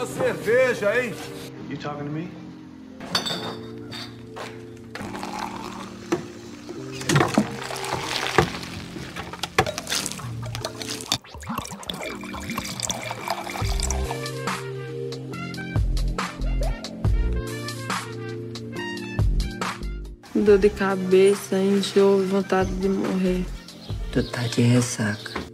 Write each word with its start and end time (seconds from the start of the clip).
uma 0.00 0.06
cerveja, 0.06 0.98
hein? 0.98 1.14
You 1.68 1.76
talking 1.76 2.06
to 2.06 2.10
me? 2.10 2.30
Dor 20.34 20.56
de 20.56 20.70
cabeça, 20.70 21.58
enjoo, 21.58 22.26
vontade 22.26 22.70
de 22.76 22.88
morrer. 22.88 23.44
Tu 24.10 24.22
tá 24.30 24.42
de 24.44 24.62
ressaca. 24.62 25.49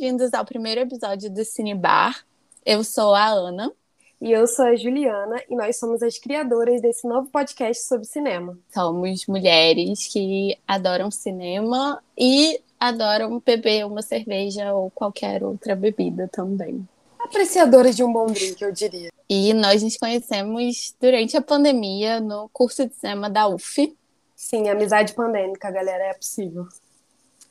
Bem-vindos 0.00 0.32
ao 0.32 0.46
primeiro 0.46 0.80
episódio 0.80 1.30
do 1.30 1.44
Cine 1.44 1.74
Bar. 1.74 2.24
Eu 2.64 2.82
sou 2.82 3.14
a 3.14 3.26
Ana. 3.26 3.70
E 4.18 4.32
eu 4.32 4.46
sou 4.46 4.64
a 4.64 4.74
Juliana 4.74 5.42
e 5.46 5.54
nós 5.54 5.78
somos 5.78 6.02
as 6.02 6.16
criadoras 6.16 6.80
desse 6.80 7.06
novo 7.06 7.28
podcast 7.28 7.84
sobre 7.84 8.06
cinema. 8.06 8.58
Somos 8.72 9.26
mulheres 9.26 10.08
que 10.10 10.56
adoram 10.66 11.10
cinema 11.10 12.02
e 12.16 12.62
adoram 12.80 13.42
beber 13.44 13.84
uma 13.84 14.00
cerveja 14.00 14.72
ou 14.72 14.90
qualquer 14.90 15.44
outra 15.44 15.76
bebida 15.76 16.26
também. 16.28 16.88
Apreciadoras 17.18 17.94
de 17.94 18.02
um 18.02 18.10
bom 18.10 18.24
drink, 18.24 18.62
eu 18.62 18.72
diria. 18.72 19.10
E 19.28 19.52
nós 19.52 19.82
nos 19.82 19.98
conhecemos 19.98 20.94
durante 20.98 21.36
a 21.36 21.42
pandemia 21.42 22.20
no 22.20 22.48
curso 22.48 22.86
de 22.86 22.94
cinema 22.94 23.28
da 23.28 23.46
UF. 23.46 23.94
Sim, 24.34 24.66
amizade 24.70 25.12
pandêmica, 25.12 25.70
galera, 25.70 26.04
é 26.04 26.14
possível. 26.14 26.66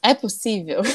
É 0.01 0.15
possível? 0.15 0.81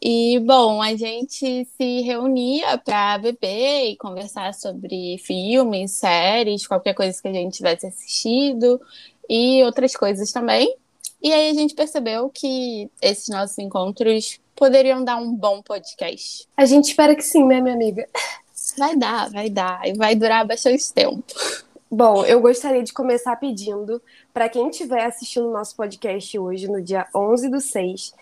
E, 0.00 0.38
bom, 0.40 0.82
a 0.82 0.94
gente 0.94 1.66
se 1.76 2.00
reunia 2.02 2.78
para 2.78 3.18
beber 3.18 3.90
e 3.90 3.96
conversar 3.96 4.54
sobre 4.54 5.18
filmes, 5.18 5.92
séries, 5.92 6.66
qualquer 6.66 6.94
coisa 6.94 7.20
que 7.20 7.28
a 7.28 7.32
gente 7.32 7.56
tivesse 7.56 7.86
assistido 7.86 8.80
e 9.28 9.62
outras 9.64 9.96
coisas 9.96 10.30
também. 10.30 10.76
E 11.22 11.32
aí 11.32 11.50
a 11.50 11.54
gente 11.54 11.74
percebeu 11.74 12.28
que 12.28 12.90
esses 13.00 13.28
nossos 13.28 13.58
encontros 13.58 14.38
poderiam 14.54 15.02
dar 15.02 15.16
um 15.16 15.34
bom 15.34 15.62
podcast. 15.62 16.46
A 16.56 16.64
gente 16.66 16.90
espera 16.90 17.16
que 17.16 17.22
sim, 17.22 17.44
né, 17.44 17.60
minha 17.60 17.74
amiga? 17.74 18.08
Vai 18.78 18.96
dar, 18.96 19.30
vai 19.30 19.48
dar. 19.48 19.86
E 19.86 19.94
vai 19.94 20.14
durar 20.14 20.46
bastante 20.46 20.92
tempo. 20.92 21.24
Bom, 21.90 22.24
eu 22.24 22.40
gostaria 22.40 22.82
de 22.82 22.92
começar 22.92 23.36
pedindo 23.36 24.02
para 24.34 24.48
quem 24.48 24.68
estiver 24.68 25.04
assistindo 25.04 25.48
o 25.48 25.52
nosso 25.52 25.76
podcast 25.76 26.38
hoje, 26.38 26.68
no 26.68 26.82
dia 26.82 27.06
11 27.14 27.48
do 27.48 27.60
6, 27.60 28.12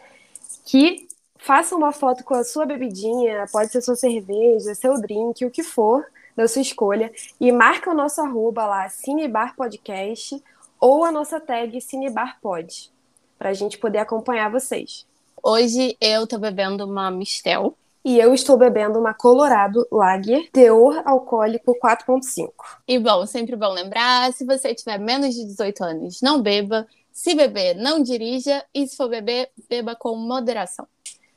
que 0.66 1.03
faça 1.44 1.76
uma 1.76 1.92
foto 1.92 2.24
com 2.24 2.34
a 2.34 2.42
sua 2.42 2.64
bebidinha, 2.64 3.46
pode 3.52 3.70
ser 3.70 3.82
sua 3.82 3.94
cerveja, 3.94 4.74
seu 4.74 4.98
drink, 4.98 5.44
o 5.44 5.50
que 5.50 5.62
for 5.62 6.04
da 6.34 6.48
sua 6.48 6.62
escolha, 6.62 7.12
e 7.38 7.52
marca 7.52 7.90
o 7.90 7.94
nosso 7.94 8.20
arroba 8.22 8.64
lá, 8.64 8.88
Cinebar 8.88 9.54
Podcast, 9.54 10.42
ou 10.80 11.04
a 11.04 11.12
nossa 11.12 11.38
tag 11.38 11.78
CinebarPod, 11.80 12.90
para 13.38 13.50
a 13.50 13.52
gente 13.52 13.78
poder 13.78 13.98
acompanhar 13.98 14.50
vocês. 14.50 15.06
Hoje 15.42 15.96
eu 16.00 16.26
tô 16.26 16.38
bebendo 16.38 16.86
uma 16.86 17.10
Mistel. 17.10 17.76
E 18.06 18.18
eu 18.18 18.34
estou 18.34 18.58
bebendo 18.58 18.98
uma 18.98 19.14
Colorado 19.14 19.86
Lager, 19.90 20.50
teor 20.50 21.02
alcoólico 21.06 21.74
4.5. 21.78 22.52
E 22.86 22.98
bom, 22.98 23.24
sempre 23.24 23.56
bom 23.56 23.72
lembrar, 23.72 24.30
se 24.34 24.44
você 24.44 24.74
tiver 24.74 24.98
menos 24.98 25.34
de 25.34 25.46
18 25.46 25.84
anos, 25.84 26.20
não 26.20 26.42
beba. 26.42 26.86
Se 27.10 27.34
beber, 27.34 27.74
não 27.74 28.02
dirija. 28.02 28.62
E 28.74 28.86
se 28.86 28.94
for 28.94 29.08
beber, 29.08 29.50
beba 29.70 29.96
com 29.96 30.16
moderação. 30.16 30.86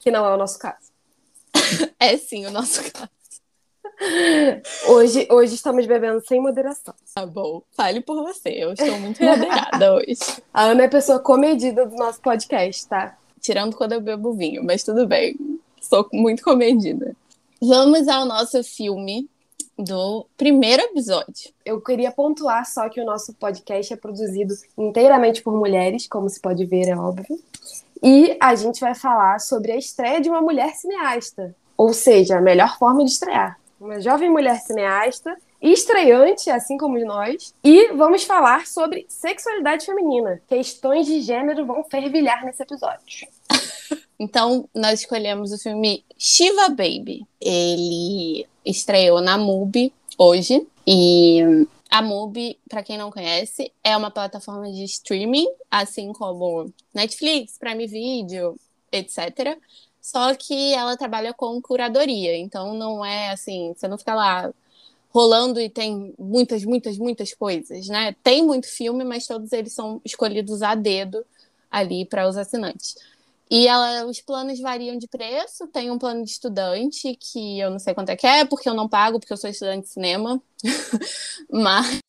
Que 0.08 0.12
não 0.12 0.26
é 0.26 0.34
o 0.34 0.38
nosso 0.38 0.58
caso. 0.58 0.88
é 2.00 2.16
sim 2.16 2.46
o 2.46 2.50
nosso 2.50 2.82
caso. 2.94 3.10
Hoje, 4.88 5.28
hoje 5.30 5.56
estamos 5.56 5.86
bebendo 5.86 6.26
sem 6.26 6.40
moderação. 6.40 6.94
Tá 7.14 7.26
bom, 7.26 7.62
fale 7.72 8.00
por 8.00 8.24
você. 8.24 8.52
Eu 8.52 8.72
estou 8.72 8.98
muito 9.02 9.22
moderada 9.22 9.96
hoje. 10.00 10.18
A 10.54 10.68
Ana 10.68 10.84
é 10.84 10.86
a 10.86 10.90
pessoa 10.90 11.20
comedida 11.20 11.86
do 11.86 11.98
nosso 11.98 12.22
podcast, 12.22 12.88
tá? 12.88 13.18
Tirando 13.42 13.76
quando 13.76 13.92
eu 13.92 14.00
bebo 14.00 14.32
vinho, 14.32 14.64
mas 14.64 14.82
tudo 14.82 15.06
bem. 15.06 15.36
Sou 15.82 16.08
muito 16.14 16.42
comedida. 16.42 17.14
Vamos 17.62 18.08
ao 18.08 18.26
nosso 18.26 18.64
filme 18.64 19.30
do 19.78 20.26
primeiro 20.38 20.84
episódio. 20.84 21.52
Eu 21.66 21.82
queria 21.82 22.14
pontuar 22.14 22.66
só 22.66 22.88
que 22.88 23.02
o 23.02 23.06
nosso 23.06 23.34
podcast 23.34 23.92
é 23.92 23.98
produzido 23.98 24.54
inteiramente 24.78 25.42
por 25.42 25.52
mulheres, 25.54 26.08
como 26.08 26.30
se 26.30 26.40
pode 26.40 26.66
ver, 26.66 26.88
é 26.88 26.96
óbvio. 26.96 27.38
E 28.04 28.38
a 28.40 28.56
gente 28.56 28.80
vai 28.80 28.96
falar 28.96 29.40
sobre 29.40 29.72
a 29.72 29.78
estreia 29.78 30.22
de 30.22 30.30
uma 30.30 30.42
mulher 30.42 30.76
cineasta. 30.76 31.56
Ou 31.76 31.94
seja, 31.94 32.38
a 32.38 32.42
melhor 32.42 32.78
forma 32.78 33.04
de 33.04 33.12
estrear. 33.12 33.60
Uma 33.80 34.02
jovem 34.02 34.30
mulher 34.30 34.60
cineasta, 34.60 35.38
estreante, 35.62 36.50
assim 36.50 36.78
como 36.78 36.98
nós. 37.06 37.54
E 37.64 37.90
vamos 37.94 38.24
falar 38.24 38.66
sobre 38.66 39.06
sexualidade 39.08 39.86
feminina. 39.86 40.42
Questões 40.48 41.06
de 41.06 41.22
gênero 41.22 41.66
vão 41.66 41.84
fervilhar 41.84 42.44
nesse 42.46 42.64
episódio. 42.64 43.28
Então, 44.20 44.68
nós 44.74 45.02
escolhemos 45.02 45.54
o 45.54 45.60
filme 45.60 46.04
Shiva 46.18 46.70
Baby. 46.70 47.24
Ele 47.40 48.48
estreou 48.66 49.22
na 49.22 49.38
MUBI 49.38 49.94
hoje. 50.18 50.66
E 50.88 51.68
a 51.90 52.02
MUBI, 52.02 52.60
para 52.70 52.84
quem 52.84 52.98
não 52.98 53.12
conhece, 53.12 53.72
é 53.84 53.96
uma 53.96 54.12
plataforma 54.12 54.72
de 54.72 54.84
streaming, 54.84 55.48
assim 55.72 56.12
como 56.14 56.72
Netflix, 56.94 57.58
Prime 57.58 57.88
Video, 57.88 58.58
etc. 58.92 59.58
Só 60.02 60.34
que 60.36 60.74
ela 60.74 60.98
trabalha 60.98 61.34
com 61.34 61.62
curadoria. 61.62 62.38
Então, 62.38 62.74
não 62.74 63.04
é 63.06 63.32
assim, 63.32 63.74
você 63.76 63.88
não 63.88 63.98
fica 63.98 64.16
lá 64.16 64.54
rolando 65.10 65.60
e 65.60 65.70
tem 65.70 66.14
muitas, 66.20 66.64
muitas, 66.64 66.98
muitas 66.98 67.34
coisas, 67.34 67.88
né? 67.88 68.16
Tem 68.22 68.46
muito 68.46 68.68
filme, 68.68 69.04
mas 69.04 69.26
todos 69.26 69.52
eles 69.52 69.74
são 69.74 70.02
escolhidos 70.06 70.62
a 70.62 70.76
dedo 70.76 71.26
ali 71.72 72.06
para 72.06 72.28
os 72.28 72.38
assinantes. 72.38 72.96
E 73.50 73.68
ela, 73.68 74.06
os 74.06 74.20
planos 74.22 74.60
variam 74.60 74.98
de 74.98 75.08
preço. 75.08 75.68
Tem 75.68 75.90
um 75.90 75.98
plano 75.98 76.24
de 76.24 76.32
estudante, 76.32 77.16
que 77.16 77.60
eu 77.60 77.70
não 77.70 77.80
sei 77.80 77.94
quanto 77.94 78.10
é 78.10 78.16
que 78.16 78.28
é, 78.28 78.46
porque 78.46 78.68
eu 78.68 78.74
não 78.74 78.90
pago, 78.90 79.20
porque 79.20 79.34
eu 79.34 79.38
sou 79.38 79.50
estudante 79.50 79.84
de 79.84 79.94
cinema. 79.94 80.42
Mas 81.50 82.00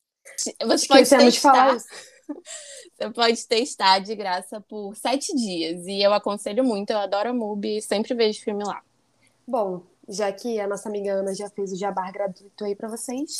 você 0.61 0.87
pode 0.87 1.01
Esquecemos 1.01 1.33
de 1.33 1.39
falar 1.39 1.73
testar. 1.73 1.95
Você 2.99 3.09
pode 3.11 3.47
testar 3.47 3.99
de 3.99 4.13
graça 4.13 4.61
por 4.61 4.95
sete 4.95 5.33
dias. 5.35 5.87
E 5.87 6.01
eu 6.01 6.13
aconselho 6.13 6.63
muito, 6.63 6.91
eu 6.91 6.97
adoro 6.97 7.29
a 7.29 7.33
MUBI 7.33 7.77
e 7.77 7.81
sempre 7.81 8.13
vejo 8.13 8.41
filme 8.41 8.63
lá. 8.63 8.81
Bom, 9.47 9.81
já 10.07 10.31
que 10.31 10.59
a 10.59 10.67
nossa 10.67 10.89
amiga 10.89 11.13
Ana 11.13 11.33
já 11.33 11.49
fez 11.49 11.71
o 11.71 11.77
jabá 11.77 12.11
gratuito 12.11 12.63
aí 12.63 12.75
para 12.75 12.89
vocês, 12.89 13.37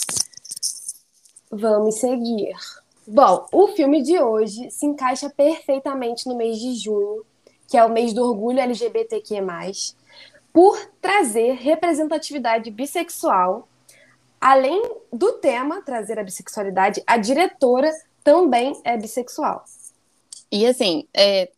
vamos 1.52 1.96
seguir. 1.96 2.56
Bom, 3.06 3.48
o 3.52 3.68
filme 3.70 4.02
de 4.02 4.20
hoje 4.20 4.70
se 4.72 4.86
encaixa 4.86 5.30
perfeitamente 5.30 6.28
no 6.28 6.36
mês 6.36 6.58
de 6.58 6.76
junho, 6.76 7.26
que 7.70 7.78
é 7.78 7.86
o 7.86 7.90
mês 7.90 8.14
do 8.14 8.24
orgulho 8.24 8.60
LGBTQ+, 8.60 9.42
por 10.52 10.78
trazer 11.00 11.54
representatividade 11.54 12.72
bissexual. 12.72 13.70
Além 14.42 14.82
do 15.14 15.34
tema 15.34 15.82
trazer 15.82 16.18
a 16.18 16.24
bissexualidade, 16.24 17.04
a 17.06 17.18
diretora 17.18 17.92
também 18.24 18.80
é 18.84 18.98
bissexual. 18.98 19.64
E 20.52 20.66
assim, 20.66 21.08
é, 21.16 21.52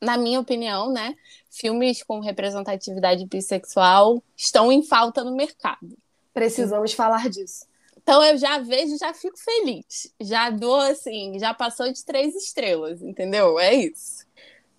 na 0.00 0.16
minha 0.16 0.38
opinião, 0.38 0.92
né, 0.92 1.16
filmes 1.50 2.02
com 2.02 2.20
representatividade 2.20 3.26
bissexual 3.26 4.22
estão 4.36 4.70
em 4.70 4.82
falta 4.82 5.24
no 5.24 5.34
mercado. 5.34 5.96
Precisamos 6.32 6.92
falar 6.92 7.28
disso. 7.28 7.66
Então 7.96 8.22
eu 8.22 8.36
já 8.38 8.58
vejo, 8.58 8.96
já 8.98 9.12
fico 9.12 9.36
feliz. 9.36 10.14
Já 10.20 10.48
dou 10.50 10.76
assim, 10.76 11.38
já 11.40 11.52
passou 11.52 11.90
de 11.92 12.04
três 12.04 12.36
estrelas, 12.36 13.02
entendeu? 13.02 13.58
É 13.58 13.74
isso. 13.74 14.24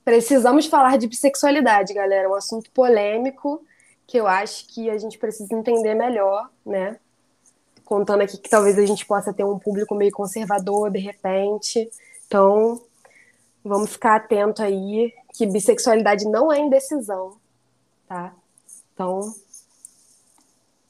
Precisamos 0.08 0.68
falar 0.68 0.98
de 0.98 1.06
bissexualidade, 1.06 1.94
galera. 1.94 2.30
Um 2.30 2.34
assunto 2.34 2.72
polêmico 2.72 3.62
que 4.08 4.18
eu 4.18 4.26
acho 4.26 4.66
que 4.68 4.90
a 4.90 4.98
gente 4.98 5.18
precisa 5.18 5.54
entender 5.54 5.96
melhor, 5.96 6.50
né? 6.66 6.98
Contando 7.84 8.22
aqui 8.22 8.38
que 8.38 8.50
talvez 8.50 8.80
a 8.80 8.86
gente 8.86 9.06
possa 9.06 9.34
ter 9.34 9.44
um 9.44 9.60
público 9.60 9.94
meio 9.94 10.14
conservador 10.14 10.90
de 10.92 11.00
repente. 11.00 11.92
Então, 12.26 12.82
vamos 13.62 13.92
ficar 13.92 14.16
atento 14.16 14.64
aí 14.64 15.14
que 15.34 15.46
bissexualidade 15.46 16.24
não 16.24 16.54
é 16.54 16.58
indecisão, 16.58 17.36
tá? 18.08 18.34
Então, 18.94 19.36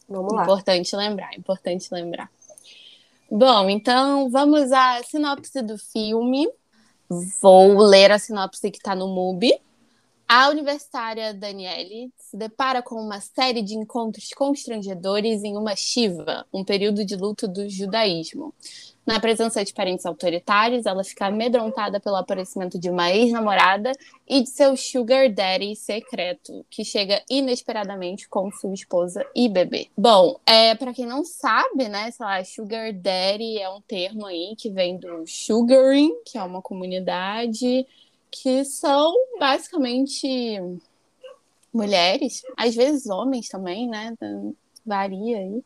vamos 0.07 0.31
lá. 0.31 0.43
Importante 0.43 0.95
lembrar, 0.95 1.35
importante 1.35 1.91
lembrar. 1.91 2.29
Bom, 3.31 3.67
então 3.67 4.29
vamos 4.29 4.71
à 4.71 5.01
sinopse 5.01 5.63
do 5.63 5.75
filme. 5.75 6.47
Vou 7.09 7.77
ler 7.77 8.11
a 8.11 8.19
sinopse 8.19 8.69
que 8.69 8.77
está 8.77 8.95
no 8.95 9.07
MUBI. 9.07 9.59
A 10.27 10.49
universitária 10.49 11.33
Daniele 11.33 12.11
se 12.17 12.35
depara 12.35 12.81
com 12.81 12.95
uma 12.95 13.21
série 13.21 13.61
de 13.61 13.75
encontros 13.75 14.29
constrangedores 14.35 15.41
em 15.43 15.55
uma 15.55 15.73
Shiva, 15.73 16.45
um 16.51 16.65
período 16.65 17.05
de 17.05 17.15
luto 17.15 17.47
do 17.47 17.69
judaísmo. 17.69 18.53
Na 19.07 19.21
presença 19.21 19.63
de 19.63 19.73
parentes 19.73 20.05
autoritários, 20.05 20.85
ela 20.85 21.01
fica 21.01 21.27
amedrontada 21.27 21.97
pelo 21.97 22.17
aparecimento 22.17 22.77
de 22.77 22.89
uma 22.89 23.09
ex-namorada 23.09 23.93
e 24.27 24.41
de 24.41 24.49
seu 24.49 24.75
sugar 24.75 25.29
daddy 25.29 25.77
secreto, 25.77 26.65
que 26.69 26.83
chega 26.83 27.23
inesperadamente 27.29 28.27
com 28.27 28.51
sua 28.51 28.73
esposa 28.73 29.25
e 29.33 29.47
bebê. 29.47 29.87
Bom, 29.97 30.37
é, 30.45 30.75
para 30.75 30.93
quem 30.93 31.05
não 31.05 31.23
sabe, 31.23 31.87
né, 31.87 32.11
sei 32.11 32.25
lá, 32.25 32.43
sugar 32.43 32.91
daddy 32.91 33.57
é 33.57 33.69
um 33.69 33.79
termo 33.79 34.25
aí 34.25 34.53
que 34.57 34.69
vem 34.69 34.97
do 34.97 35.25
sugaring, 35.25 36.11
que 36.25 36.37
é 36.37 36.43
uma 36.43 36.61
comunidade 36.61 37.87
que 38.29 38.65
são 38.65 39.13
basicamente 39.39 40.59
mulheres, 41.73 42.43
às 42.57 42.75
vezes 42.75 43.07
homens 43.07 43.47
também, 43.47 43.87
né? 43.87 44.13
Varia 44.85 45.37
aí. 45.37 45.63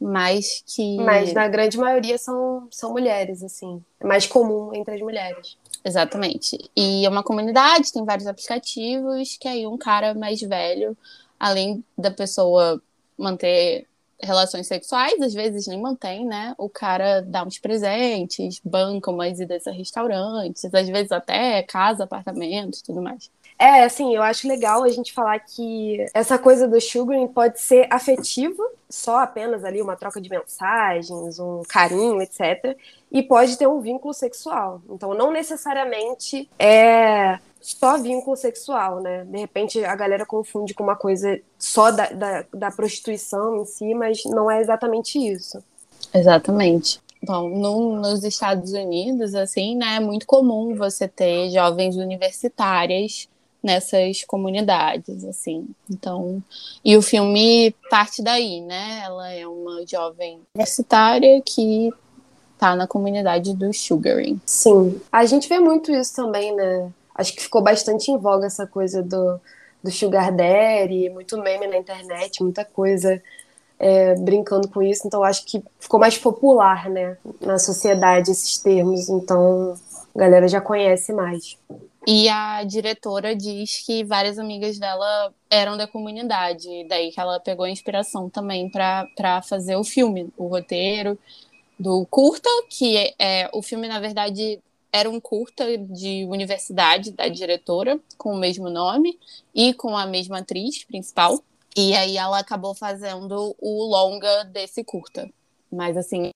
Mas 0.00 0.62
que. 0.66 0.96
Mas 0.98 1.32
na 1.32 1.48
grande 1.48 1.78
maioria 1.78 2.18
são, 2.18 2.68
são 2.70 2.92
mulheres, 2.92 3.42
assim. 3.42 3.82
É 4.00 4.06
mais 4.06 4.26
comum 4.26 4.74
entre 4.74 4.94
as 4.94 5.00
mulheres. 5.00 5.56
Exatamente. 5.84 6.58
E 6.76 7.06
é 7.06 7.08
uma 7.08 7.22
comunidade, 7.22 7.92
tem 7.92 8.04
vários 8.04 8.26
aplicativos, 8.26 9.36
que 9.40 9.48
aí 9.48 9.66
um 9.66 9.78
cara 9.78 10.14
mais 10.14 10.40
velho, 10.40 10.96
além 11.38 11.82
da 11.96 12.10
pessoa 12.10 12.82
manter 13.16 13.86
relações 14.20 14.66
sexuais, 14.66 15.20
às 15.20 15.34
vezes 15.34 15.66
nem 15.66 15.80
mantém, 15.80 16.24
né? 16.24 16.54
O 16.58 16.68
cara 16.68 17.20
dá 17.20 17.44
uns 17.44 17.58
presentes, 17.58 18.60
banca 18.64 19.10
umas 19.10 19.38
idas 19.38 19.66
a 19.66 19.70
restaurantes, 19.70 20.64
às 20.64 20.88
vezes 20.88 21.12
até 21.12 21.62
casa, 21.62 22.04
apartamento 22.04 22.82
tudo 22.84 23.02
mais. 23.02 23.30
É, 23.58 23.84
assim, 23.84 24.14
eu 24.14 24.22
acho 24.22 24.46
legal 24.46 24.84
a 24.84 24.88
gente 24.90 25.14
falar 25.14 25.38
que 25.38 26.04
essa 26.12 26.38
coisa 26.38 26.68
do 26.68 26.78
sugaring 26.78 27.26
pode 27.26 27.58
ser 27.58 27.86
afetiva, 27.90 28.62
só 28.88 29.20
apenas 29.20 29.64
ali 29.64 29.80
uma 29.80 29.96
troca 29.96 30.20
de 30.20 30.28
mensagens, 30.28 31.38
um 31.38 31.62
carinho, 31.66 32.20
etc. 32.20 32.76
E 33.10 33.22
pode 33.22 33.56
ter 33.56 33.66
um 33.66 33.80
vínculo 33.80 34.12
sexual. 34.12 34.82
Então, 34.90 35.14
não 35.14 35.32
necessariamente 35.32 36.50
é 36.58 37.38
só 37.58 37.96
vínculo 37.96 38.36
sexual, 38.36 39.00
né? 39.00 39.24
De 39.24 39.38
repente 39.38 39.82
a 39.82 39.96
galera 39.96 40.26
confunde 40.26 40.74
com 40.74 40.84
uma 40.84 40.94
coisa 40.94 41.40
só 41.58 41.90
da, 41.90 42.10
da, 42.10 42.44
da 42.52 42.70
prostituição 42.70 43.56
em 43.56 43.64
si, 43.64 43.94
mas 43.94 44.22
não 44.24 44.50
é 44.50 44.60
exatamente 44.60 45.18
isso. 45.18 45.64
Exatamente. 46.12 47.00
Bom, 47.22 47.48
no, 47.48 47.96
nos 47.96 48.22
Estados 48.22 48.72
Unidos, 48.72 49.34
assim, 49.34 49.74
né, 49.74 49.96
é 49.96 50.00
muito 50.00 50.26
comum 50.26 50.76
você 50.76 51.08
ter 51.08 51.50
jovens 51.50 51.96
universitárias 51.96 53.28
nessas 53.66 54.22
comunidades, 54.22 55.24
assim. 55.24 55.66
Então, 55.90 56.40
e 56.84 56.96
o 56.96 57.02
filme 57.02 57.74
parte 57.90 58.22
daí, 58.22 58.60
né? 58.60 59.02
Ela 59.04 59.32
é 59.32 59.46
uma 59.46 59.84
jovem 59.84 60.40
universitária 60.54 61.42
que 61.44 61.92
tá 62.56 62.76
na 62.76 62.86
comunidade 62.86 63.54
do 63.54 63.72
sugaring. 63.74 64.40
Sim. 64.46 65.00
A 65.10 65.26
gente 65.26 65.48
vê 65.48 65.58
muito 65.58 65.90
isso 65.90 66.14
também, 66.14 66.54
né? 66.54 66.90
Acho 67.12 67.34
que 67.34 67.42
ficou 67.42 67.60
bastante 67.60 68.10
em 68.10 68.16
voga 68.16 68.46
essa 68.46 68.66
coisa 68.68 69.02
do, 69.02 69.40
do 69.82 69.90
sugar 69.90 70.30
daddy, 70.30 71.10
muito 71.10 71.36
meme 71.38 71.66
na 71.66 71.76
internet, 71.76 72.42
muita 72.42 72.64
coisa 72.64 73.20
é, 73.80 74.14
brincando 74.14 74.68
com 74.68 74.80
isso. 74.80 75.08
Então, 75.08 75.24
acho 75.24 75.44
que 75.44 75.62
ficou 75.80 75.98
mais 75.98 76.16
popular, 76.16 76.88
né, 76.88 77.16
na 77.40 77.58
sociedade 77.58 78.30
esses 78.30 78.58
termos. 78.58 79.08
Então, 79.08 79.74
a 80.14 80.18
galera 80.18 80.46
já 80.46 80.60
conhece 80.60 81.12
mais. 81.12 81.58
E 82.06 82.28
a 82.28 82.62
diretora 82.62 83.34
diz 83.34 83.84
que 83.84 84.04
várias 84.04 84.38
amigas 84.38 84.78
dela 84.78 85.34
eram 85.50 85.76
da 85.76 85.88
comunidade, 85.88 86.68
daí 86.88 87.10
que 87.10 87.18
ela 87.18 87.40
pegou 87.40 87.64
a 87.64 87.70
inspiração 87.70 88.30
também 88.30 88.70
para 88.70 89.42
fazer 89.42 89.74
o 89.74 89.82
filme, 89.82 90.28
o 90.36 90.46
roteiro 90.46 91.18
do 91.78 92.06
curta, 92.06 92.48
que 92.70 92.96
é, 92.96 93.14
é, 93.18 93.50
o 93.52 93.60
filme 93.60 93.88
na 93.88 93.98
verdade 93.98 94.60
era 94.92 95.10
um 95.10 95.20
curta 95.20 95.76
de 95.76 96.24
universidade 96.26 97.10
da 97.10 97.28
diretora 97.28 97.98
com 98.16 98.32
o 98.32 98.38
mesmo 98.38 98.70
nome 98.70 99.18
e 99.54 99.74
com 99.74 99.96
a 99.96 100.06
mesma 100.06 100.38
atriz 100.38 100.84
principal. 100.84 101.42
E 101.76 101.94
aí 101.94 102.16
ela 102.16 102.38
acabou 102.38 102.74
fazendo 102.74 103.54
o 103.58 103.84
longa 103.84 104.44
desse 104.44 104.82
curta. 104.82 105.28
Mas 105.70 105.96
assim, 105.96 106.30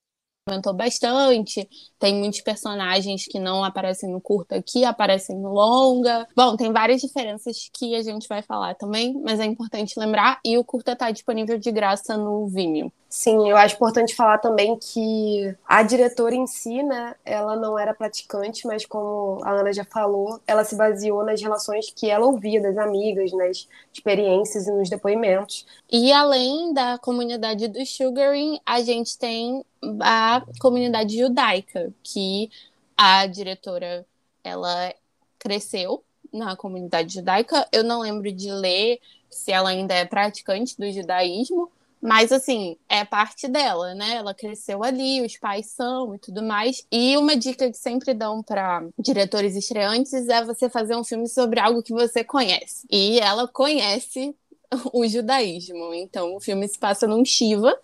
aumentou 0.51 0.73
bastante. 0.73 1.69
Tem 1.99 2.15
muitos 2.15 2.41
personagens 2.41 3.25
que 3.27 3.39
não 3.39 3.63
aparecem 3.63 4.11
no 4.11 4.21
curta 4.21 4.63
que 4.63 4.85
aparecem 4.85 5.37
no 5.37 5.53
longa. 5.53 6.27
Bom, 6.35 6.57
tem 6.57 6.73
várias 6.73 7.01
diferenças 7.01 7.71
que 7.73 7.95
a 7.95 8.03
gente 8.03 8.29
vai 8.29 8.43
falar 8.43 8.75
também, 8.75 9.21
mas 9.23 9.41
é 9.41 9.45
importante 9.45 9.99
lembrar. 9.99 10.41
E 10.45 10.59
o 10.59 10.65
curta 10.65 10.93
está 10.93 11.11
disponível 11.11 11.59
de 11.59 11.71
graça 11.71 12.17
no 12.17 12.47
Vimeo. 12.47 12.93
Sim, 13.11 13.51
eu 13.51 13.57
acho 13.57 13.75
importante 13.75 14.15
falar 14.15 14.39
também 14.39 14.79
que 14.79 15.53
a 15.67 15.83
diretora 15.83 16.33
em 16.33 16.47
si, 16.47 16.81
né, 16.81 17.17
ela 17.25 17.57
não 17.57 17.77
era 17.77 17.93
praticante, 17.93 18.65
mas 18.69 18.87
como 18.87 19.41
a 19.43 19.51
Ana 19.51 19.73
já 19.73 19.85
falou, 19.85 20.39
ela 20.47 20.63
se 20.63 20.77
baseou 20.77 21.25
nas 21.25 21.43
relações 21.43 21.91
que 21.91 22.09
ela 22.09 22.25
ouvia 22.25 22.63
das 22.63 22.79
amigas, 22.79 23.33
nas 23.33 23.67
experiências 23.93 24.69
e 24.69 24.73
nos 24.73 24.89
depoimentos. 24.89 25.67
E 25.91 26.13
além 26.13 26.73
da 26.73 26.99
comunidade 26.99 27.67
do 27.67 27.85
Sugaring, 27.85 28.61
a 28.65 28.81
gente 28.81 29.19
tem 29.19 29.65
a 30.01 30.43
comunidade 30.59 31.17
judaica, 31.17 31.93
que 32.03 32.51
a 32.97 33.27
diretora, 33.27 34.07
ela 34.45 34.95
cresceu 35.39 36.05
na 36.33 36.57
comunidade 36.57 37.15
judaica. 37.15 37.67
Eu 37.73 37.83
não 37.83 38.01
lembro 38.01 38.31
de 38.33 38.51
ler 38.51 39.01
se 39.31 39.53
ela 39.53 39.71
ainda 39.71 39.95
é 39.95 40.05
praticante 40.05 40.77
do 40.77 40.91
judaísmo, 40.91 41.71
mas, 42.03 42.33
assim, 42.33 42.77
é 42.89 43.05
parte 43.05 43.47
dela, 43.47 43.95
né? 43.95 44.15
Ela 44.15 44.33
cresceu 44.33 44.83
ali, 44.83 45.21
os 45.21 45.37
pais 45.37 45.67
são 45.67 46.15
e 46.15 46.19
tudo 46.19 46.43
mais. 46.43 46.87
E 46.91 47.17
uma 47.19 47.37
dica 47.37 47.71
que 47.71 47.77
sempre 47.77 48.15
dão 48.15 48.43
para 48.43 48.83
diretores 48.99 49.55
estreantes 49.55 50.29
é 50.29 50.43
você 50.43 50.71
fazer 50.71 50.97
um 50.97 51.05
filme 51.05 51.29
sobre 51.29 51.61
algo 51.61 51.83
que 51.83 51.93
você 51.93 52.25
conhece. 52.25 52.87
E 52.91 53.21
ela 53.21 53.47
conhece 53.47 54.35
o 54.95 55.07
judaísmo. 55.07 55.93
Então, 55.93 56.35
o 56.35 56.41
filme 56.41 56.67
se 56.69 56.79
passa 56.79 57.07
num 57.07 57.23
Shiva, 57.23 57.79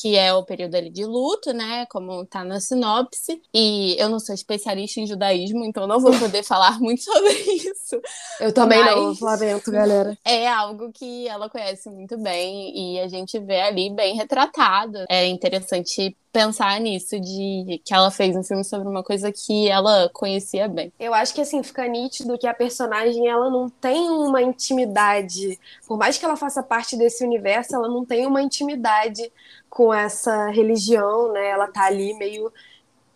que 0.00 0.16
é 0.16 0.32
o 0.32 0.42
período 0.42 0.74
ali 0.76 0.88
de 0.88 1.04
luto, 1.04 1.52
né? 1.52 1.84
Como 1.90 2.24
tá 2.24 2.42
na 2.42 2.58
sinopse. 2.58 3.42
E 3.52 3.96
eu 3.98 4.08
não 4.08 4.18
sou 4.18 4.34
especialista 4.34 4.98
em 4.98 5.06
judaísmo, 5.06 5.62
então 5.64 5.86
não 5.86 6.00
vou 6.00 6.18
poder 6.18 6.42
falar 6.44 6.80
muito 6.80 7.02
sobre 7.02 7.32
isso. 7.32 8.00
Eu 8.40 8.52
também 8.52 8.82
não, 8.82 9.14
lamento, 9.20 9.70
galera. 9.70 10.16
É 10.24 10.48
algo 10.48 10.90
que 10.90 11.28
ela 11.28 11.50
conhece 11.50 11.90
muito 11.90 12.16
bem 12.16 12.94
e 12.94 13.00
a 13.00 13.08
gente 13.08 13.38
vê 13.38 13.60
ali 13.60 13.90
bem 13.90 14.16
retratado. 14.16 15.04
É 15.08 15.26
interessante 15.26 16.16
pensar 16.32 16.80
nisso, 16.80 17.18
de 17.20 17.80
que 17.84 17.92
ela 17.92 18.10
fez 18.10 18.36
um 18.36 18.42
filme 18.42 18.64
sobre 18.64 18.88
uma 18.88 19.02
coisa 19.02 19.32
que 19.32 19.68
ela 19.68 20.08
conhecia 20.12 20.68
bem. 20.68 20.92
Eu 20.98 21.12
acho 21.12 21.34
que 21.34 21.40
assim, 21.40 21.62
fica 21.62 21.86
nítido 21.88 22.38
que 22.38 22.46
a 22.46 22.54
personagem 22.54 23.26
ela 23.28 23.50
não 23.50 23.68
tem 23.68 24.08
uma 24.08 24.40
intimidade. 24.40 25.58
Por 25.86 25.98
mais 25.98 26.16
que 26.18 26.24
ela 26.24 26.36
faça 26.36 26.62
parte 26.62 26.96
desse 26.96 27.24
universo, 27.24 27.74
ela 27.74 27.88
não 27.88 28.04
tem 28.04 28.26
uma 28.26 28.40
intimidade 28.40 29.30
com 29.70 29.94
essa 29.94 30.48
religião, 30.50 31.32
né? 31.32 31.48
Ela 31.48 31.68
tá 31.68 31.84
ali 31.84 32.12
meio 32.14 32.52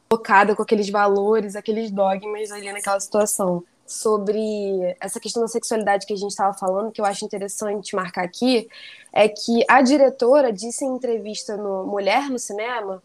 focada 0.08 0.54
com 0.54 0.62
aqueles 0.62 0.88
valores, 0.88 1.56
aqueles 1.56 1.90
dogmas 1.90 2.52
ali 2.52 2.72
naquela 2.72 3.00
situação. 3.00 3.64
Sobre 3.86 4.96
essa 4.98 5.20
questão 5.20 5.42
da 5.42 5.48
sexualidade 5.48 6.06
que 6.06 6.14
a 6.14 6.16
gente 6.16 6.30
estava 6.30 6.56
falando, 6.56 6.90
que 6.90 7.00
eu 7.00 7.04
acho 7.04 7.24
interessante 7.24 7.94
marcar 7.94 8.24
aqui, 8.24 8.66
é 9.12 9.28
que 9.28 9.62
a 9.68 9.82
diretora 9.82 10.50
disse 10.50 10.86
em 10.86 10.94
entrevista 10.94 11.56
no 11.56 11.84
Mulher 11.84 12.30
no 12.30 12.38
Cinema 12.38 13.02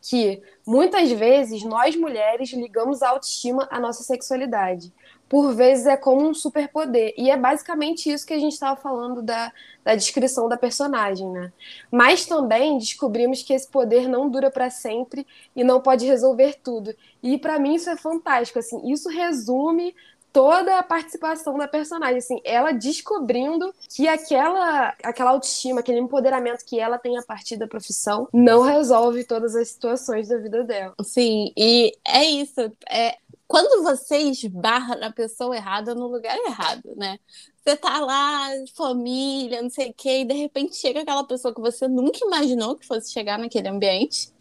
que 0.00 0.42
muitas 0.66 1.10
vezes 1.12 1.62
nós 1.64 1.94
mulheres 1.96 2.50
ligamos 2.52 3.02
a 3.02 3.10
autoestima 3.10 3.68
à 3.70 3.78
nossa 3.78 4.02
sexualidade 4.02 4.92
por 5.32 5.54
vezes 5.54 5.86
é 5.86 5.96
como 5.96 6.28
um 6.28 6.34
superpoder. 6.34 7.14
E 7.16 7.30
é 7.30 7.38
basicamente 7.38 8.12
isso 8.12 8.26
que 8.26 8.34
a 8.34 8.38
gente 8.38 8.52
estava 8.52 8.78
falando 8.78 9.22
da, 9.22 9.50
da 9.82 9.94
descrição 9.94 10.46
da 10.46 10.58
personagem, 10.58 11.26
né? 11.30 11.50
Mas 11.90 12.26
também 12.26 12.76
descobrimos 12.76 13.42
que 13.42 13.54
esse 13.54 13.66
poder 13.66 14.06
não 14.06 14.28
dura 14.28 14.50
para 14.50 14.68
sempre 14.68 15.26
e 15.56 15.64
não 15.64 15.80
pode 15.80 16.04
resolver 16.04 16.58
tudo. 16.62 16.94
E 17.22 17.38
para 17.38 17.58
mim 17.58 17.76
isso 17.76 17.88
é 17.88 17.96
fantástico, 17.96 18.58
assim, 18.58 18.92
isso 18.92 19.08
resume 19.08 19.94
toda 20.32 20.78
a 20.78 20.82
participação 20.82 21.58
da 21.58 21.68
personagem, 21.68 22.18
assim, 22.18 22.40
ela 22.44 22.72
descobrindo 22.72 23.72
que 23.94 24.08
aquela 24.08 24.94
aquela 25.02 25.30
autoestima, 25.30 25.80
aquele 25.80 25.98
empoderamento 25.98 26.64
que 26.64 26.80
ela 26.80 26.98
tem 26.98 27.18
a 27.18 27.22
partir 27.22 27.56
da 27.56 27.66
profissão 27.66 28.28
não 28.32 28.62
resolve 28.62 29.24
todas 29.24 29.54
as 29.54 29.68
situações 29.68 30.28
da 30.28 30.38
vida 30.38 30.64
dela. 30.64 30.94
Sim, 31.02 31.52
e 31.56 31.92
é 32.06 32.24
isso, 32.24 32.60
é 32.88 33.16
quando 33.52 33.82
você 33.84 34.18
esbarra 34.18 34.96
na 34.96 35.12
pessoa 35.12 35.54
errada 35.56 35.94
no 35.94 36.06
lugar 36.08 36.38
errado, 36.38 36.94
né? 36.96 37.18
Você 37.64 37.76
tá 37.76 38.00
lá, 38.00 38.48
família, 38.76 39.62
não 39.62 39.70
sei 39.70 39.90
o 39.90 39.94
quê, 39.94 40.20
e 40.20 40.24
de 40.24 40.34
repente 40.34 40.76
chega 40.76 41.02
aquela 41.02 41.24
pessoa 41.24 41.54
que 41.54 41.60
você 41.60 41.86
nunca 41.88 42.18
imaginou 42.24 42.76
que 42.78 42.86
fosse 42.86 43.12
chegar 43.12 43.38
naquele 43.38 43.68
ambiente 43.68 44.32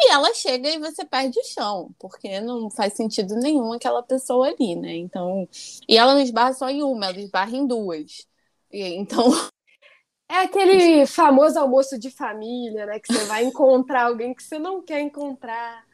E 0.00 0.10
ela 0.12 0.34
chega 0.34 0.68
e 0.70 0.78
você 0.78 1.04
perde 1.06 1.38
o 1.40 1.44
chão, 1.44 1.94
porque 1.98 2.40
não 2.40 2.70
faz 2.70 2.94
sentido 2.94 3.36
nenhum 3.36 3.72
aquela 3.72 4.02
pessoa 4.02 4.48
ali, 4.48 4.76
né? 4.76 4.96
Então, 4.96 5.48
e 5.88 5.96
ela 5.98 6.14
não 6.14 6.20
esbarra 6.22 6.54
só 6.54 6.68
em 6.70 6.82
uma, 6.82 7.06
ela 7.06 7.20
esbarra 7.20 7.56
em 7.56 7.66
duas. 7.66 8.26
E, 8.72 8.82
então, 8.96 9.24
É 10.28 10.36
aquele 10.42 11.06
famoso 11.06 11.58
almoço 11.58 11.98
de 11.98 12.10
família, 12.10 12.86
né? 12.86 12.98
Que 12.98 13.08
você 13.08 13.24
vai 13.24 13.44
encontrar 13.44 14.04
alguém 14.06 14.34
que 14.34 14.42
você 14.42 14.58
não 14.58 14.82
quer 14.82 15.00
encontrar. 15.00 15.84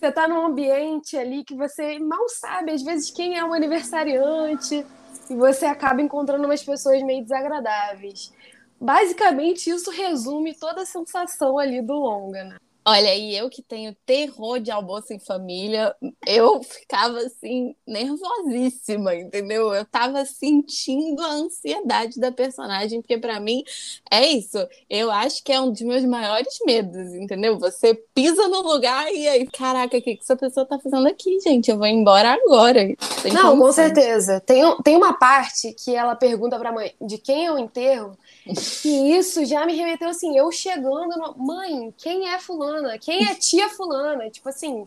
Você 0.00 0.10
tá 0.10 0.26
num 0.26 0.46
ambiente 0.46 1.14
ali 1.14 1.44
que 1.44 1.54
você 1.54 1.98
mal 1.98 2.26
sabe, 2.30 2.72
às 2.72 2.82
vezes, 2.82 3.10
quem 3.10 3.36
é 3.36 3.44
o 3.44 3.52
aniversariante, 3.52 4.86
e 5.28 5.34
você 5.34 5.66
acaba 5.66 6.00
encontrando 6.00 6.46
umas 6.46 6.64
pessoas 6.64 7.02
meio 7.02 7.22
desagradáveis. 7.22 8.32
Basicamente, 8.80 9.68
isso 9.68 9.90
resume 9.90 10.54
toda 10.54 10.82
a 10.82 10.86
sensação 10.86 11.58
ali 11.58 11.82
do 11.82 11.92
longa, 11.92 12.44
né? 12.44 12.56
Olha, 12.84 13.14
e 13.14 13.36
eu 13.36 13.50
que 13.50 13.62
tenho 13.62 13.94
terror 14.06 14.58
de 14.58 14.70
almoço 14.70 15.12
em 15.12 15.18
família, 15.18 15.94
eu 16.26 16.62
ficava 16.62 17.18
assim, 17.18 17.74
nervosíssima, 17.86 19.14
entendeu? 19.14 19.74
Eu 19.74 19.84
tava 19.84 20.24
sentindo 20.24 21.20
a 21.22 21.32
ansiedade 21.32 22.18
da 22.18 22.32
personagem, 22.32 23.02
porque 23.02 23.18
para 23.18 23.38
mim 23.38 23.62
é 24.10 24.26
isso. 24.26 24.56
Eu 24.88 25.10
acho 25.10 25.44
que 25.44 25.52
é 25.52 25.60
um 25.60 25.70
dos 25.70 25.82
meus 25.82 26.04
maiores 26.04 26.58
medos, 26.64 27.14
entendeu? 27.14 27.58
Você 27.58 27.94
pisa 28.14 28.48
no 28.48 28.62
lugar 28.62 29.12
e 29.12 29.28
aí, 29.28 29.46
caraca, 29.46 29.98
o 29.98 30.02
que, 30.02 30.16
que 30.16 30.22
essa 30.22 30.36
pessoa 30.36 30.64
tá 30.64 30.78
fazendo 30.78 31.06
aqui, 31.06 31.38
gente? 31.40 31.70
Eu 31.70 31.76
vou 31.76 31.86
embora 31.86 32.32
agora. 32.32 32.80
Sem 33.20 33.32
Não, 33.32 33.58
com 33.58 33.72
certeza. 33.72 34.40
Tem, 34.40 34.62
tem 34.82 34.96
uma 34.96 35.12
parte 35.12 35.74
que 35.74 35.94
ela 35.94 36.16
pergunta 36.16 36.58
pra 36.58 36.72
mãe 36.72 36.94
de 37.00 37.18
quem 37.18 37.46
é 37.46 37.52
o 37.52 37.58
enterro, 37.58 38.16
e 38.84 39.16
isso 39.16 39.44
já 39.44 39.66
me 39.66 39.74
remeteu 39.74 40.08
assim, 40.08 40.36
eu 40.36 40.50
chegando, 40.50 41.16
no... 41.16 41.34
mãe, 41.36 41.92
quem 41.98 42.28
é 42.28 42.38
fulana? 42.70 42.98
Quem 42.98 43.26
é 43.26 43.34
tia 43.34 43.68
fulana? 43.68 44.30
Tipo 44.30 44.48
assim, 44.48 44.86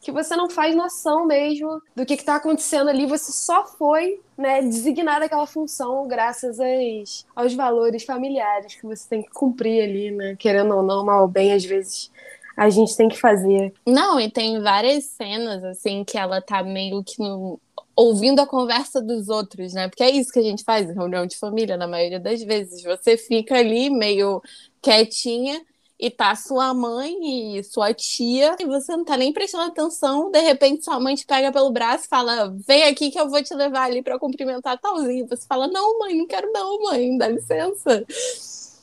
que 0.00 0.12
você 0.12 0.36
não 0.36 0.50
faz 0.50 0.76
noção 0.76 1.26
mesmo 1.26 1.80
do 1.96 2.04
que, 2.04 2.16
que 2.16 2.24
tá 2.24 2.36
acontecendo 2.36 2.90
ali, 2.90 3.06
você 3.06 3.32
só 3.32 3.64
foi, 3.64 4.20
né, 4.36 4.60
designada 4.62 5.24
aquela 5.24 5.46
função 5.46 6.06
graças 6.06 6.58
às, 6.60 7.24
aos 7.34 7.54
valores 7.54 8.04
familiares 8.04 8.74
que 8.74 8.86
você 8.86 9.08
tem 9.08 9.22
que 9.22 9.30
cumprir 9.30 9.82
ali, 9.82 10.10
né? 10.10 10.36
Querendo 10.38 10.74
ou 10.74 10.82
não, 10.82 11.04
mal 11.04 11.22
ou 11.22 11.28
bem, 11.28 11.52
às 11.52 11.64
vezes 11.64 12.10
a 12.56 12.68
gente 12.70 12.96
tem 12.96 13.08
que 13.08 13.18
fazer. 13.18 13.72
Não, 13.86 14.20
e 14.20 14.30
tem 14.30 14.60
várias 14.60 15.04
cenas, 15.06 15.64
assim, 15.64 16.04
que 16.04 16.16
ela 16.18 16.40
tá 16.40 16.62
meio 16.62 17.02
que 17.02 17.18
no- 17.18 17.58
ouvindo 17.96 18.40
a 18.40 18.46
conversa 18.46 19.00
dos 19.00 19.28
outros, 19.28 19.72
né? 19.72 19.88
Porque 19.88 20.02
é 20.02 20.10
isso 20.10 20.32
que 20.32 20.38
a 20.38 20.42
gente 20.42 20.62
faz 20.64 20.88
em 20.88 20.94
reunião 20.94 21.26
de 21.26 21.36
família, 21.36 21.76
na 21.76 21.86
maioria 21.86 22.20
das 22.20 22.42
vezes. 22.42 22.82
Você 22.82 23.16
fica 23.16 23.56
ali 23.56 23.88
meio 23.88 24.42
quietinha 24.82 25.60
e 26.04 26.10
tá 26.10 26.36
sua 26.36 26.74
mãe 26.74 27.56
e 27.56 27.64
sua 27.64 27.94
tia, 27.94 28.56
e 28.60 28.66
você 28.66 28.94
não 28.94 29.06
tá 29.06 29.16
nem 29.16 29.32
prestando 29.32 29.64
atenção. 29.64 30.30
De 30.30 30.38
repente, 30.38 30.84
sua 30.84 31.00
mãe 31.00 31.14
te 31.14 31.24
pega 31.24 31.50
pelo 31.50 31.70
braço 31.70 32.04
e 32.04 32.08
fala: 32.08 32.54
Vem 32.66 32.84
aqui 32.84 33.10
que 33.10 33.18
eu 33.18 33.30
vou 33.30 33.42
te 33.42 33.54
levar 33.54 33.84
ali 33.84 34.02
pra 34.02 34.18
cumprimentar 34.18 34.78
talzinho. 34.78 35.26
Você 35.26 35.46
fala: 35.46 35.66
Não, 35.66 35.98
mãe, 35.98 36.14
não 36.18 36.26
quero, 36.26 36.52
não, 36.52 36.82
mãe, 36.82 37.16
dá 37.16 37.26
licença. 37.26 38.04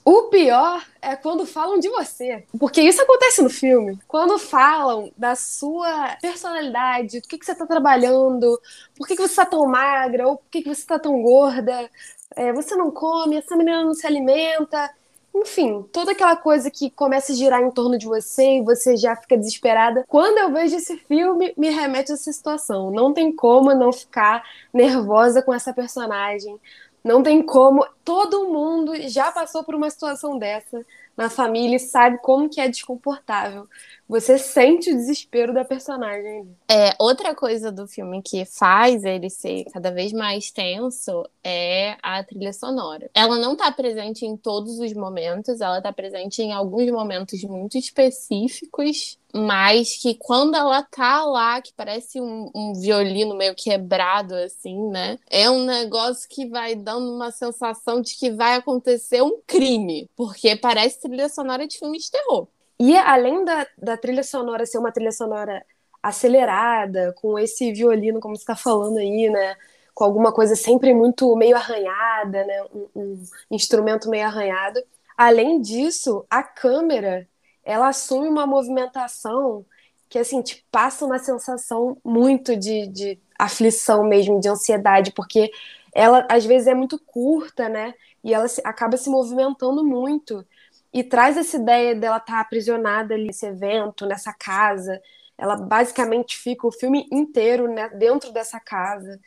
O 0.04 0.24
pior 0.30 0.84
é 1.00 1.16
quando 1.16 1.46
falam 1.46 1.78
de 1.78 1.90
você. 1.90 2.44
Porque 2.60 2.82
isso 2.82 3.04
acontece 3.04 3.44
no 3.44 3.52
filme. 3.52 4.00
Quando 4.08 4.40
falam 4.40 5.12
da 5.16 5.36
sua 5.36 6.18
personalidade, 6.20 7.20
do 7.20 7.28
que, 7.28 7.38
que 7.38 7.46
você 7.46 7.54
tá 7.54 7.68
trabalhando, 7.68 8.60
por 8.98 9.08
que, 9.08 9.16
que 9.16 9.22
você 9.22 9.36
tá 9.36 9.46
tão 9.46 9.64
magra, 9.68 10.28
ou 10.28 10.38
por 10.38 10.50
que, 10.50 10.64
que 10.64 10.74
você 10.74 10.84
tá 10.88 10.98
tão 10.98 11.22
gorda, 11.22 11.88
é, 12.36 12.52
você 12.52 12.76
não 12.76 12.90
come, 12.90 13.38
essa 13.38 13.56
menina 13.56 13.84
não 13.84 13.94
se 13.94 14.08
alimenta. 14.08 14.90
Enfim, 15.34 15.84
toda 15.92 16.12
aquela 16.12 16.36
coisa 16.36 16.70
que 16.70 16.90
começa 16.90 17.32
a 17.32 17.36
girar 17.36 17.62
em 17.62 17.72
torno 17.72 17.98
de 17.98 18.06
você 18.06 18.58
e 18.58 18.62
você 18.62 18.98
já 18.98 19.16
fica 19.16 19.38
desesperada. 19.38 20.04
Quando 20.08 20.38
eu 20.38 20.52
vejo 20.52 20.76
esse 20.76 20.98
filme, 20.98 21.54
me 21.58 21.70
remete 21.70 22.12
a 22.12 22.16
essa 22.16 22.32
situação. 22.32 22.92
Não 22.92 23.14
tem 23.14 23.34
como 23.34 23.74
não 23.74 23.94
ficar 23.94 24.44
nervosa 24.74 25.42
com 25.42 25.54
essa 25.54 25.74
personagem. 25.74 26.60
Não 27.04 27.24
tem 27.24 27.42
como. 27.42 27.86
Todo 28.04 28.50
mundo 28.50 28.94
já 29.10 29.32
passou 29.32 29.64
por 29.64 29.74
uma 29.74 29.90
situação 29.90 30.38
dessa 30.38 30.86
na 31.22 31.30
família 31.30 31.76
e 31.76 31.80
sabe 31.80 32.18
como 32.22 32.50
que 32.50 32.60
é 32.60 32.68
desconfortável. 32.68 33.68
Você 34.12 34.38
sente 34.38 34.92
o 34.92 34.96
desespero 34.96 35.54
da 35.54 35.64
personagem. 35.64 36.54
É, 36.70 36.94
outra 37.00 37.34
coisa 37.34 37.72
do 37.72 37.88
filme 37.88 38.22
que 38.22 38.44
faz 38.44 39.06
ele 39.06 39.30
ser 39.30 39.64
cada 39.72 39.90
vez 39.90 40.12
mais 40.12 40.52
tenso 40.52 41.24
é 41.42 41.96
a 42.04 42.22
trilha 42.22 42.52
sonora. 42.52 43.10
Ela 43.14 43.38
não 43.38 43.56
tá 43.56 43.72
presente 43.72 44.26
em 44.26 44.36
todos 44.36 44.80
os 44.80 44.92
momentos, 44.92 45.62
ela 45.62 45.82
tá 45.82 45.94
presente 45.94 46.42
em 46.42 46.52
alguns 46.52 46.92
momentos 46.92 47.42
muito 47.44 47.78
específicos, 47.78 49.18
mas 49.34 49.96
que 49.96 50.16
quando 50.16 50.56
ela 50.56 50.84
tá 50.84 51.24
lá, 51.24 51.62
que 51.62 51.72
parece 51.74 52.20
um, 52.20 52.52
um 52.54 52.74
violino 52.74 53.36
meio 53.36 53.56
quebrado, 53.56 54.36
assim, 54.36 54.90
né? 54.90 55.18
É 55.30 55.50
um 55.50 55.66
negócio 55.66 56.28
que 56.30 56.50
vai 56.50 56.76
dando 56.76 57.16
uma 57.16 57.32
sensação 57.32 58.02
de 58.02 58.16
que 58.18 58.30
vai 58.30 58.56
acontecer 58.56 59.22
um 59.22 59.40
crime, 59.48 60.10
porque 60.16 60.56
parece 60.56 61.00
trilha 61.12 61.28
sonora 61.28 61.68
de 61.68 61.78
filme 61.78 61.98
de 61.98 62.10
terror. 62.10 62.48
E 62.80 62.98
além 62.98 63.44
da, 63.44 63.68
da 63.78 63.98
trilha 63.98 64.24
sonora 64.24 64.66
ser 64.66 64.78
uma 64.78 64.92
trilha 64.92 65.12
sonora 65.12 65.64
acelerada, 66.02 67.14
com 67.18 67.38
esse 67.38 67.72
violino, 67.74 68.20
como 68.20 68.36
você 68.36 68.44
está 68.44 68.56
falando 68.56 68.98
aí, 68.98 69.30
né? 69.30 69.56
Com 69.94 70.06
alguma 70.06 70.32
coisa 70.32 70.56
sempre 70.56 70.94
muito 70.94 71.36
meio 71.36 71.56
arranhada, 71.56 72.46
né? 72.46 72.64
Um, 72.74 72.90
um 72.96 73.56
instrumento 73.56 74.10
meio 74.10 74.26
arranhado. 74.26 74.82
Além 75.18 75.62
disso, 75.62 76.26
a 76.30 76.42
câmera 76.42 77.28
ela 77.64 77.90
assume 77.90 78.28
uma 78.28 78.48
movimentação 78.48 79.66
que 80.10 80.18
assim 80.18 80.42
te 80.42 80.66
passa 80.72 81.06
uma 81.06 81.20
sensação 81.20 81.98
muito 82.04 82.56
de, 82.56 82.88
de 82.88 83.20
aflição 83.38 84.04
mesmo, 84.04 84.40
de 84.40 84.50
ansiedade, 84.50 85.12
porque 85.12 85.52
ela 85.94 86.26
às 86.30 86.46
vezes 86.46 86.68
é 86.68 86.74
muito 86.74 86.98
curta, 86.98 87.70
né? 87.70 87.94
E 88.24 88.34
ela 88.34 88.48
se, 88.48 88.62
acaba 88.64 88.98
se 88.98 89.10
movimentando 89.10 89.84
muito 89.84 90.46
e 90.94 91.04
traz 91.04 91.38
essa 91.38 91.58
ideia 91.58 91.96
dela 91.96 92.18
estar 92.18 92.34
tá 92.34 92.40
aprisionada 92.42 93.14
ali 93.14 93.28
nesse 93.28 93.46
evento, 93.46 94.06
nessa 94.06 94.34
casa. 94.34 95.02
Ela 95.38 95.56
basicamente 95.56 96.38
fica 96.38 96.68
o 96.68 96.72
filme 96.72 97.08
inteiro 97.12 97.68
né, 97.72 97.90
dentro 97.90 98.32
dessa 98.32 98.60
casa, 98.60 99.20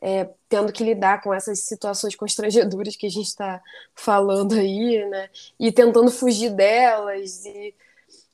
é, 0.00 0.28
tendo 0.48 0.72
que 0.72 0.82
lidar 0.82 1.22
com 1.22 1.32
essas 1.32 1.60
situações 1.60 2.16
constrangedoras 2.16 2.96
que 2.96 3.06
a 3.06 3.10
gente 3.10 3.28
está 3.28 3.62
falando 3.94 4.54
aí, 4.54 5.04
né? 5.08 5.30
E 5.58 5.70
tentando 5.70 6.10
fugir 6.10 6.50
delas 6.50 7.44
e 7.46 7.74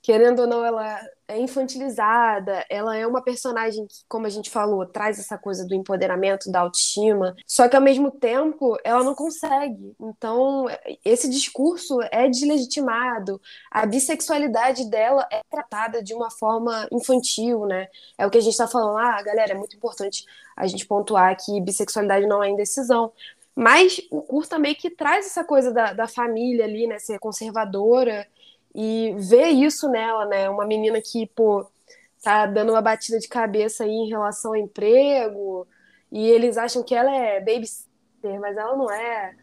querendo 0.01 0.41
ou 0.41 0.47
não, 0.47 0.65
ela 0.65 0.99
é 1.29 1.39
infantilizada, 1.39 2.65
ela 2.71 2.97
é 2.97 3.07
uma 3.07 3.23
personagem 3.23 3.87
que, 3.87 3.97
como 4.09 4.27
a 4.27 4.31
gente 4.31 4.49
falou, 4.49 4.87
traz 4.87 5.19
essa 5.19 5.37
coisa 5.37 5.67
do 5.67 5.75
empoderamento, 5.75 6.51
da 6.51 6.61
autoestima, 6.61 7.37
só 7.47 7.69
que 7.69 7.77
ao 7.77 7.83
mesmo 7.83 8.11
tempo 8.11 8.77
ela 8.83 9.05
não 9.05 9.15
consegue. 9.15 9.95
Então, 10.01 10.67
esse 11.05 11.29
discurso 11.29 11.99
é 12.11 12.29
deslegitimado, 12.29 13.41
a 13.71 13.85
bissexualidade 13.85 14.89
dela 14.91 15.29
é 15.31 15.43
tratada 15.51 16.03
de 16.03 16.15
uma 16.15 16.31
forma 16.31 16.89
infantil, 16.91 17.67
né? 17.67 17.89
É 18.17 18.27
o 18.27 18.31
que 18.31 18.39
a 18.39 18.41
gente 18.41 18.53
está 18.53 18.67
falando, 18.67 18.97
ah, 18.97 19.23
galera, 19.23 19.53
é 19.53 19.57
muito 19.57 19.77
importante 19.77 20.25
a 20.57 20.67
gente 20.67 20.87
pontuar 20.87 21.37
que 21.37 21.61
bissexualidade 21.61 22.27
não 22.27 22.43
é 22.43 22.49
indecisão. 22.49 23.13
Mas 23.55 24.01
o 24.11 24.23
curta 24.23 24.59
meio 24.59 24.77
que 24.77 24.89
traz 24.89 25.27
essa 25.27 25.45
coisa 25.45 25.73
da, 25.73 25.93
da 25.93 26.07
família 26.07 26.65
ali, 26.65 26.87
né? 26.87 26.99
Ser 26.99 27.19
conservadora 27.19 28.27
e 28.81 29.13
ver 29.19 29.49
isso 29.49 29.89
nela, 29.89 30.25
né? 30.25 30.49
Uma 30.49 30.65
menina 30.65 31.03
que, 31.03 31.27
pô, 31.27 31.67
tá 32.23 32.47
dando 32.47 32.71
uma 32.71 32.81
batida 32.81 33.19
de 33.19 33.27
cabeça 33.27 33.83
aí 33.83 33.91
em 33.91 34.09
relação 34.09 34.53
ao 34.53 34.57
emprego, 34.57 35.67
e 36.13 36.29
eles 36.29 36.57
acham 36.57 36.85
que 36.85 36.95
ela 36.95 37.13
é 37.13 37.41
babysitter, 37.41 38.41
mas 38.41 38.57
ela 38.57 38.77
não 38.77 38.89
é. 38.89 39.35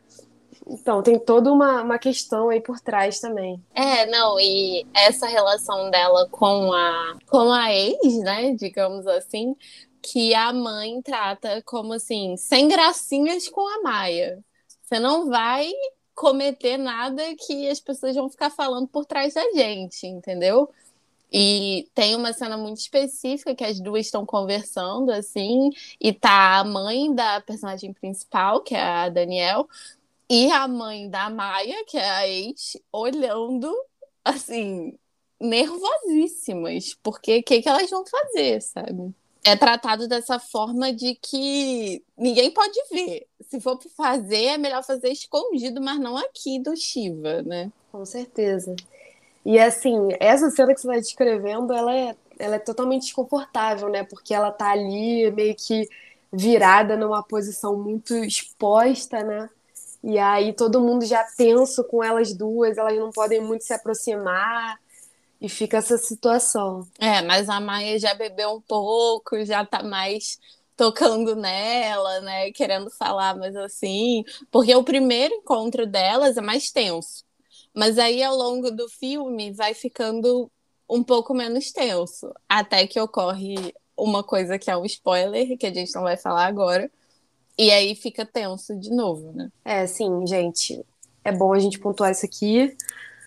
Então, 0.65 1.03
tem 1.03 1.19
toda 1.19 1.51
uma, 1.51 1.81
uma 1.81 1.99
questão 1.99 2.47
aí 2.47 2.61
por 2.61 2.79
trás 2.79 3.19
também. 3.19 3.61
É, 3.73 4.05
não, 4.05 4.39
e 4.39 4.87
essa 4.95 5.27
relação 5.27 5.91
dela 5.91 6.29
com 6.31 6.71
a, 6.71 7.17
com 7.27 7.51
a 7.51 7.73
ex, 7.73 8.17
né, 8.23 8.53
digamos 8.53 9.05
assim, 9.05 9.53
que 10.01 10.33
a 10.33 10.53
mãe 10.53 11.01
trata 11.01 11.61
como 11.65 11.91
assim, 11.91 12.37
sem 12.37 12.69
gracinhas 12.69 13.49
com 13.49 13.67
a 13.67 13.81
Maia. 13.81 14.39
Você 14.81 14.97
não 14.97 15.29
vai 15.29 15.69
cometer 16.15 16.77
nada 16.77 17.21
que 17.35 17.69
as 17.69 17.79
pessoas 17.79 18.15
vão 18.15 18.29
ficar 18.29 18.49
falando 18.49 18.87
por 18.87 19.05
trás 19.05 19.33
da 19.33 19.43
gente, 19.51 20.07
entendeu? 20.07 20.69
E 21.31 21.89
tem 21.93 22.15
uma 22.15 22.31
cena 22.31 22.57
muito 22.57 22.77
específica 22.77 23.53
que 23.53 23.63
as 23.63 23.79
duas 23.79 24.05
estão 24.05 24.25
conversando, 24.25 25.11
assim, 25.11 25.69
e 25.99 26.13
tá 26.13 26.59
a 26.59 26.63
mãe 26.63 27.13
da 27.13 27.41
personagem 27.41 27.91
principal, 27.91 28.61
que 28.61 28.73
é 28.73 28.81
a 28.81 29.09
Daniel, 29.09 29.67
e 30.29 30.49
a 30.51 30.67
mãe 30.67 31.09
da 31.09 31.29
Maia, 31.29 31.83
que 31.85 31.97
é 31.97 32.09
a 32.09 32.27
ex, 32.27 32.77
olhando, 32.91 33.71
assim, 34.23 34.97
nervosíssimas, 35.39 36.95
porque 37.03 37.39
o 37.39 37.43
que, 37.43 37.61
que 37.61 37.69
elas 37.69 37.89
vão 37.89 38.05
fazer, 38.05 38.61
sabe? 38.61 39.13
É 39.45 39.55
tratado 39.55 40.07
dessa 40.07 40.39
forma 40.39 40.91
de 40.91 41.13
que 41.21 42.03
ninguém 42.17 42.51
pode 42.51 42.77
ver. 42.91 43.27
Se 43.47 43.61
for 43.61 43.79
fazer, 43.95 44.45
é 44.45 44.57
melhor 44.57 44.83
fazer 44.83 45.09
escondido, 45.09 45.79
mas 45.79 45.99
não 45.99 46.17
aqui 46.17 46.59
do 46.59 46.75
Shiva, 46.75 47.43
né? 47.43 47.71
Com 47.91 48.03
certeza. 48.03 48.75
E 49.45 49.59
assim, 49.59 50.09
essa 50.19 50.49
cena 50.49 50.73
que 50.73 50.81
você 50.81 50.87
está 50.87 50.99
descrevendo, 50.99 51.71
ela 51.71 51.95
é, 51.95 52.15
ela 52.39 52.55
é 52.55 52.59
totalmente 52.59 53.03
desconfortável, 53.03 53.87
né? 53.87 54.03
Porque 54.03 54.33
ela 54.33 54.51
tá 54.51 54.71
ali 54.71 55.29
meio 55.29 55.55
que 55.55 55.87
virada 56.33 56.97
numa 56.97 57.21
posição 57.21 57.77
muito 57.77 58.15
exposta, 58.15 59.23
né? 59.23 59.47
E 60.03 60.17
aí 60.17 60.53
todo 60.53 60.81
mundo 60.81 61.05
já 61.05 61.23
tenso 61.23 61.83
com 61.83 62.03
elas 62.03 62.33
duas, 62.33 62.77
elas 62.77 62.97
não 62.97 63.11
podem 63.11 63.41
muito 63.41 63.63
se 63.63 63.73
aproximar. 63.73 64.79
E 65.45 65.49
fica 65.49 65.77
essa 65.77 65.95
situação. 65.95 66.87
É, 66.97 67.21
mas 67.21 67.47
a 67.49 67.59
Maia 67.59 67.99
já 67.99 68.15
bebeu 68.15 68.49
um 68.49 68.61
pouco, 68.61 69.45
já 69.45 69.63
tá 69.63 69.83
mais 69.83 70.39
tocando 70.75 71.35
nela, 71.35 72.19
né? 72.21 72.51
Querendo 72.51 72.89
falar, 72.89 73.37
mas 73.37 73.55
assim. 73.55 74.23
Porque 74.49 74.73
o 74.73 74.83
primeiro 74.83 75.35
encontro 75.35 75.85
delas 75.85 76.35
é 76.35 76.41
mais 76.41 76.71
tenso. 76.71 77.23
Mas 77.75 77.99
aí, 77.99 78.23
ao 78.23 78.35
longo 78.35 78.71
do 78.71 78.89
filme, 78.89 79.51
vai 79.51 79.75
ficando 79.75 80.49
um 80.89 81.03
pouco 81.03 81.31
menos 81.31 81.71
tenso. 81.71 82.33
Até 82.49 82.87
que 82.87 82.99
ocorre 82.99 83.71
uma 83.95 84.23
coisa 84.23 84.57
que 84.57 84.71
é 84.71 84.75
um 84.75 84.85
spoiler, 84.85 85.55
que 85.59 85.67
a 85.67 85.73
gente 85.73 85.93
não 85.93 86.01
vai 86.01 86.17
falar 86.17 86.47
agora. 86.47 86.89
E 87.55 87.69
aí 87.69 87.93
fica 87.93 88.25
tenso 88.25 88.75
de 88.79 88.89
novo, 88.89 89.31
né? 89.31 89.51
É, 89.63 89.85
sim, 89.85 90.25
gente. 90.25 90.83
É 91.23 91.31
bom 91.31 91.53
a 91.53 91.59
gente 91.59 91.77
pontuar 91.77 92.11
isso 92.11 92.25
aqui 92.25 92.75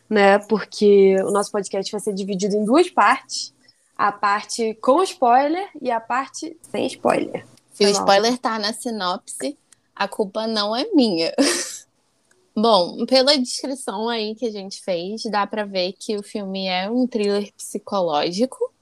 né? 0.09 0.39
Porque 0.39 1.17
o 1.23 1.31
nosso 1.31 1.51
podcast 1.51 1.91
vai 1.91 2.01
ser 2.01 2.15
dividido 2.15 2.57
em 2.57 2.65
duas 2.65 2.89
partes. 2.91 3.55
A 3.97 4.13
parte 4.13 4.75
com 4.81 5.03
spoiler 5.03 5.69
e 5.83 5.91
a 5.91 6.01
parte 6.01 6.57
sem 6.71 6.87
spoiler. 6.87 7.45
Se 7.73 7.85
o 7.85 7.89
spoiler 7.89 8.39
tá 8.39 8.59
na 8.59 8.73
sinopse, 8.73 9.57
a 9.95 10.07
culpa 10.07 10.47
não 10.47 10.75
é 10.75 10.85
minha. 10.95 11.33
Bom, 12.57 13.07
pela 13.07 13.39
descrição 13.39 14.09
aí 14.09 14.35
que 14.35 14.47
a 14.47 14.51
gente 14.51 14.83
fez, 14.83 15.23
dá 15.31 15.47
para 15.47 15.65
ver 15.65 15.93
que 15.93 16.17
o 16.17 16.23
filme 16.23 16.67
é 16.67 16.91
um 16.91 17.07
thriller 17.07 17.53
psicológico. 17.57 18.73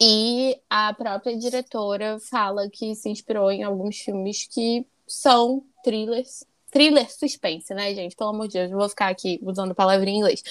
E 0.00 0.58
a 0.70 0.94
própria 0.94 1.36
diretora 1.36 2.18
fala 2.20 2.68
que 2.70 2.94
se 2.94 3.08
inspirou 3.08 3.50
em 3.50 3.62
alguns 3.62 3.98
filmes 3.98 4.46
que 4.46 4.86
são 5.06 5.62
thrillers 5.82 6.44
thriller 6.70 7.10
suspense, 7.10 7.72
né, 7.74 7.94
gente? 7.94 8.16
Pelo 8.16 8.30
amor 8.30 8.48
de 8.48 8.54
Deus, 8.54 8.70
não 8.70 8.78
vou 8.78 8.88
ficar 8.88 9.08
aqui 9.08 9.38
usando 9.42 9.74
palavra 9.74 10.08
em 10.08 10.18
inglês. 10.18 10.42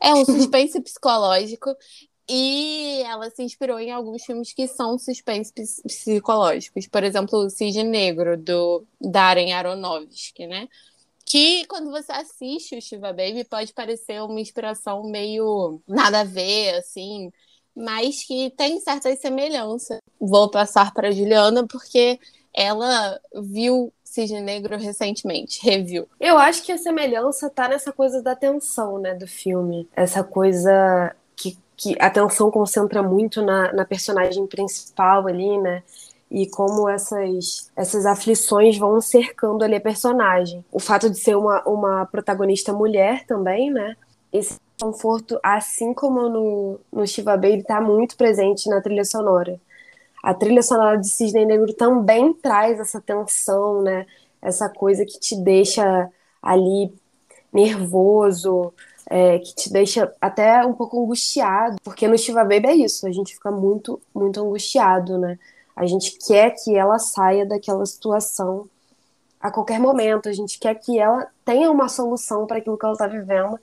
É 0.00 0.14
um 0.14 0.24
suspense 0.24 0.80
psicológico 0.82 1.74
e 2.28 3.02
ela 3.04 3.28
se 3.30 3.42
inspirou 3.42 3.78
em 3.78 3.90
alguns 3.90 4.24
filmes 4.24 4.52
que 4.52 4.66
são 4.66 4.98
suspense 4.98 5.52
psicológicos. 5.52 6.86
Por 6.86 7.02
exemplo, 7.02 7.38
o 7.40 7.50
Cisne 7.50 7.82
Negro, 7.82 8.36
do 8.36 8.86
Darren 9.00 9.52
Aronofsky, 9.52 10.46
né? 10.46 10.68
Que 11.24 11.64
quando 11.66 11.90
você 11.90 12.12
assiste 12.12 12.76
o 12.76 12.82
Shiva 12.82 13.12
Baby 13.12 13.44
pode 13.44 13.72
parecer 13.72 14.22
uma 14.22 14.40
inspiração 14.40 15.02
meio 15.04 15.80
nada 15.86 16.20
a 16.20 16.24
ver, 16.24 16.74
assim, 16.74 17.30
mas 17.74 18.24
que 18.24 18.50
tem 18.50 18.80
certas 18.80 19.18
semelhanças. 19.20 19.98
Vou 20.20 20.50
passar 20.50 20.92
para 20.92 21.10
Juliana 21.10 21.66
porque 21.66 22.18
ela 22.54 23.20
viu 23.34 23.92
Cisne 24.12 24.42
Negro 24.42 24.76
recentemente, 24.76 25.58
review. 25.64 26.06
Eu 26.20 26.36
acho 26.36 26.62
que 26.62 26.70
a 26.70 26.76
semelhança 26.76 27.48
tá 27.48 27.66
nessa 27.66 27.90
coisa 27.90 28.20
da 28.20 28.36
tensão, 28.36 28.98
né, 28.98 29.14
do 29.14 29.26
filme. 29.26 29.88
Essa 29.96 30.22
coisa 30.22 31.16
que, 31.34 31.56
que 31.74 31.96
a 31.98 32.10
tensão 32.10 32.50
concentra 32.50 33.02
muito 33.02 33.40
na, 33.40 33.72
na 33.72 33.86
personagem 33.86 34.46
principal 34.46 35.26
ali, 35.26 35.56
né? 35.56 35.82
e 36.30 36.46
como 36.46 36.88
essas, 36.88 37.70
essas 37.74 38.04
aflições 38.04 38.76
vão 38.76 39.00
cercando 39.00 39.64
ali 39.64 39.76
a 39.76 39.80
personagem. 39.80 40.62
O 40.70 40.78
fato 40.78 41.08
de 41.08 41.18
ser 41.18 41.34
uma, 41.34 41.62
uma 41.66 42.06
protagonista 42.06 42.72
mulher 42.72 43.24
também, 43.26 43.70
né? 43.70 43.96
Esse 44.30 44.58
conforto, 44.80 45.38
assim 45.42 45.92
como 45.92 46.28
no, 46.28 46.80
no 46.90 47.06
Shiva 47.06 47.36
Baby, 47.36 47.60
está 47.60 47.80
muito 47.82 48.16
presente 48.16 48.68
na 48.68 48.80
trilha 48.80 49.04
sonora 49.04 49.58
a 50.22 50.32
trilha 50.32 50.62
sonora 50.62 50.98
de 50.98 51.08
Cisne 51.08 51.44
Negro 51.44 51.74
também 51.74 52.32
traz 52.32 52.78
essa 52.78 53.00
tensão, 53.00 53.82
né? 53.82 54.06
Essa 54.40 54.68
coisa 54.68 55.04
que 55.04 55.18
te 55.18 55.36
deixa 55.36 56.08
ali 56.40 56.94
nervoso, 57.52 58.72
é, 59.10 59.38
que 59.40 59.54
te 59.54 59.72
deixa 59.72 60.12
até 60.20 60.64
um 60.64 60.72
pouco 60.74 61.02
angustiado, 61.02 61.76
porque 61.82 62.06
no 62.08 62.16
Shiva 62.16 62.44
Baby 62.44 62.66
é 62.68 62.74
isso, 62.76 63.06
a 63.06 63.12
gente 63.12 63.34
fica 63.34 63.50
muito, 63.50 64.00
muito 64.14 64.40
angustiado, 64.40 65.18
né? 65.18 65.38
A 65.74 65.86
gente 65.86 66.18
quer 66.26 66.50
que 66.50 66.76
ela 66.76 66.98
saia 66.98 67.44
daquela 67.44 67.84
situação 67.84 68.68
a 69.40 69.50
qualquer 69.50 69.80
momento, 69.80 70.28
a 70.28 70.32
gente 70.32 70.58
quer 70.58 70.74
que 70.76 70.98
ela 70.98 71.26
tenha 71.44 71.70
uma 71.70 71.88
solução 71.88 72.46
para 72.46 72.58
aquilo 72.58 72.78
que 72.78 72.84
ela 72.84 72.92
está 72.92 73.08
vivendo 73.08 73.58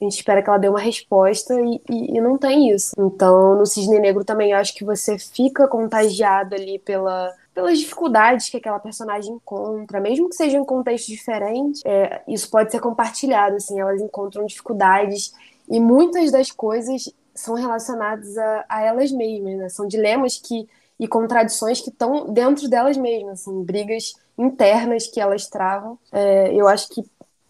a 0.00 0.04
gente 0.04 0.16
espera 0.16 0.42
que 0.42 0.48
ela 0.48 0.58
dê 0.58 0.68
uma 0.68 0.80
resposta 0.80 1.54
e, 1.54 1.80
e, 1.90 2.16
e, 2.16 2.20
não 2.20 2.36
tem 2.36 2.70
isso. 2.70 2.92
Então, 2.98 3.56
no 3.56 3.64
Cisne 3.64 3.98
Negro 3.98 4.24
também 4.24 4.52
acho 4.52 4.74
que 4.74 4.84
você 4.84 5.18
fica 5.18 5.66
contagiado 5.66 6.54
ali 6.54 6.78
pela, 6.78 7.32
pelas 7.54 7.78
dificuldades 7.78 8.50
que 8.50 8.58
aquela 8.58 8.78
personagem 8.78 9.34
encontra, 9.34 10.00
mesmo 10.00 10.28
que 10.28 10.36
seja 10.36 10.58
em 10.58 10.64
contexto 10.64 11.06
diferente, 11.08 11.80
é, 11.86 12.22
isso 12.28 12.50
pode 12.50 12.70
ser 12.70 12.80
compartilhado, 12.80 13.56
assim, 13.56 13.80
elas 13.80 14.02
encontram 14.02 14.44
dificuldades 14.44 15.32
e 15.68 15.80
muitas 15.80 16.30
das 16.30 16.50
coisas 16.50 17.12
são 17.34 17.54
relacionadas 17.54 18.36
a, 18.36 18.64
a 18.68 18.82
elas 18.82 19.10
mesmas, 19.10 19.56
né? 19.56 19.68
São 19.68 19.86
dilemas 19.86 20.38
que 20.38 20.68
e 20.98 21.06
contradições 21.06 21.80
que 21.80 21.90
estão 21.90 22.32
dentro 22.32 22.68
delas 22.68 22.96
mesmas, 22.96 23.42
assim, 23.42 23.62
brigas 23.62 24.14
internas 24.38 25.06
que 25.06 25.20
elas 25.20 25.46
travam. 25.46 25.98
É, 26.10 26.52
eu 26.54 26.66
acho 26.68 26.88
que 26.88 27.04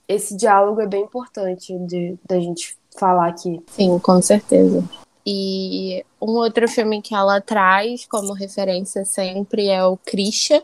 esse 0.08 0.36
diálogo 0.36 0.80
é 0.80 0.86
bem 0.86 1.02
importante 1.02 1.76
de 1.80 2.16
da 2.28 2.38
gente 2.38 2.76
falar 2.98 3.28
aqui. 3.28 3.60
Sim, 3.68 3.98
com 3.98 4.20
certeza. 4.22 4.84
E 5.26 6.04
um 6.20 6.32
outro 6.32 6.68
filme 6.68 7.02
que 7.02 7.14
ela 7.14 7.40
traz 7.40 8.06
como 8.06 8.32
referência 8.32 9.04
sempre 9.04 9.68
é 9.68 9.84
o 9.84 9.96
Krisha, 9.96 10.62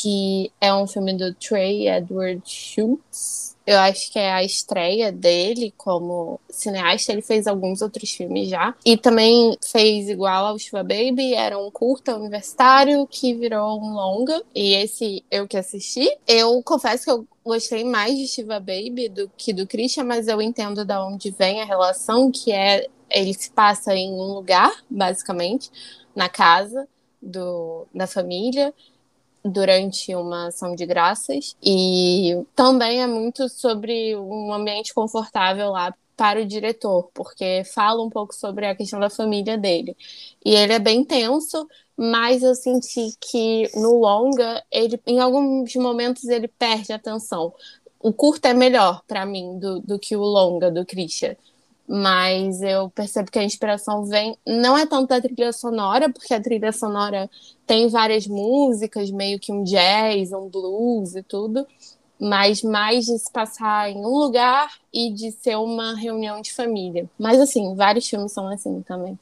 que 0.00 0.50
é 0.60 0.74
um 0.74 0.86
filme 0.86 1.16
do 1.16 1.34
Trey 1.34 1.88
Edward 1.88 2.42
Schultz 2.44 3.54
eu 3.66 3.78
acho 3.78 4.12
que 4.12 4.18
é 4.18 4.30
a 4.30 4.44
estreia 4.44 5.10
dele 5.10 5.72
como 5.76 6.38
cineasta. 6.50 7.12
Ele 7.12 7.22
fez 7.22 7.46
alguns 7.46 7.80
outros 7.80 8.10
filmes 8.10 8.48
já. 8.48 8.74
E 8.84 8.96
também 8.96 9.56
fez 9.64 10.08
igual 10.08 10.46
ao 10.46 10.58
Shiva 10.58 10.82
Baby, 10.82 11.32
era 11.34 11.58
um 11.58 11.70
curta 11.70 12.14
universitário 12.14 13.06
que 13.06 13.32
virou 13.32 13.80
um 13.80 13.94
longa. 13.94 14.42
E 14.54 14.74
esse 14.74 15.24
eu 15.30 15.48
que 15.48 15.56
assisti. 15.56 16.06
Eu 16.26 16.62
confesso 16.62 17.04
que 17.04 17.10
eu 17.10 17.26
gostei 17.42 17.84
mais 17.84 18.16
de 18.18 18.28
Shiva 18.28 18.60
Baby 18.60 19.08
do 19.08 19.30
que 19.34 19.52
do 19.52 19.66
Christian, 19.66 20.04
mas 20.04 20.28
eu 20.28 20.42
entendo 20.42 20.84
de 20.84 20.96
onde 20.96 21.30
vem 21.30 21.62
a 21.62 21.64
relação, 21.64 22.30
que 22.30 22.52
é 22.52 22.86
ele 23.10 23.32
se 23.32 23.50
passa 23.50 23.94
em 23.94 24.12
um 24.12 24.34
lugar, 24.34 24.72
basicamente, 24.90 25.70
na 26.14 26.28
casa 26.28 26.86
do, 27.22 27.86
da 27.94 28.06
família 28.06 28.74
durante 29.44 30.14
uma 30.14 30.48
ação 30.48 30.74
de 30.74 30.86
graças 30.86 31.54
e 31.62 32.44
também 32.56 33.02
é 33.02 33.06
muito 33.06 33.48
sobre 33.48 34.16
um 34.16 34.52
ambiente 34.52 34.94
confortável 34.94 35.70
lá 35.70 35.94
para 36.16 36.40
o 36.40 36.46
diretor, 36.46 37.10
porque 37.12 37.62
fala 37.64 38.02
um 38.02 38.08
pouco 38.08 38.34
sobre 38.34 38.66
a 38.66 38.74
questão 38.74 39.00
da 39.00 39.10
família 39.10 39.58
dele. 39.58 39.96
E 40.44 40.54
ele 40.54 40.72
é 40.72 40.78
bem 40.78 41.04
tenso, 41.04 41.68
mas 41.96 42.42
eu 42.42 42.54
senti 42.54 43.14
que 43.20 43.70
no 43.74 44.00
longa, 44.00 44.62
ele 44.70 45.00
em 45.06 45.20
alguns 45.20 45.74
momentos 45.74 46.24
ele 46.24 46.48
perde 46.48 46.92
a 46.92 46.96
atenção. 46.96 47.52
O 48.00 48.12
curto 48.12 48.46
é 48.46 48.54
melhor 48.54 49.02
para 49.06 49.26
mim 49.26 49.58
do, 49.58 49.80
do 49.80 49.98
que 49.98 50.16
o 50.16 50.22
longa 50.22 50.70
do 50.70 50.86
Christian 50.86 51.36
mas 51.88 52.62
eu 52.62 52.88
percebo 52.90 53.30
que 53.30 53.38
a 53.38 53.44
inspiração 53.44 54.04
vem 54.04 54.36
não 54.46 54.76
é 54.76 54.86
tanto 54.86 55.08
da 55.08 55.20
trilha 55.20 55.52
sonora, 55.52 56.10
porque 56.10 56.32
a 56.32 56.40
trilha 56.40 56.72
sonora 56.72 57.30
tem 57.66 57.88
várias 57.88 58.26
músicas, 58.26 59.10
meio 59.10 59.38
que 59.38 59.52
um 59.52 59.62
jazz, 59.62 60.32
um 60.32 60.48
blues 60.48 61.14
e 61.14 61.22
tudo, 61.22 61.66
mas 62.18 62.62
mais 62.62 63.04
de 63.04 63.18
se 63.18 63.30
passar 63.30 63.90
em 63.90 63.98
um 63.98 64.18
lugar 64.18 64.72
e 64.92 65.10
de 65.12 65.30
ser 65.32 65.56
uma 65.56 65.94
reunião 65.94 66.40
de 66.40 66.52
família. 66.52 67.08
Mas 67.18 67.40
assim, 67.40 67.74
vários 67.74 68.08
filmes 68.08 68.32
são 68.32 68.48
assim 68.48 68.80
também. 68.82 69.18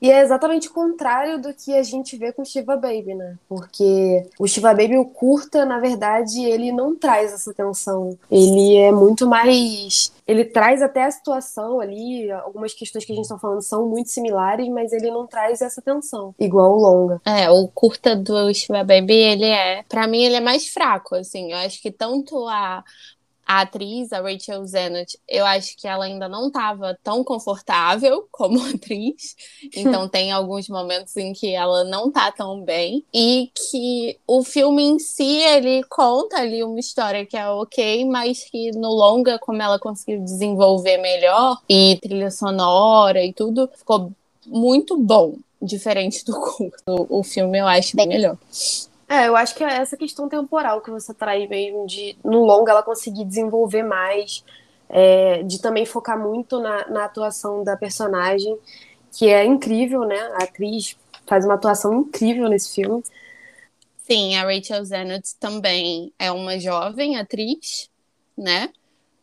E 0.00 0.10
é 0.10 0.20
exatamente 0.22 0.68
o 0.68 0.72
contrário 0.72 1.40
do 1.40 1.52
que 1.52 1.74
a 1.74 1.82
gente 1.82 2.16
vê 2.16 2.32
com 2.32 2.42
o 2.42 2.44
Shiva 2.44 2.76
Baby, 2.76 3.14
né? 3.14 3.36
Porque 3.48 4.26
o 4.38 4.46
Shiva 4.46 4.72
Baby, 4.72 4.96
o 4.96 5.04
curta, 5.04 5.64
na 5.64 5.78
verdade, 5.78 6.42
ele 6.42 6.72
não 6.72 6.96
traz 6.96 7.32
essa 7.32 7.52
tensão. 7.52 8.16
Ele 8.30 8.76
é 8.76 8.90
muito 8.90 9.26
mais. 9.26 10.12
Ele 10.26 10.44
traz 10.44 10.80
até 10.80 11.04
a 11.04 11.10
situação 11.10 11.80
ali, 11.80 12.30
algumas 12.30 12.72
questões 12.72 13.04
que 13.04 13.12
a 13.12 13.14
gente 13.14 13.24
está 13.24 13.38
falando 13.38 13.62
são 13.62 13.88
muito 13.88 14.10
similares, 14.10 14.68
mas 14.68 14.92
ele 14.92 15.10
não 15.10 15.26
traz 15.26 15.60
essa 15.60 15.82
tensão, 15.82 16.34
igual 16.38 16.72
o 16.72 16.80
longa. 16.80 17.20
É, 17.24 17.50
o 17.50 17.66
curta 17.68 18.14
do 18.14 18.52
Shiva 18.54 18.84
Baby, 18.84 19.14
ele 19.14 19.46
é. 19.46 19.82
para 19.88 20.06
mim, 20.06 20.22
ele 20.22 20.36
é 20.36 20.40
mais 20.40 20.68
fraco, 20.68 21.14
assim. 21.16 21.52
Eu 21.52 21.58
acho 21.58 21.82
que 21.82 21.90
tanto 21.90 22.46
a 22.48 22.84
a 23.50 23.62
atriz, 23.62 24.12
a 24.12 24.20
Rachel 24.20 24.64
Zenott, 24.64 25.18
eu 25.28 25.44
acho 25.44 25.76
que 25.76 25.88
ela 25.88 26.04
ainda 26.04 26.28
não 26.28 26.46
estava 26.46 26.96
tão 27.02 27.24
confortável 27.24 28.24
como 28.30 28.64
atriz. 28.64 29.34
Então 29.74 30.08
tem 30.08 30.30
alguns 30.30 30.68
momentos 30.68 31.16
em 31.16 31.32
que 31.32 31.52
ela 31.52 31.82
não 31.82 32.12
tá 32.12 32.30
tão 32.30 32.62
bem. 32.62 33.04
E 33.12 33.50
que 33.52 34.16
o 34.24 34.44
filme 34.44 34.84
em 34.84 35.00
si, 35.00 35.24
ele 35.24 35.82
conta 35.90 36.36
ali 36.36 36.62
uma 36.62 36.78
história 36.78 37.26
que 37.26 37.36
é 37.36 37.48
ok, 37.48 38.04
mas 38.04 38.44
que 38.44 38.70
no 38.70 38.90
longa, 38.90 39.36
como 39.40 39.60
ela 39.60 39.80
conseguiu 39.80 40.22
desenvolver 40.22 40.98
melhor, 40.98 41.60
e 41.68 41.98
trilha 42.00 42.30
sonora 42.30 43.20
e 43.24 43.32
tudo, 43.32 43.68
ficou 43.74 44.12
muito 44.46 44.96
bom. 44.96 45.34
Diferente 45.60 46.24
do 46.24 46.38
curto. 46.38 47.06
O 47.08 47.24
filme 47.24 47.58
eu 47.58 47.66
acho 47.66 47.96
bem 47.96 48.06
melhor. 48.06 48.38
É, 49.10 49.26
eu 49.26 49.34
acho 49.34 49.56
que 49.56 49.64
é 49.64 49.66
essa 49.66 49.96
questão 49.96 50.28
temporal 50.28 50.80
que 50.80 50.88
você 50.88 51.12
traz 51.12 51.48
mesmo, 51.48 51.84
de 51.84 52.16
no 52.24 52.44
longo 52.44 52.70
ela 52.70 52.80
conseguir 52.80 53.24
desenvolver 53.24 53.82
mais, 53.82 54.44
é, 54.88 55.42
de 55.42 55.60
também 55.60 55.84
focar 55.84 56.16
muito 56.16 56.60
na, 56.60 56.88
na, 56.88 57.04
atuação 57.06 57.64
da 57.64 57.76
personagem, 57.76 58.56
que 59.10 59.28
é 59.28 59.44
incrível, 59.44 60.04
né? 60.04 60.16
A 60.40 60.44
atriz 60.44 60.96
faz 61.26 61.44
uma 61.44 61.54
atuação 61.54 61.92
incrível 61.92 62.48
nesse 62.48 62.72
filme. 62.72 63.02
Sim, 63.98 64.36
a 64.36 64.44
Rachel 64.44 64.84
Zenott 64.84 65.34
também 65.40 66.12
é 66.16 66.30
uma 66.30 66.56
jovem 66.60 67.16
atriz, 67.16 67.90
né? 68.38 68.68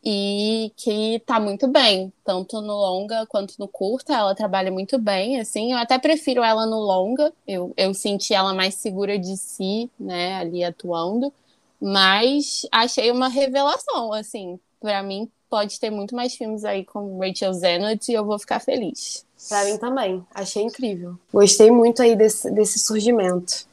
E 0.09 0.71
que 0.77 1.21
tá 1.25 1.37
muito 1.37 1.67
bem, 1.67 2.13
tanto 2.23 2.61
no 2.61 2.73
longa 2.73 3.25
quanto 3.25 3.55
no 3.59 3.67
curta, 3.67 4.13
ela 4.13 4.33
trabalha 4.33 4.71
muito 4.71 4.97
bem, 4.97 5.37
assim, 5.37 5.73
eu 5.73 5.77
até 5.77 5.99
prefiro 5.99 6.41
ela 6.41 6.65
no 6.65 6.79
longa, 6.79 7.33
eu, 7.45 7.73
eu 7.75 7.93
senti 7.93 8.33
ela 8.33 8.53
mais 8.53 8.75
segura 8.75 9.19
de 9.19 9.35
si, 9.35 9.91
né, 9.99 10.35
ali 10.35 10.63
atuando, 10.63 11.33
mas 11.77 12.65
achei 12.71 13.11
uma 13.11 13.27
revelação, 13.27 14.13
assim, 14.13 14.57
para 14.79 15.03
mim 15.03 15.29
pode 15.49 15.77
ter 15.77 15.89
muito 15.89 16.15
mais 16.15 16.33
filmes 16.33 16.63
aí 16.63 16.85
com 16.85 17.19
Rachel 17.19 17.53
Zenott 17.53 18.09
e 18.09 18.15
eu 18.15 18.23
vou 18.23 18.39
ficar 18.39 18.61
feliz. 18.61 19.25
Pra 19.49 19.65
mim 19.65 19.77
também, 19.77 20.25
achei 20.33 20.63
incrível. 20.63 21.19
Gostei 21.33 21.69
muito 21.69 22.01
aí 22.01 22.15
desse, 22.15 22.49
desse 22.49 22.79
surgimento. 22.79 23.67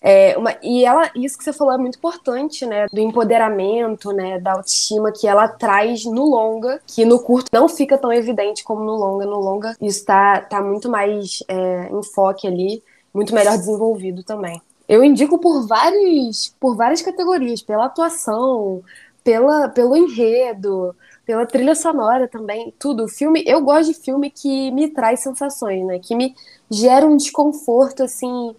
É 0.00 0.36
uma, 0.36 0.56
e 0.62 0.84
ela, 0.84 1.10
isso 1.14 1.36
que 1.38 1.44
você 1.44 1.52
falou 1.52 1.74
é 1.74 1.78
muito 1.78 1.96
importante, 1.98 2.66
né? 2.66 2.86
Do 2.92 3.00
empoderamento, 3.00 4.12
né? 4.12 4.38
Da 4.38 4.52
autoestima 4.52 5.12
que 5.12 5.26
ela 5.26 5.48
traz 5.48 6.04
no 6.04 6.24
longa, 6.24 6.80
que 6.86 7.04
no 7.04 7.18
curto 7.20 7.50
não 7.52 7.68
fica 7.68 7.96
tão 7.98 8.12
evidente 8.12 8.62
como 8.62 8.84
no 8.84 8.94
longa. 8.94 9.24
No 9.24 9.40
longa, 9.40 9.76
isso 9.80 10.04
tá, 10.04 10.40
tá 10.40 10.62
muito 10.62 10.88
mais 10.88 11.42
é, 11.48 11.88
em 11.90 12.02
foque 12.02 12.46
ali, 12.46 12.82
muito 13.12 13.34
melhor 13.34 13.56
desenvolvido 13.56 14.22
também. 14.22 14.60
Eu 14.88 15.02
indico 15.02 15.38
por, 15.38 15.66
vários, 15.66 16.54
por 16.60 16.76
várias 16.76 17.02
categorias, 17.02 17.60
pela 17.60 17.86
atuação, 17.86 18.82
pela, 19.24 19.68
pelo 19.68 19.96
enredo, 19.96 20.94
pela 21.24 21.44
trilha 21.44 21.74
sonora 21.74 22.28
também, 22.28 22.72
tudo. 22.78 23.08
Filme, 23.08 23.42
eu 23.44 23.60
gosto 23.60 23.92
de 23.92 23.98
filme 23.98 24.30
que 24.30 24.70
me 24.70 24.88
traz 24.88 25.20
sensações, 25.20 25.84
né? 25.84 25.98
Que 25.98 26.14
me 26.14 26.32
gera 26.70 27.04
um 27.04 27.16
desconforto, 27.16 28.04
assim, 28.04 28.54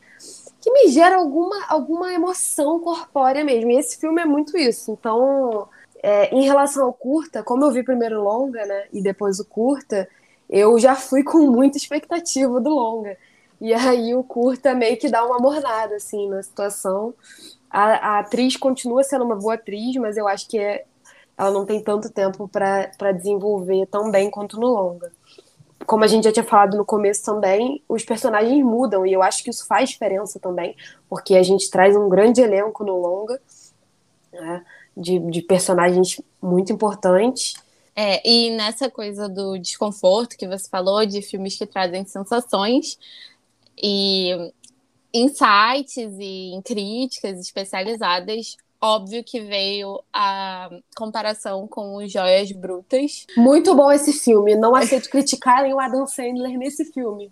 que 0.67 0.71
me 0.71 0.89
gera 0.89 1.15
alguma, 1.15 1.65
alguma 1.69 2.13
emoção 2.13 2.79
corpórea 2.81 3.43
mesmo. 3.43 3.71
E 3.71 3.77
esse 3.77 3.97
filme 3.97 4.21
é 4.21 4.25
muito 4.25 4.57
isso. 4.57 4.91
Então, 4.91 5.69
é, 6.03 6.33
em 6.35 6.43
relação 6.43 6.85
ao 6.85 6.93
curta, 6.93 7.41
como 7.41 7.63
eu 7.63 7.71
vi 7.71 7.83
primeiro 7.83 8.19
o 8.19 8.23
longa, 8.23 8.65
né, 8.65 8.85
e 8.91 9.01
depois 9.01 9.39
o 9.39 9.45
curta, 9.45 10.09
eu 10.49 10.77
já 10.77 10.95
fui 10.95 11.23
com 11.23 11.39
muita 11.49 11.77
expectativa 11.77 12.59
do 12.59 12.69
longa. 12.69 13.17
E 13.61 13.73
aí 13.73 14.13
o 14.13 14.23
curta 14.23 14.75
meio 14.75 14.97
que 14.97 15.09
dá 15.09 15.25
uma 15.25 15.39
mornada, 15.39 15.95
assim, 15.95 16.27
na 16.27 16.43
situação. 16.43 17.13
A, 17.69 18.15
a 18.15 18.19
atriz 18.19 18.57
continua 18.57 19.03
sendo 19.03 19.23
uma 19.23 19.35
boa 19.35 19.55
atriz, 19.55 19.95
mas 19.95 20.17
eu 20.17 20.27
acho 20.27 20.49
que 20.49 20.59
é, 20.59 20.85
ela 21.37 21.51
não 21.51 21.65
tem 21.65 21.81
tanto 21.81 22.09
tempo 22.11 22.47
para 22.47 23.11
desenvolver 23.13 23.85
tão 23.87 24.11
bem 24.11 24.29
quanto 24.29 24.59
no 24.59 24.67
longa 24.67 25.11
como 25.87 26.03
a 26.03 26.07
gente 26.07 26.25
já 26.25 26.33
tinha 26.33 26.43
falado 26.43 26.75
no 26.75 26.83
começo 26.83 27.23
também, 27.23 27.81
os 27.87 28.03
personagens 28.03 28.61
mudam 28.63 29.05
e 29.05 29.13
eu 29.13 29.23
acho 29.23 29.41
que 29.41 29.49
isso 29.49 29.65
faz 29.65 29.89
diferença 29.89 30.37
também, 30.37 30.75
porque 31.09 31.33
a 31.35 31.41
gente 31.41 31.71
traz 31.71 31.95
um 31.95 32.09
grande 32.09 32.41
elenco 32.41 32.83
no 32.83 32.99
longa 32.99 33.39
né, 34.33 34.65
de, 34.95 35.17
de 35.17 35.41
personagens 35.41 36.19
muito 36.41 36.73
importantes. 36.73 37.55
É, 37.95 38.21
e 38.29 38.51
nessa 38.51 38.91
coisa 38.91 39.29
do 39.29 39.57
desconforto 39.57 40.37
que 40.37 40.45
você 40.45 40.69
falou, 40.69 41.05
de 41.05 41.21
filmes 41.21 41.57
que 41.57 41.65
trazem 41.65 42.05
sensações 42.05 42.99
e 43.81 44.51
insights 45.13 46.13
e 46.19 46.53
em 46.53 46.61
críticas 46.61 47.39
especializadas, 47.39 48.57
óbvio 48.81 49.23
que 49.23 49.41
veio 49.41 50.01
a 50.13 50.69
comparação 50.95 51.67
com 51.67 51.95
os 51.97 52.11
Joias 52.11 52.51
Brutas. 52.51 53.25
Muito 53.35 53.75
bom 53.75 53.91
esse 53.91 54.13
filme. 54.13 54.55
Não 54.55 54.75
aceito 54.75 55.09
criticarem 55.09 55.73
o 55.73 55.79
Adam 55.79 56.05
Sandler 56.05 56.57
nesse 56.57 56.85
filme. 56.85 57.31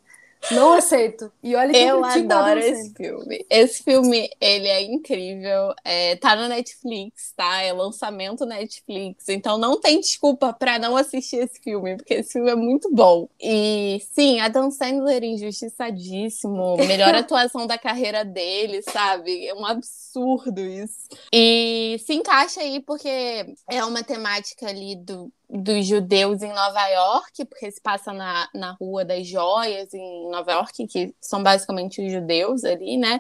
Não 0.52 0.74
aceito. 0.74 1.32
E 1.42 1.56
olha 1.56 1.72
que 1.72 1.78
eu, 1.78 1.98
eu 1.98 2.06
adoro 2.06 2.60
esse 2.60 2.94
filme. 2.94 3.46
Esse 3.50 3.84
filme, 3.84 4.30
ele 4.40 4.68
é 4.68 4.84
incrível. 4.84 5.74
É, 5.84 6.16
tá 6.18 6.36
no 6.36 6.48
Netflix, 6.48 7.34
tá? 7.36 7.62
É 7.62 7.74
lançamento 7.74 8.46
Netflix. 8.46 9.30
Então 9.30 9.58
não 9.58 9.80
tem 9.80 10.00
desculpa 10.00 10.54
para 10.54 10.78
não 10.78 10.96
assistir 10.96 11.38
esse 11.38 11.60
filme, 11.60 11.98
porque 11.98 12.16
esse 12.16 12.34
filme 12.34 12.52
é 12.52 12.56
muito 12.56 12.90
bom. 12.92 13.28
E 13.42 14.02
sim, 14.14 14.40
Adam 14.40 14.70
Sandler 14.70 15.24
injustiçadíssimo. 15.24 16.78
Melhor 16.78 17.14
atuação 17.16 17.66
da 17.66 17.78
carreira 17.78 18.24
dele, 18.24 18.82
sabe? 18.84 19.48
É 19.48 19.54
um 19.54 19.66
absurdo 19.66 20.62
isso. 20.62 21.08
E 21.34 21.98
se 22.06 22.14
encaixa 22.14 22.62
aí 22.62 22.80
porque 22.82 23.56
é 23.70 23.84
uma 23.84 24.04
temática 24.04 24.68
ali 24.68 24.96
do 24.96 25.32
dos 25.50 25.86
judeus 25.86 26.42
em 26.42 26.54
Nova 26.54 26.88
York, 26.88 27.46
porque 27.46 27.70
se 27.72 27.82
passa 27.82 28.12
na, 28.12 28.50
na 28.54 28.72
Rua 28.72 29.06
das 29.06 29.28
Joias, 29.28 29.94
em 29.94 30.30
Nova 30.30 30.52
York, 30.52 30.88
que 30.88 31.14
são 31.22 31.44
basicamente 31.44 32.06
os 32.06 32.12
judeus 32.12 32.64
ali, 32.64 32.98
né? 32.98 33.20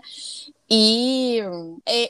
E 0.69 1.39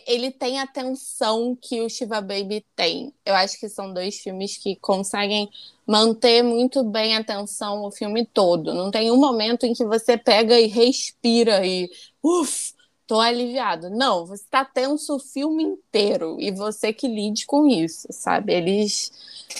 ele 0.07 0.31
tem 0.31 0.59
a 0.59 0.67
tensão 0.67 1.57
que 1.61 1.81
o 1.81 1.89
Shiva 1.89 2.21
Baby 2.21 2.65
tem. 2.75 3.13
Eu 3.25 3.35
acho 3.35 3.59
que 3.59 3.67
são 3.67 3.93
dois 3.93 4.17
filmes 4.17 4.57
que 4.57 4.77
conseguem 4.77 5.49
manter 5.85 6.41
muito 6.41 6.83
bem 6.83 7.17
a 7.17 7.23
tensão 7.23 7.83
o 7.83 7.91
filme 7.91 8.25
todo. 8.25 8.73
Não 8.73 8.89
tem 8.91 9.11
um 9.11 9.17
momento 9.17 9.65
em 9.65 9.73
que 9.73 9.85
você 9.85 10.17
pega 10.17 10.57
e 10.59 10.67
respira 10.67 11.65
e 11.65 11.89
uff, 12.23 12.73
tô 13.07 13.19
aliviado. 13.19 13.89
Não, 13.89 14.25
você 14.25 14.43
tá 14.49 14.65
tenso 14.65 15.15
o 15.15 15.19
filme 15.19 15.63
inteiro 15.63 16.37
e 16.39 16.51
você 16.51 16.91
que 16.91 17.07
lide 17.07 17.45
com 17.45 17.67
isso, 17.67 18.07
sabe? 18.11 18.53
Eles 18.53 19.11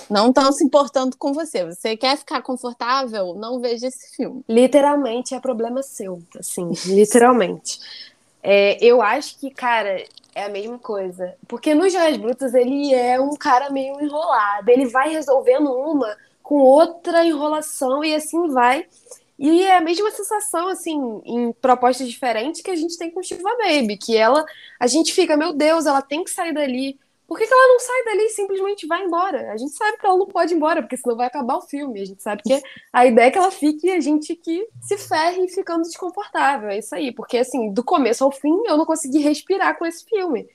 não 0.10 0.30
estão 0.30 0.52
se 0.52 0.64
importando 0.64 1.16
com 1.18 1.34
você. 1.34 1.64
Você 1.66 1.96
quer 1.96 2.18
ficar 2.18 2.42
confortável? 2.42 3.36
Não 3.36 3.60
veja 3.60 3.88
esse 3.88 4.16
filme. 4.16 4.44
Literalmente 4.48 5.34
é 5.34 5.40
problema 5.40 5.82
seu, 5.84 6.22
assim, 6.38 6.72
literalmente. 6.86 7.80
É, 8.42 8.78
eu 8.84 9.02
acho 9.02 9.40
que, 9.40 9.50
cara, 9.50 10.04
é 10.36 10.44
a 10.44 10.50
mesma 10.50 10.78
coisa. 10.78 11.34
Porque 11.48 11.74
no 11.74 11.90
Joias 11.90 12.18
Brutas 12.18 12.54
ele 12.54 12.94
é 12.94 13.20
um 13.20 13.36
cara 13.36 13.70
meio 13.70 14.00
enrolado. 14.00 14.70
Ele 14.70 14.86
vai 14.86 15.10
resolvendo 15.10 15.72
uma 15.72 16.16
com 16.44 16.60
outra 16.60 17.26
enrolação 17.26 18.04
e 18.04 18.14
assim 18.14 18.48
vai. 18.50 18.86
E 19.38 19.64
é 19.64 19.78
a 19.78 19.82
mesma 19.82 20.12
sensação, 20.12 20.68
assim, 20.70 20.98
em 21.26 21.52
propostas 21.54 22.10
diferentes 22.10 22.62
que 22.62 22.72
a 22.72 22.76
gente 22.76 22.98
tem 22.98 23.12
com 23.12 23.22
Shiva 23.22 23.50
Baby, 23.58 23.98
que 23.98 24.16
ela, 24.16 24.46
a 24.80 24.88
gente 24.88 25.14
fica, 25.14 25.36
meu 25.36 25.54
Deus, 25.54 25.86
ela 25.86 26.02
tem 26.02 26.24
que 26.24 26.32
sair 26.32 26.54
dali, 26.54 26.98
por 27.28 27.38
que, 27.38 27.48
que, 27.48 27.54
ela 27.54 27.68
não 27.68 27.80
sai 27.80 28.04
dali 28.06 28.26
e 28.26 28.30
simplesmente 28.30 28.86
vai 28.86 29.04
embora? 29.04 29.52
A 29.52 29.58
gente 29.58 29.74
sabe 29.74 29.98
que 29.98 30.06
ela 30.06 30.18
não 30.18 30.28
pode 30.28 30.54
ir 30.54 30.58
embora, 30.58 30.82
porque 30.82 30.96
senão 30.96 31.16
vai 31.16 31.28
acabar 31.28 31.58
o 31.58 31.62
filme. 31.62 32.00
A 32.00 32.06
gente 32.06 32.22
sabe 32.22 32.44
que 32.44 32.62
a 32.94 33.06
ideia 33.06 33.28
é 33.28 33.32
que 33.32 33.38
ela 33.38 33.52
fique 33.52 33.88
e 33.88 33.92
a 33.92 34.00
gente 34.00 34.36
que 34.36 34.68
se 34.82 34.98
ferre 34.98 35.48
ficando 35.48 35.82
desconfortável. 35.82 36.70
É 36.70 36.78
isso 36.78 36.94
aí. 36.94 37.12
Porque, 37.12 37.38
assim, 37.38 37.72
do 37.72 37.84
começo 37.84 38.24
ao 38.24 38.32
fim, 38.32 38.56
eu 38.66 38.78
não 38.78 38.86
consegui 38.86 39.20
respirar 39.20 39.78
com 39.78 39.86
esse 39.86 40.06
filme. 40.06 40.48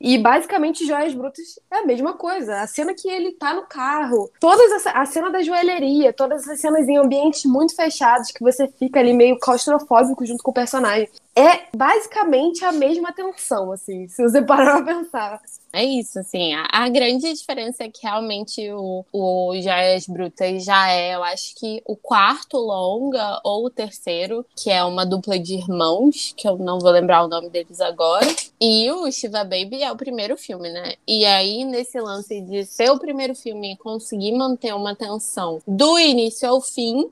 E, 0.00 0.16
basicamente, 0.16 0.86
Joias 0.86 1.14
Brutas 1.14 1.58
é 1.70 1.78
a 1.78 1.86
mesma 1.86 2.14
coisa. 2.14 2.60
A 2.60 2.66
cena 2.66 2.94
que 2.94 3.08
ele 3.08 3.32
tá 3.32 3.52
no 3.52 3.66
carro, 3.66 4.30
todas 4.40 4.72
essa, 4.72 4.90
a 4.92 5.04
cena 5.04 5.30
da 5.30 5.42
joalheria, 5.42 6.12
todas 6.12 6.42
essas 6.42 6.60
cenas 6.60 6.88
em 6.88 6.96
ambientes 6.96 7.44
muito 7.44 7.76
fechados, 7.76 8.30
que 8.30 8.42
você 8.42 8.66
fica 8.66 8.98
ali 8.98 9.12
meio 9.12 9.38
claustrofóbico 9.38 10.24
junto 10.24 10.42
com 10.42 10.50
o 10.50 10.54
personagem 10.54 11.08
é 11.36 11.66
basicamente 11.76 12.64
a 12.64 12.70
mesma 12.70 13.12
tensão, 13.12 13.72
assim, 13.72 14.06
se 14.06 14.22
você 14.22 14.40
parar 14.46 14.82
pra 14.82 14.94
pensar. 14.94 15.42
É 15.72 15.82
isso, 15.82 16.20
assim, 16.20 16.54
a, 16.54 16.68
a, 16.70 16.88
grande 16.88 17.32
diferença 17.32 17.82
é 17.82 17.90
que 17.90 18.02
realmente 18.02 18.70
o, 18.70 19.04
o 19.12 19.60
Joias 19.60 20.06
Brutas 20.06 20.64
já 20.64 20.88
é, 20.92 21.16
eu 21.16 21.24
acho 21.24 21.56
que 21.56 21.82
o 21.84 21.96
quarto 21.96 22.56
longa 22.56 23.40
ou 23.42 23.66
o 23.66 23.70
terceiro, 23.70 24.46
que 24.54 24.70
é 24.70 24.84
uma 24.84 25.04
dupla 25.04 25.36
de 25.36 25.54
irmãos, 25.54 26.32
que 26.36 26.46
eu 26.46 26.56
não 26.56 26.78
vou 26.78 26.92
lembrar 26.92 27.24
o 27.24 27.28
nome 27.28 27.50
deles 27.50 27.80
agora, 27.80 28.26
e 28.60 28.90
o 28.92 29.10
Shiva 29.10 29.42
Baby 29.42 29.82
é 29.82 29.90
o 29.90 29.96
primeiro 29.96 30.36
filme, 30.36 30.70
né? 30.70 30.94
E 31.06 31.24
aí, 31.24 31.64
nesse 31.64 32.00
lance 32.00 32.40
de 32.40 32.64
ser 32.64 32.90
o 32.90 32.98
primeiro 33.00 33.34
filme 33.34 33.72
e 33.72 33.76
conseguir 33.76 34.32
manter 34.32 34.72
uma 34.72 34.94
tensão 34.94 35.60
do 35.66 35.98
início 35.98 36.48
ao 36.48 36.60
fim, 36.60 37.10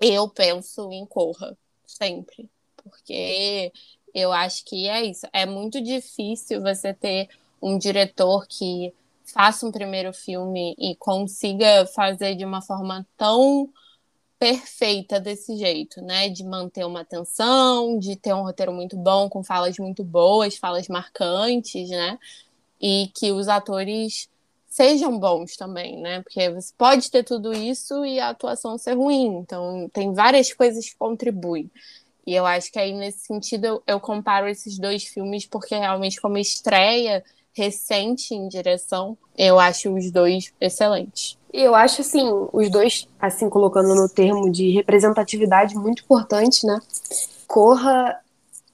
eu 0.00 0.28
penso 0.28 0.92
em 0.92 1.04
Corra, 1.04 1.58
sempre 1.84 2.48
porque 2.88 3.72
eu 4.14 4.32
acho 4.32 4.64
que 4.64 4.88
é 4.88 5.04
isso. 5.04 5.26
É 5.32 5.46
muito 5.46 5.80
difícil 5.80 6.60
você 6.60 6.92
ter 6.92 7.28
um 7.62 7.78
diretor 7.78 8.46
que 8.46 8.92
faça 9.24 9.66
um 9.66 9.72
primeiro 9.72 10.12
filme 10.12 10.74
e 10.78 10.96
consiga 10.96 11.86
fazer 11.86 12.34
de 12.34 12.44
uma 12.44 12.62
forma 12.62 13.06
tão 13.16 13.68
perfeita 14.38 15.18
desse 15.20 15.56
jeito, 15.56 16.00
né? 16.00 16.28
De 16.28 16.44
manter 16.44 16.84
uma 16.84 17.00
atenção, 17.00 17.98
de 17.98 18.16
ter 18.16 18.32
um 18.32 18.42
roteiro 18.42 18.72
muito 18.72 18.96
bom, 18.96 19.28
com 19.28 19.42
falas 19.42 19.76
muito 19.78 20.04
boas, 20.04 20.56
falas 20.56 20.88
marcantes, 20.88 21.90
né? 21.90 22.18
E 22.80 23.10
que 23.14 23.32
os 23.32 23.48
atores 23.48 24.28
sejam 24.68 25.18
bons 25.18 25.56
também, 25.56 26.00
né? 26.00 26.22
Porque 26.22 26.48
você 26.50 26.72
pode 26.78 27.10
ter 27.10 27.24
tudo 27.24 27.52
isso 27.52 28.04
e 28.04 28.20
a 28.20 28.30
atuação 28.30 28.78
ser 28.78 28.94
ruim. 28.94 29.38
Então, 29.38 29.88
tem 29.92 30.14
várias 30.14 30.52
coisas 30.52 30.88
que 30.88 30.96
contribuem. 30.96 31.68
E 32.28 32.34
eu 32.34 32.44
acho 32.44 32.70
que 32.70 32.78
aí, 32.78 32.92
nesse 32.92 33.20
sentido, 33.20 33.64
eu, 33.64 33.82
eu 33.86 33.98
comparo 33.98 34.46
esses 34.46 34.78
dois 34.78 35.02
filmes, 35.02 35.46
porque 35.46 35.74
realmente, 35.74 36.20
como 36.20 36.36
estreia 36.36 37.24
recente 37.56 38.34
em 38.34 38.46
direção, 38.48 39.16
eu 39.34 39.58
acho 39.58 39.90
os 39.94 40.12
dois 40.12 40.52
excelentes. 40.60 41.38
Eu 41.50 41.74
acho, 41.74 42.02
assim, 42.02 42.28
os 42.52 42.70
dois, 42.70 43.08
assim, 43.18 43.48
colocando 43.48 43.94
no 43.94 44.06
termo 44.10 44.50
de 44.50 44.72
representatividade 44.72 45.74
muito 45.74 46.02
importante, 46.02 46.66
né? 46.66 46.78
Corra 47.46 48.20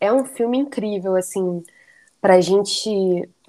é 0.01 0.13
um 0.13 0.25
filme 0.25 0.59
incrível, 0.59 1.15
assim, 1.15 1.63
pra 2.21 2.41
gente, 2.41 2.91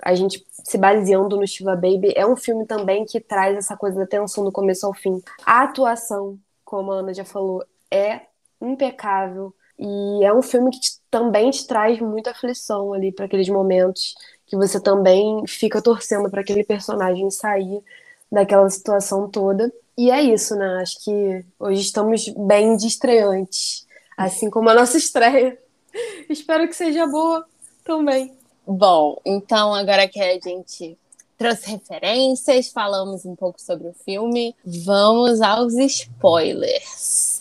a 0.04 0.14
gente 0.14 0.46
se 0.52 0.78
baseando 0.78 1.36
no 1.36 1.48
Shiva 1.48 1.76
Baby, 1.76 2.14
é 2.16 2.28
um 2.28 2.38
filme 2.38 2.64
também 2.68 3.06
que 3.06 3.20
traz 3.20 3.58
essa 3.58 3.76
coisa 3.76 3.98
da 3.98 4.06
tensão 4.06 4.44
do 4.44 4.52
começo 4.52 4.86
ao 4.86 4.94
fim. 4.94 5.20
A 5.44 5.64
atuação, 5.64 6.38
como 6.64 6.92
a 6.92 6.98
Ana 6.98 7.12
já 7.12 7.26
falou, 7.26 7.66
é 7.90 8.22
impecável. 8.62 9.52
E 9.78 10.24
é 10.24 10.34
um 10.34 10.42
filme 10.42 10.72
que 10.72 10.80
te, 10.80 10.92
também 11.12 11.52
te 11.52 11.68
traz 11.68 12.00
muita 12.00 12.32
aflição 12.32 12.94
ali 12.94 13.12
para 13.12 13.26
aqueles 13.26 13.50
momentos 13.50 14.16
que 14.46 14.56
você 14.56 14.80
também 14.80 15.46
fica 15.48 15.82
torcendo 15.82 16.30
para 16.30 16.42
aquele 16.42 16.64
personagem 16.64 17.30
sair 17.32 17.84
daquela 18.32 18.70
situação 18.70 19.30
toda. 19.30 19.72
E 19.98 20.12
é 20.12 20.22
isso, 20.22 20.56
né? 20.56 20.82
Acho 20.82 21.04
que 21.04 21.46
hoje 21.60 21.82
estamos 21.82 22.28
bem 22.30 22.76
de 22.76 22.88
estreantes, 22.88 23.86
assim 24.18 24.50
como 24.50 24.70
a 24.70 24.74
nossa 24.74 24.98
estreia. 24.98 25.58
Espero 26.30 26.68
que 26.68 26.76
seja 26.76 27.08
boa 27.08 27.46
também. 27.84 28.34
Bom, 28.68 29.20
então 29.26 29.74
agora 29.74 30.08
que 30.08 30.20
a 30.20 30.34
gente 30.40 30.98
trouxe 31.38 31.70
referências, 31.70 32.70
falamos 32.70 33.26
um 33.26 33.36
pouco 33.36 33.62
sobre 33.62 33.88
o 33.88 33.94
filme, 33.94 34.56
vamos 34.66 35.42
aos 35.42 35.74
spoilers. 35.76 37.36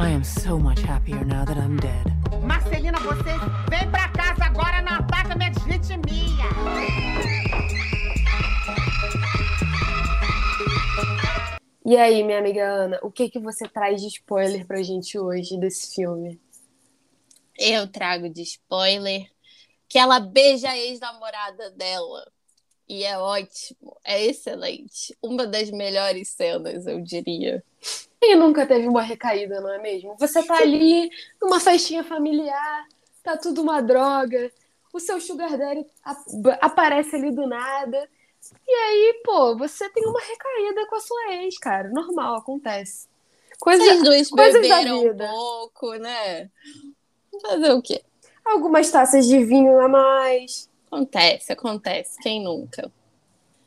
I 0.00 0.08
am 0.08 0.24
so 0.24 0.58
much 0.58 0.80
happier 0.80 1.22
now 1.26 1.44
that 1.44 1.58
I'm 1.58 1.76
dead. 1.76 2.06
Marcelina, 2.42 2.98
você 3.00 3.36
vem 3.68 3.90
pra 3.90 4.08
casa 4.08 4.46
agora, 4.46 4.80
não 4.80 4.92
ataca 4.92 5.36
minha 5.36 5.50
deslitimia. 5.50 6.46
E 11.84 11.98
aí, 11.98 12.22
minha 12.22 12.38
amiga 12.38 12.66
Ana, 12.66 12.98
o 13.02 13.10
que 13.12 13.28
que 13.28 13.38
você 13.38 13.68
traz 13.68 14.00
de 14.00 14.08
spoiler 14.08 14.66
pra 14.66 14.82
gente 14.82 15.18
hoje 15.18 15.58
desse 15.58 15.94
filme? 15.94 16.40
Eu 17.58 17.86
trago 17.86 18.30
de 18.30 18.40
spoiler 18.40 19.30
que 19.86 19.98
ela 19.98 20.18
beija 20.18 20.70
a 20.70 20.78
ex-namorada 20.78 21.72
dela. 21.72 22.26
E 22.88 23.04
é 23.04 23.18
ótimo, 23.18 23.94
é 24.02 24.24
excelente. 24.24 25.14
Uma 25.22 25.46
das 25.46 25.70
melhores 25.70 26.28
cenas, 26.28 26.86
eu 26.86 27.02
diria. 27.02 27.62
E 28.22 28.34
nunca 28.34 28.66
teve 28.66 28.86
uma 28.86 29.02
recaída, 29.02 29.60
não 29.60 29.72
é 29.72 29.78
mesmo? 29.78 30.14
Você 30.18 30.42
tá 30.42 30.58
ali 30.58 31.10
numa 31.40 31.58
festinha 31.58 32.04
familiar, 32.04 32.86
tá 33.22 33.36
tudo 33.36 33.62
uma 33.62 33.80
droga, 33.80 34.50
o 34.92 35.00
seu 35.00 35.20
sugar 35.20 35.56
daddy 35.56 35.86
aparece 36.60 37.16
ali 37.16 37.30
do 37.30 37.46
nada 37.46 38.08
e 38.66 38.72
aí, 38.72 39.20
pô, 39.24 39.56
você 39.56 39.88
tem 39.90 40.06
uma 40.06 40.20
recaída 40.20 40.86
com 40.86 40.94
a 40.96 41.00
sua 41.00 41.34
ex, 41.34 41.58
cara. 41.58 41.88
Normal, 41.90 42.36
acontece. 42.36 43.08
Coisa, 43.58 43.84
Vocês 43.84 44.02
dois 44.02 44.30
coisas 44.30 44.62
beberam 44.62 45.04
um 45.04 45.16
pouco, 45.16 45.94
né? 45.96 46.50
Fazer 47.42 47.72
o 47.72 47.82
quê? 47.82 48.02
Algumas 48.44 48.90
taças 48.90 49.26
de 49.26 49.44
vinho 49.44 49.78
a 49.80 49.88
mais. 49.88 50.68
Acontece, 50.86 51.52
acontece. 51.52 52.18
Quem 52.22 52.42
nunca? 52.42 52.90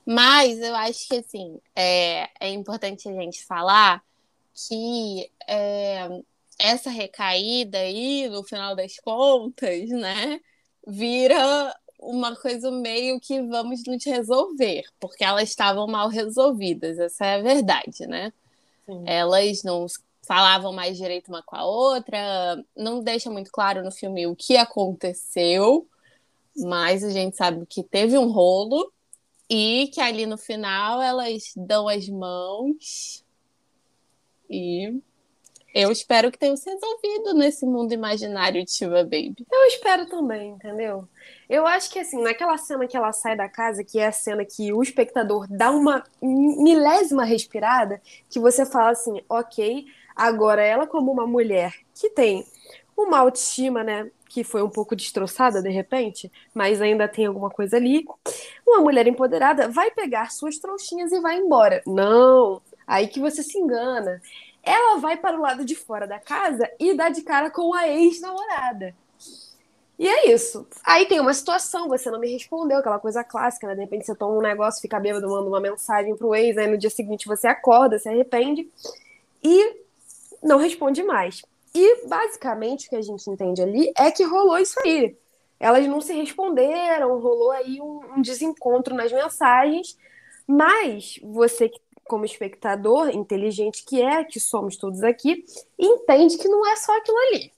Mas 0.05 0.59
eu 0.59 0.75
acho 0.75 1.07
que, 1.07 1.17
assim, 1.17 1.59
é, 1.75 2.29
é 2.39 2.49
importante 2.49 3.07
a 3.07 3.13
gente 3.13 3.45
falar 3.45 4.03
que 4.53 5.31
é, 5.47 6.07
essa 6.59 6.89
recaída 6.89 7.77
aí, 7.77 8.29
no 8.29 8.43
final 8.43 8.75
das 8.75 8.97
contas, 8.99 9.89
né, 9.89 10.39
vira 10.87 11.75
uma 11.99 12.35
coisa 12.35 12.69
meio 12.69 13.19
que 13.19 13.41
vamos 13.41 13.83
nos 13.85 14.03
resolver, 14.03 14.83
porque 14.99 15.23
elas 15.23 15.49
estavam 15.49 15.87
mal 15.87 16.09
resolvidas, 16.09 16.99
essa 16.99 17.25
é 17.25 17.35
a 17.35 17.41
verdade, 17.41 18.05
né? 18.07 18.33
Sim. 18.85 19.03
Elas 19.05 19.63
não 19.63 19.85
falavam 20.27 20.73
mais 20.73 20.97
direito 20.97 21.29
uma 21.29 21.41
com 21.41 21.55
a 21.55 21.65
outra, 21.65 22.63
não 22.75 23.01
deixa 23.01 23.29
muito 23.29 23.51
claro 23.51 23.83
no 23.83 23.91
filme 23.91 24.27
o 24.27 24.35
que 24.35 24.57
aconteceu, 24.57 25.87
mas 26.55 27.03
a 27.03 27.09
gente 27.09 27.35
sabe 27.35 27.65
que 27.65 27.83
teve 27.83 28.17
um 28.17 28.31
rolo 28.31 28.91
e 29.49 29.89
que 29.93 30.01
ali 30.01 30.25
no 30.25 30.37
final 30.37 31.01
elas 31.01 31.53
dão 31.55 31.87
as 31.87 32.07
mãos 32.07 33.22
e 34.53 35.01
eu 35.73 35.91
espero 35.91 36.31
que 36.31 36.37
tenha 36.37 36.55
se 36.55 36.69
resolvido 36.69 37.33
nesse 37.33 37.65
mundo 37.65 37.93
imaginário 37.93 38.63
de 38.63 38.71
Shiva 38.71 39.03
Baby. 39.03 39.43
Eu 39.51 39.65
espero 39.65 40.05
também, 40.05 40.51
entendeu? 40.51 41.09
Eu 41.49 41.65
acho 41.65 41.89
que, 41.89 41.97
assim, 41.97 42.21
naquela 42.21 42.55
cena 42.59 42.85
que 42.85 42.95
ela 42.95 43.11
sai 43.11 43.35
da 43.35 43.49
casa, 43.49 43.83
que 43.83 43.97
é 43.97 44.05
a 44.05 44.11
cena 44.11 44.45
que 44.45 44.71
o 44.71 44.83
espectador 44.83 45.47
dá 45.49 45.71
uma 45.71 46.03
milésima 46.21 47.25
respirada, 47.25 47.99
que 48.29 48.39
você 48.39 48.67
fala 48.67 48.91
assim, 48.91 49.19
ok, 49.27 49.85
agora 50.15 50.61
ela, 50.61 50.85
como 50.85 51.11
uma 51.11 51.25
mulher 51.25 51.73
que 51.95 52.11
tem 52.11 52.45
uma 52.95 53.17
autoestima, 53.17 53.83
né, 53.83 54.11
que 54.29 54.43
foi 54.43 54.61
um 54.61 54.69
pouco 54.69 54.95
destroçada 54.95 55.59
de 55.59 55.69
repente, 55.69 56.31
mas 56.53 56.81
ainda 56.81 57.07
tem 57.07 57.25
alguma 57.25 57.49
coisa 57.49 57.77
ali, 57.77 58.05
uma 58.67 58.79
mulher 58.79 59.07
empoderada 59.07 59.67
vai 59.69 59.89
pegar 59.89 60.31
suas 60.31 60.59
trouxinhas 60.59 61.11
e 61.11 61.19
vai 61.19 61.37
embora. 61.37 61.81
Não! 61.87 62.61
Aí 62.85 63.07
que 63.07 63.19
você 63.19 63.41
se 63.43 63.57
engana 63.57 64.21
ela 64.63 64.97
vai 64.97 65.17
para 65.17 65.37
o 65.37 65.41
lado 65.41 65.65
de 65.65 65.75
fora 65.75 66.07
da 66.07 66.17
casa 66.17 66.71
e 66.79 66.95
dá 66.95 67.09
de 67.09 67.21
cara 67.21 67.51
com 67.51 67.73
a 67.73 67.87
ex-namorada. 67.87 68.95
E 69.99 70.07
é 70.07 70.31
isso. 70.31 70.65
Aí 70.83 71.05
tem 71.05 71.19
uma 71.19 71.33
situação, 71.33 71.89
você 71.89 72.09
não 72.09 72.19
me 72.19 72.31
respondeu, 72.31 72.77
aquela 72.77 72.97
coisa 72.97 73.23
clássica, 73.23 73.67
né? 73.67 73.75
De 73.75 73.81
repente 73.81 74.05
você 74.05 74.15
toma 74.15 74.37
um 74.37 74.41
negócio, 74.41 74.81
fica 74.81 74.99
bêbado, 74.99 75.29
manda 75.29 75.47
uma 75.47 75.59
mensagem 75.59 76.15
pro 76.15 76.33
ex, 76.33 76.57
aí 76.57 76.67
no 76.67 76.77
dia 76.77 76.89
seguinte 76.89 77.27
você 77.27 77.47
acorda, 77.47 77.99
se 77.99 78.09
arrepende 78.09 78.67
e 79.43 79.81
não 80.41 80.57
responde 80.57 81.03
mais. 81.03 81.43
E 81.75 82.07
basicamente 82.07 82.87
o 82.87 82.89
que 82.89 82.95
a 82.95 83.01
gente 83.01 83.29
entende 83.29 83.61
ali 83.61 83.91
é 83.97 84.09
que 84.11 84.23
rolou 84.23 84.57
isso 84.57 84.79
aí. 84.83 85.15
Elas 85.59 85.85
não 85.87 86.01
se 86.01 86.13
responderam, 86.13 87.19
rolou 87.19 87.51
aí 87.51 87.79
um, 87.79 88.01
um 88.17 88.21
desencontro 88.21 88.95
nas 88.95 89.11
mensagens, 89.11 89.97
mas 90.47 91.19
você 91.21 91.69
que 91.69 91.79
como 92.05 92.25
espectador 92.25 93.09
inteligente 93.09 93.83
que 93.85 94.01
é, 94.01 94.23
que 94.23 94.39
somos 94.39 94.77
todos 94.77 95.03
aqui, 95.03 95.43
entende 95.77 96.37
que 96.37 96.47
não 96.47 96.65
é 96.67 96.75
só 96.75 96.95
aquilo 96.97 97.17
ali. 97.17 97.51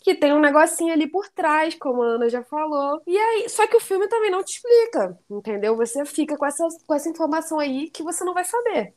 Que 0.00 0.14
tem 0.14 0.32
um 0.32 0.40
negocinho 0.40 0.92
ali 0.92 1.06
por 1.06 1.28
trás, 1.28 1.74
como 1.76 2.02
a 2.02 2.06
Ana 2.06 2.28
já 2.28 2.42
falou. 2.42 3.00
E 3.06 3.16
aí, 3.16 3.48
só 3.48 3.66
que 3.66 3.76
o 3.76 3.80
filme 3.80 4.08
também 4.08 4.30
não 4.30 4.42
te 4.42 4.56
explica, 4.56 5.16
entendeu? 5.30 5.76
Você 5.76 6.04
fica 6.04 6.36
com 6.36 6.44
essa, 6.44 6.66
com 6.86 6.94
essa 6.94 7.08
informação 7.08 7.58
aí 7.58 7.88
que 7.90 8.02
você 8.02 8.24
não 8.24 8.34
vai 8.34 8.44
saber. 8.44 8.94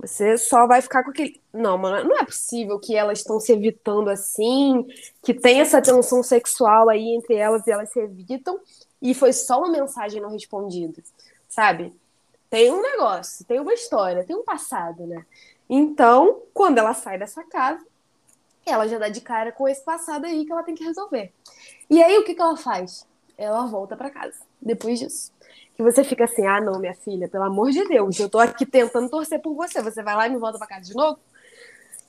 Você 0.00 0.38
só 0.38 0.66
vai 0.66 0.80
ficar 0.80 1.02
com 1.02 1.10
aquele. 1.10 1.40
Não, 1.52 1.76
mano, 1.76 2.08
não 2.08 2.18
é 2.18 2.24
possível 2.24 2.78
que 2.78 2.94
elas 2.94 3.18
estão 3.18 3.40
se 3.40 3.52
evitando 3.52 4.08
assim, 4.08 4.86
que 5.22 5.34
tem 5.34 5.60
essa 5.60 5.82
tensão 5.82 6.22
sexual 6.22 6.88
aí 6.88 7.14
entre 7.14 7.34
elas 7.34 7.66
e 7.66 7.70
elas 7.70 7.90
se 7.90 7.98
evitam, 7.98 8.60
e 9.02 9.12
foi 9.12 9.32
só 9.32 9.58
uma 9.58 9.70
mensagem 9.70 10.20
não 10.20 10.30
respondida, 10.30 11.02
sabe? 11.48 11.92
Tem 12.50 12.72
um 12.72 12.80
negócio, 12.80 13.44
tem 13.44 13.60
uma 13.60 13.74
história, 13.74 14.24
tem 14.24 14.36
um 14.36 14.44
passado, 14.44 15.06
né? 15.06 15.24
Então, 15.68 16.42
quando 16.54 16.78
ela 16.78 16.94
sai 16.94 17.18
dessa 17.18 17.44
casa, 17.44 17.84
ela 18.64 18.86
já 18.86 18.98
dá 18.98 19.08
de 19.08 19.20
cara 19.20 19.52
com 19.52 19.68
esse 19.68 19.82
passado 19.84 20.24
aí 20.24 20.44
que 20.44 20.52
ela 20.52 20.62
tem 20.62 20.74
que 20.74 20.84
resolver. 20.84 21.32
E 21.90 22.02
aí, 22.02 22.18
o 22.18 22.24
que, 22.24 22.34
que 22.34 22.40
ela 22.40 22.56
faz? 22.56 23.06
Ela 23.36 23.66
volta 23.66 23.96
para 23.96 24.10
casa, 24.10 24.38
depois 24.60 24.98
disso. 24.98 25.32
Que 25.76 25.82
você 25.82 26.02
fica 26.02 26.24
assim, 26.24 26.46
ah, 26.46 26.60
não, 26.60 26.78
minha 26.78 26.94
filha, 26.94 27.28
pelo 27.28 27.44
amor 27.44 27.70
de 27.70 27.84
Deus, 27.84 28.18
eu 28.18 28.28
tô 28.28 28.38
aqui 28.38 28.66
tentando 28.66 29.08
torcer 29.08 29.40
por 29.40 29.54
você, 29.54 29.80
você 29.80 30.02
vai 30.02 30.16
lá 30.16 30.26
e 30.26 30.30
me 30.30 30.38
volta 30.38 30.58
para 30.58 30.66
casa 30.66 30.82
de 30.82 30.94
novo? 30.94 31.18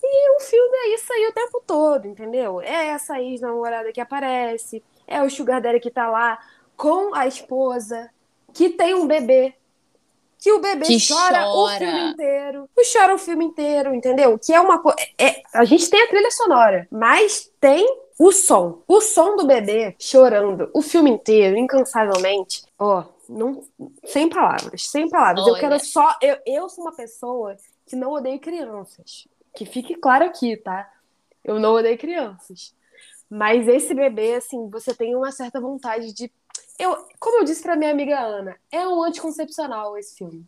E 0.01 0.37
o 0.37 0.39
filme 0.39 0.77
é 0.77 0.95
isso 0.95 1.11
aí 1.11 1.27
o 1.27 1.33
tempo 1.33 1.61
todo, 1.67 2.07
entendeu? 2.07 2.61
É 2.61 2.87
essa 2.87 3.19
ex-namorada 3.21 3.91
que 3.91 4.01
aparece, 4.01 4.83
é 5.05 5.21
o 5.21 5.29
Sugar 5.29 5.61
Daddy 5.61 5.79
que 5.79 5.91
tá 5.91 6.09
lá 6.09 6.39
com 6.75 7.13
a 7.13 7.27
esposa, 7.27 8.09
que 8.53 8.69
tem 8.69 8.95
um 8.95 9.05
bebê, 9.05 9.53
que 10.39 10.51
o 10.53 10.59
bebê 10.59 10.85
que 10.85 10.97
chora, 11.05 11.43
chora, 11.43 11.49
o 11.49 11.77
filme 11.77 12.11
inteiro. 12.11 12.69
Que 12.75 12.83
chora 12.91 13.13
o 13.13 13.17
filme 13.17 13.45
inteiro, 13.45 13.93
entendeu? 13.93 14.39
Que 14.39 14.53
é 14.53 14.59
uma 14.61 14.79
coisa. 14.81 14.97
É, 15.17 15.41
a 15.53 15.65
gente 15.65 15.89
tem 15.89 16.01
a 16.01 16.07
trilha 16.07 16.31
sonora, 16.31 16.87
mas 16.89 17.51
tem 17.59 17.85
o 18.17 18.31
som. 18.31 18.81
O 18.87 19.01
som 19.01 19.35
do 19.35 19.45
bebê 19.45 19.95
chorando 19.99 20.69
o 20.73 20.81
filme 20.81 21.09
inteiro, 21.11 21.57
incansavelmente. 21.57 22.63
Ó, 22.79 23.03
Não, 23.27 23.63
sem 24.05 24.29
palavras, 24.29 24.87
sem 24.87 25.09
palavras. 25.09 25.43
Olha. 25.45 25.51
Eu 25.51 25.59
quero 25.59 25.79
só. 25.79 26.15
Eu, 26.21 26.37
eu 26.45 26.69
sou 26.69 26.85
uma 26.85 26.95
pessoa 26.95 27.55
que 27.85 27.95
não 27.95 28.11
odeio 28.11 28.39
crianças. 28.39 29.27
Que 29.53 29.65
fique 29.65 29.95
claro 29.95 30.23
aqui, 30.25 30.55
tá? 30.55 30.89
Eu 31.43 31.59
não 31.59 31.73
odeio 31.73 31.97
crianças. 31.97 32.73
Mas 33.29 33.67
esse 33.67 33.93
bebê, 33.93 34.35
assim, 34.35 34.69
você 34.69 34.93
tem 34.93 35.15
uma 35.15 35.31
certa 35.31 35.59
vontade 35.59 36.13
de. 36.13 36.31
Eu, 36.79 37.05
como 37.19 37.41
eu 37.41 37.43
disse 37.43 37.61
pra 37.61 37.75
minha 37.75 37.91
amiga 37.91 38.17
Ana, 38.17 38.55
é 38.71 38.87
um 38.87 39.03
anticoncepcional 39.03 39.97
esse 39.97 40.17
filme. 40.17 40.47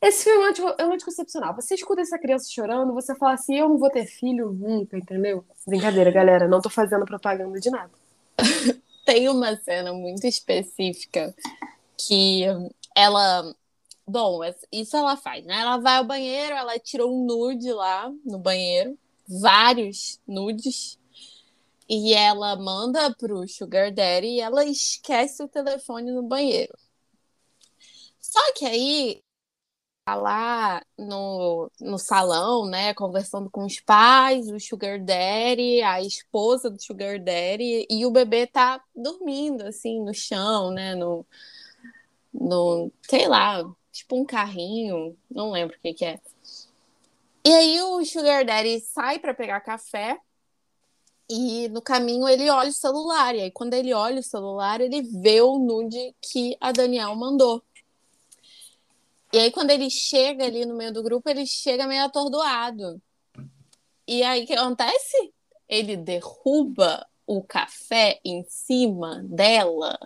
Esse 0.00 0.24
filme 0.24 0.44
é, 0.44 0.82
é 0.82 0.86
um 0.86 0.92
anticoncepcional. 0.92 1.54
Você 1.56 1.74
escuta 1.74 2.02
essa 2.02 2.18
criança 2.18 2.50
chorando, 2.50 2.92
você 2.92 3.14
fala 3.16 3.32
assim: 3.32 3.56
eu 3.56 3.68
não 3.68 3.78
vou 3.78 3.90
ter 3.90 4.06
filho 4.06 4.52
nunca, 4.52 4.96
entendeu? 4.96 5.44
Brincadeira, 5.66 6.10
galera. 6.10 6.46
Não 6.46 6.60
tô 6.60 6.68
fazendo 6.68 7.06
propaganda 7.06 7.58
de 7.58 7.70
nada. 7.70 7.90
Tem 9.06 9.28
uma 9.28 9.56
cena 9.56 9.92
muito 9.92 10.26
específica 10.26 11.34
que 11.96 12.44
ela. 12.94 13.54
Bom, 14.06 14.40
isso 14.70 14.96
ela 14.96 15.16
faz, 15.16 15.44
né? 15.44 15.60
Ela 15.60 15.78
vai 15.78 15.96
ao 15.96 16.04
banheiro, 16.04 16.54
ela 16.54 16.78
tirou 16.78 17.12
um 17.12 17.26
nude 17.26 17.72
lá 17.72 18.10
no 18.24 18.38
banheiro, 18.38 18.96
vários 19.26 20.20
nudes, 20.26 20.98
e 21.88 22.14
ela 22.14 22.56
manda 22.56 23.14
pro 23.14 23.46
Sugar 23.48 23.92
Daddy 23.92 24.26
e 24.28 24.40
ela 24.40 24.64
esquece 24.64 25.42
o 25.42 25.48
telefone 25.48 26.10
no 26.12 26.22
banheiro. 26.22 26.76
Só 28.20 28.52
que 28.54 28.66
aí 28.66 29.22
tá 30.04 30.14
lá 30.14 30.82
no, 30.98 31.70
no 31.80 31.98
salão, 31.98 32.66
né, 32.66 32.94
conversando 32.94 33.50
com 33.50 33.64
os 33.64 33.80
pais, 33.80 34.48
o 34.50 34.58
Sugar 34.58 35.02
Daddy, 35.02 35.82
a 35.82 36.00
esposa 36.02 36.70
do 36.70 36.82
Sugar 36.82 37.18
Daddy, 37.18 37.86
e 37.90 38.06
o 38.06 38.10
bebê 38.10 38.46
tá 38.46 38.82
dormindo, 38.96 39.64
assim, 39.66 40.00
no 40.02 40.14
chão, 40.14 40.70
né, 40.70 40.94
no, 40.94 41.26
no 42.32 42.90
sei 43.02 43.28
lá, 43.28 43.62
tipo 43.92 44.16
um 44.16 44.24
carrinho, 44.24 45.16
não 45.30 45.50
lembro 45.50 45.76
o 45.76 45.80
que 45.80 45.92
que 45.94 46.04
é. 46.04 46.18
E 47.44 47.50
aí 47.50 47.80
o 47.82 48.04
Sugar 48.04 48.44
Daddy 48.44 48.80
sai 48.80 49.18
para 49.18 49.34
pegar 49.34 49.60
café, 49.60 50.18
e 51.28 51.68
no 51.68 51.82
caminho 51.82 52.28
ele 52.28 52.48
olha 52.50 52.70
o 52.70 52.72
celular, 52.72 53.34
e 53.34 53.42
aí 53.42 53.50
quando 53.50 53.74
ele 53.74 53.92
olha 53.92 54.20
o 54.20 54.22
celular, 54.22 54.80
ele 54.80 55.02
vê 55.02 55.40
o 55.40 55.58
nude 55.58 56.14
que 56.20 56.56
a 56.60 56.72
Daniel 56.72 57.14
mandou. 57.14 57.62
E 59.32 59.38
aí, 59.38 59.50
quando 59.50 59.70
ele 59.70 59.90
chega 59.90 60.44
ali 60.46 60.64
no 60.64 60.74
meio 60.74 60.92
do 60.92 61.02
grupo, 61.02 61.28
ele 61.28 61.46
chega 61.46 61.86
meio 61.86 62.04
atordoado. 62.04 63.00
E 64.06 64.22
aí, 64.22 64.44
o 64.44 64.46
que 64.46 64.54
acontece? 64.54 65.34
Ele 65.68 65.96
derruba 65.98 67.06
o 67.26 67.42
café 67.42 68.18
em 68.24 68.42
cima 68.48 69.22
dela. 69.24 69.98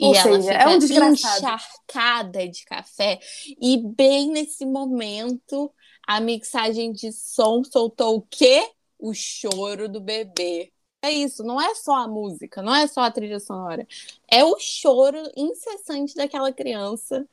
Ou 0.00 0.14
e 0.14 0.16
ela 0.16 0.40
seja, 0.40 0.52
fica 0.52 0.62
é 0.62 0.68
um 0.68 0.78
desgraçado. 0.78 1.38
encharcada 1.38 2.48
de 2.48 2.64
café. 2.64 3.20
E 3.60 3.76
bem 3.76 4.30
nesse 4.30 4.64
momento, 4.64 5.70
a 6.06 6.18
mixagem 6.18 6.92
de 6.92 7.12
som 7.12 7.62
soltou 7.62 8.16
o 8.16 8.22
quê? 8.22 8.70
O 8.98 9.12
choro 9.14 9.88
do 9.88 10.00
bebê. 10.00 10.72
É 11.02 11.10
isso, 11.10 11.44
não 11.44 11.60
é 11.60 11.74
só 11.74 11.94
a 11.94 12.08
música, 12.08 12.62
não 12.62 12.74
é 12.74 12.86
só 12.86 13.02
a 13.02 13.10
trilha 13.10 13.38
sonora. 13.38 13.86
É 14.28 14.44
o 14.44 14.58
choro 14.58 15.18
incessante 15.36 16.14
daquela 16.14 16.52
criança 16.52 17.28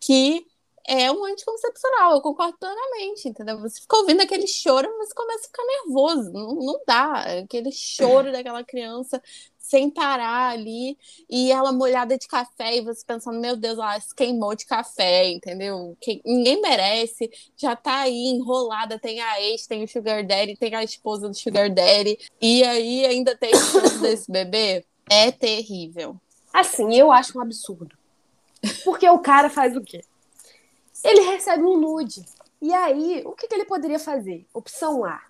que 0.00 0.46
é 0.86 1.10
um 1.10 1.24
anticoncepcional, 1.24 2.12
eu 2.12 2.20
concordo 2.20 2.58
plenamente, 2.58 3.26
entendeu? 3.26 3.58
Você 3.60 3.80
fica 3.80 3.96
ouvindo 3.96 4.20
aquele 4.20 4.46
choro, 4.46 4.86
mas 4.98 5.08
você 5.08 5.14
começa 5.14 5.40
a 5.40 5.46
ficar 5.46 5.64
nervoso, 5.64 6.30
não, 6.30 6.54
não 6.54 6.80
dá, 6.86 7.40
aquele 7.40 7.72
choro 7.72 8.30
daquela 8.30 8.62
criança 8.62 9.22
sem 9.64 9.88
parar 9.88 10.52
ali, 10.52 10.98
e 11.28 11.50
ela 11.50 11.72
molhada 11.72 12.18
de 12.18 12.28
café, 12.28 12.76
e 12.76 12.82
você 12.82 13.02
pensando, 13.06 13.40
meu 13.40 13.56
Deus, 13.56 13.78
ela 13.78 13.98
se 13.98 14.14
queimou 14.14 14.54
de 14.54 14.66
café, 14.66 15.30
entendeu? 15.30 15.96
Ninguém 16.22 16.60
merece, 16.60 17.30
já 17.56 17.74
tá 17.74 18.00
aí 18.00 18.26
enrolada, 18.26 18.98
tem 18.98 19.22
a 19.22 19.40
ex, 19.40 19.66
tem 19.66 19.82
o 19.82 19.88
Sugar 19.88 20.24
Daddy, 20.26 20.56
tem 20.56 20.74
a 20.74 20.84
esposa 20.84 21.28
do 21.28 21.34
Sugar 21.34 21.72
Daddy, 21.72 22.18
e 22.42 22.62
aí 22.62 23.06
ainda 23.06 23.34
tem 23.34 23.52
o 23.54 24.00
desse 24.00 24.30
bebê, 24.30 24.84
é 25.08 25.32
terrível. 25.32 26.20
Assim, 26.52 26.94
eu 26.94 27.10
acho 27.10 27.38
um 27.38 27.40
absurdo. 27.40 27.96
Porque 28.84 29.08
o 29.08 29.18
cara 29.18 29.48
faz 29.48 29.74
o 29.74 29.80
quê? 29.80 30.04
Ele 31.02 31.20
recebe 31.22 31.64
um 31.64 31.78
nude. 31.78 32.22
E 32.60 32.72
aí, 32.72 33.22
o 33.24 33.32
que, 33.32 33.48
que 33.48 33.54
ele 33.54 33.64
poderia 33.64 33.98
fazer? 33.98 34.46
Opção 34.52 35.04
A: 35.04 35.22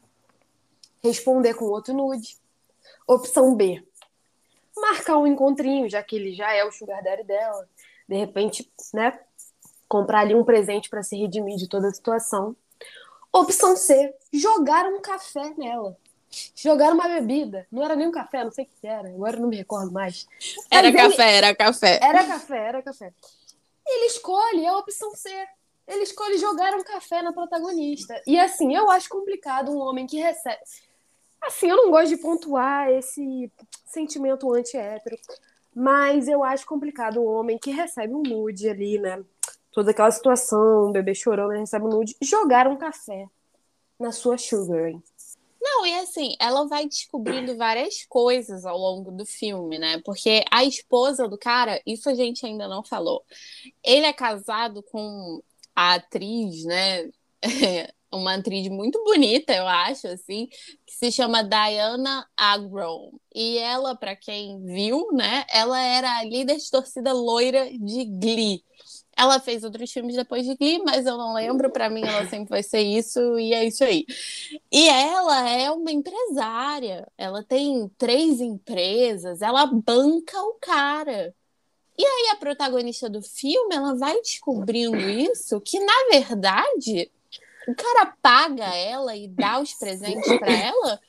responder 1.02 1.54
com 1.54 1.66
outro 1.66 1.94
nude. 1.94 2.36
Opção 3.06 3.54
B: 3.54 3.84
marcar 4.76 5.16
um 5.18 5.26
encontrinho, 5.26 5.88
já 5.88 6.02
que 6.02 6.16
ele 6.16 6.32
já 6.34 6.52
é 6.52 6.64
o 6.64 6.72
sugar 6.72 7.02
daddy 7.02 7.24
dela. 7.24 7.68
De 8.08 8.16
repente, 8.16 8.70
né? 8.92 9.18
Comprar 9.88 10.20
ali 10.20 10.34
um 10.34 10.44
presente 10.44 10.88
para 10.90 11.02
se 11.02 11.16
redimir 11.16 11.56
de 11.56 11.68
toda 11.68 11.88
a 11.88 11.92
situação. 11.92 12.56
Opção 13.32 13.76
C: 13.76 14.14
jogar 14.32 14.86
um 14.86 15.00
café 15.00 15.52
nela. 15.56 15.96
Jogar 16.56 16.92
uma 16.92 17.06
bebida. 17.08 17.66
Não 17.70 17.84
era 17.84 17.94
nem 17.94 18.08
um 18.08 18.12
café, 18.12 18.42
não 18.42 18.50
sei 18.50 18.64
o 18.64 18.68
que 18.80 18.86
era. 18.86 19.08
Agora 19.08 19.36
eu 19.36 19.40
não 19.40 19.48
me 19.48 19.56
recordo 19.56 19.92
mais. 19.92 20.26
Era 20.70 20.90
Mas 20.90 21.00
ele- 21.00 21.10
café, 21.10 21.36
era 21.36 21.54
café. 21.54 22.00
Era 22.02 22.24
café, 22.24 22.58
era 22.58 22.82
café. 22.82 23.12
Ele 23.86 24.06
escolhe 24.06 24.66
a 24.66 24.76
opção 24.78 25.14
C. 25.14 25.30
Ele 25.86 26.02
escolhe 26.02 26.38
jogar 26.38 26.74
um 26.74 26.82
café 26.82 27.22
na 27.22 27.32
protagonista. 27.32 28.20
E 28.26 28.38
assim, 28.40 28.74
eu 28.74 28.90
acho 28.90 29.08
complicado 29.08 29.70
um 29.70 29.78
homem 29.78 30.06
que 30.06 30.16
recebe. 30.18 30.58
Assim, 31.46 31.68
eu 31.68 31.76
não 31.76 31.90
gosto 31.90 32.08
de 32.08 32.16
pontuar 32.16 32.90
esse 32.90 33.52
sentimento 33.86 34.52
anti-hétero, 34.52 35.16
mas 35.74 36.28
eu 36.28 36.42
acho 36.42 36.66
complicado 36.66 37.20
um 37.20 37.26
homem 37.26 37.58
que 37.58 37.70
recebe 37.70 38.14
um 38.14 38.22
nude 38.22 38.68
ali, 38.68 38.98
né? 38.98 39.22
Toda 39.72 39.90
aquela 39.90 40.10
situação, 40.10 40.88
um 40.88 40.92
bebê 40.92 41.14
chorando, 41.14 41.50
recebe 41.50 41.84
um 41.84 41.88
nude, 41.88 42.16
jogar 42.22 42.66
um 42.66 42.76
café 42.76 43.26
na 43.98 44.12
sua 44.12 44.38
sugaring. 44.38 45.02
Não, 45.60 45.86
e 45.86 45.94
assim, 45.94 46.36
ela 46.38 46.66
vai 46.68 46.86
descobrindo 46.86 47.56
várias 47.56 48.04
coisas 48.06 48.66
ao 48.66 48.76
longo 48.76 49.10
do 49.10 49.24
filme, 49.24 49.78
né? 49.78 50.00
Porque 50.04 50.44
a 50.50 50.62
esposa 50.62 51.26
do 51.26 51.38
cara, 51.38 51.80
isso 51.86 52.08
a 52.10 52.14
gente 52.14 52.44
ainda 52.44 52.68
não 52.68 52.84
falou. 52.84 53.24
Ele 53.82 54.04
é 54.04 54.12
casado 54.12 54.82
com 54.82 55.42
a 55.74 55.94
atriz, 55.94 56.64
né? 56.64 57.10
Uma 58.14 58.34
atriz 58.34 58.68
muito 58.68 59.02
bonita, 59.04 59.52
eu 59.52 59.66
acho, 59.66 60.06
assim, 60.08 60.46
que 60.86 60.94
se 60.94 61.10
chama 61.10 61.42
Diana 61.42 62.26
Agron. 62.36 63.12
E 63.34 63.58
ela, 63.58 63.94
para 63.94 64.14
quem 64.14 64.62
viu, 64.64 65.08
né? 65.12 65.44
Ela 65.52 65.80
era 65.80 66.18
a 66.18 66.24
líder 66.24 66.56
de 66.56 66.70
torcida 66.70 67.12
loira 67.12 67.68
de 67.70 68.04
Glee. 68.04 68.62
Ela 69.16 69.38
fez 69.38 69.62
outros 69.62 69.92
filmes 69.92 70.16
depois 70.16 70.44
de 70.44 70.56
Glee, 70.56 70.82
mas 70.84 71.06
eu 71.06 71.16
não 71.16 71.34
lembro. 71.34 71.70
Para 71.70 71.88
mim, 71.88 72.02
ela 72.02 72.26
sempre 72.26 72.50
vai 72.50 72.62
ser 72.62 72.80
isso, 72.80 73.38
e 73.38 73.52
é 73.52 73.64
isso 73.64 73.84
aí. 73.84 74.04
E 74.72 74.88
ela 74.88 75.48
é 75.48 75.70
uma 75.70 75.92
empresária. 75.92 77.06
Ela 77.16 77.42
tem 77.44 77.88
três 77.96 78.40
empresas, 78.40 79.40
ela 79.40 79.66
banca 79.66 80.40
o 80.42 80.54
cara. 80.60 81.34
E 81.96 82.04
aí 82.04 82.30
a 82.32 82.36
protagonista 82.36 83.08
do 83.08 83.22
filme, 83.22 83.74
ela 83.74 83.94
vai 83.94 84.20
descobrindo 84.20 84.98
isso, 84.98 85.60
que 85.60 85.78
na 85.78 86.08
verdade 86.10 87.10
o 87.68 87.74
cara 87.74 88.14
paga 88.20 88.74
ela 88.74 89.16
e 89.16 89.28
dá 89.28 89.60
os 89.60 89.74
presentes 89.74 90.38
para 90.38 90.52
ela 90.52 91.00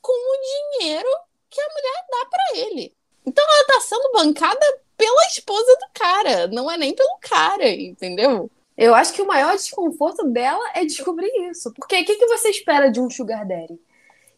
com 0.00 0.12
o 0.12 0.78
dinheiro 0.78 1.08
que 1.48 1.60
a 1.60 1.68
mulher 1.68 2.06
dá 2.10 2.26
para 2.30 2.58
ele. 2.58 2.94
Então 3.26 3.44
ela 3.44 3.66
tá 3.66 3.80
sendo 3.80 4.12
bancada 4.12 4.80
pela 4.96 5.26
esposa 5.26 5.76
do 5.80 5.86
cara, 5.94 6.46
não 6.48 6.70
é 6.70 6.76
nem 6.76 6.94
pelo 6.94 7.18
cara, 7.20 7.68
entendeu? 7.68 8.50
Eu 8.76 8.94
acho 8.94 9.12
que 9.12 9.22
o 9.22 9.26
maior 9.26 9.54
desconforto 9.54 10.24
dela 10.28 10.72
é 10.74 10.84
descobrir 10.84 11.30
isso. 11.48 11.72
Porque 11.74 12.00
o 12.00 12.04
que, 12.04 12.16
que 12.16 12.26
você 12.26 12.50
espera 12.50 12.90
de 12.90 13.00
um 13.00 13.08
sugar 13.08 13.46
daddy? 13.46 13.80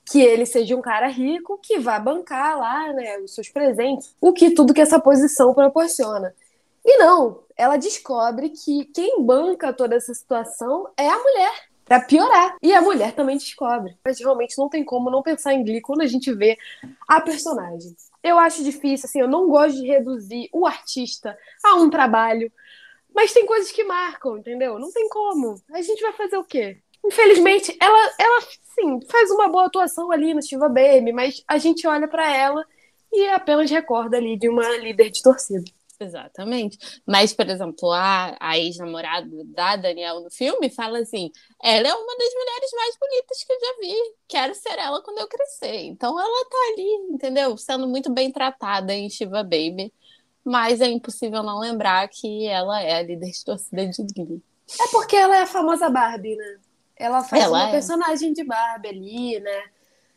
Que 0.05 0.21
ele 0.21 0.47
seja 0.47 0.77
um 0.77 0.83
cara 0.83 1.09
rico 1.09 1.59
que 1.63 1.79
vá 1.79 1.99
bancar 1.99 2.59
lá, 2.59 2.93
né, 2.93 3.19
os 3.19 3.35
seus 3.35 3.49
presentes, 3.49 4.15
o 4.21 4.33
que 4.33 4.51
tudo 4.51 4.75
que 4.75 4.81
essa 4.81 5.01
posição 5.01 5.53
proporciona. 5.55 6.35
E 6.87 6.99
não, 6.99 7.43
ela 7.57 7.77
descobre 7.77 8.51
que 8.51 8.85
quem 8.87 9.21
banca 9.21 9.73
toda 9.73 9.97
essa 9.97 10.15
situação 10.15 10.89
é 10.97 11.09
a 11.09 11.19
mulher, 11.19 11.69
pra 11.85 12.01
piorar. 12.01 12.57
E 12.63 12.73
a 12.73 12.81
mulher 12.81 13.13
também 13.13 13.37
descobre. 13.37 13.99
Mas 14.05 14.21
realmente 14.21 14.57
não 14.57 14.69
tem 14.69 14.85
como 14.85 15.11
não 15.11 15.21
pensar 15.21 15.53
em 15.53 15.65
Glee 15.65 15.81
quando 15.81 16.03
a 16.03 16.07
gente 16.07 16.33
vê 16.33 16.57
a 17.09 17.21
personagem. 17.21 17.97
Eu 18.23 18.39
acho 18.39 18.63
difícil, 18.63 19.09
assim, 19.09 19.21
eu 19.21 19.27
não 19.27 19.49
gosto 19.49 19.81
de 19.81 19.87
reduzir 19.89 20.49
o 20.53 20.65
artista 20.65 21.37
a 21.65 21.75
um 21.75 21.91
trabalho. 21.91 22.53
Mas 23.13 23.33
tem 23.33 23.45
coisas 23.47 23.73
que 23.73 23.83
marcam, 23.83 24.39
entendeu? 24.39 24.79
Não 24.79 24.93
tem 24.93 25.09
como. 25.09 25.61
A 25.73 25.83
gente 25.83 26.01
vai 26.01 26.13
fazer 26.13 26.37
o 26.37 26.45
quê? 26.45 26.79
Infelizmente, 27.05 27.77
ela, 27.81 28.15
ela 28.19 28.41
sim, 28.75 29.01
faz 29.11 29.31
uma 29.33 29.49
boa 29.49 29.67
atuação 29.67 30.13
ali 30.13 30.35
no 30.35 30.43
Shiva 30.43 30.69
Baby, 30.69 31.13
mas 31.13 31.43
a 31.49 31.59
gente 31.59 31.85
olha 31.87 32.07
pra 32.07 32.33
ela 32.33 32.65
e 33.13 33.29
apenas 33.29 33.71
recorda 33.71 34.17
ali 34.17 34.37
de 34.37 34.49
uma 34.49 34.69
líder 34.77 35.11
de 35.11 35.23
torcida. 35.23 35.65
Exatamente. 35.99 36.79
Mas, 37.07 37.33
por 37.33 37.49
exemplo, 37.49 37.91
a, 37.93 38.37
a 38.39 38.59
ex-namorada 38.59 39.29
da 39.47 39.77
Daniel 39.77 40.21
no 40.21 40.31
filme 40.31 40.69
fala 40.71 40.99
assim: 40.99 41.31
ela 41.63 41.89
é 41.89 41.95
uma 41.95 42.17
das 42.19 42.35
mulheres 42.35 42.71
mais 42.75 42.97
bonitas 42.99 43.45
que 43.45 43.53
eu 43.53 43.61
já 43.61 43.77
vi. 43.81 44.15
Quero 44.29 44.55
ser 44.55 44.79
ela 44.79 45.03
quando 45.03 45.19
eu 45.19 45.29
crescer. 45.29 45.85
Então 45.85 46.19
ela 46.19 46.45
tá 46.51 46.57
ali, 46.73 46.89
entendeu? 47.11 47.57
Sendo 47.57 47.87
muito 47.89 48.13
bem 48.13 48.31
tratada 48.31 48.93
em 48.95 49.09
Shiva 49.11 49.43
Baby. 49.43 49.93
mas 50.45 50.81
é 50.81 50.87
impossível 50.89 51.43
não 51.43 51.59
lembrar 51.59 52.09
que 52.09 52.47
ela 52.47 52.81
é 52.83 52.99
a 52.99 53.03
líder 53.03 53.31
de 53.31 53.45
torcida 53.45 53.87
de 53.89 54.03
Glee. 54.15 54.43
É 54.81 54.89
porque 54.93 55.17
ela 55.17 55.37
é 55.37 55.43
a 55.43 55.47
famosa 55.47 55.89
Barbie, 55.91 56.37
né? 56.37 56.59
Ela 56.97 57.23
faz 57.25 57.43
Ela 57.45 57.59
uma 57.59 57.69
é. 57.69 57.73
personagem 57.73 58.33
de 58.33 58.45
Barbie 58.45 58.89
ali, 58.89 59.41
né? 59.41 59.65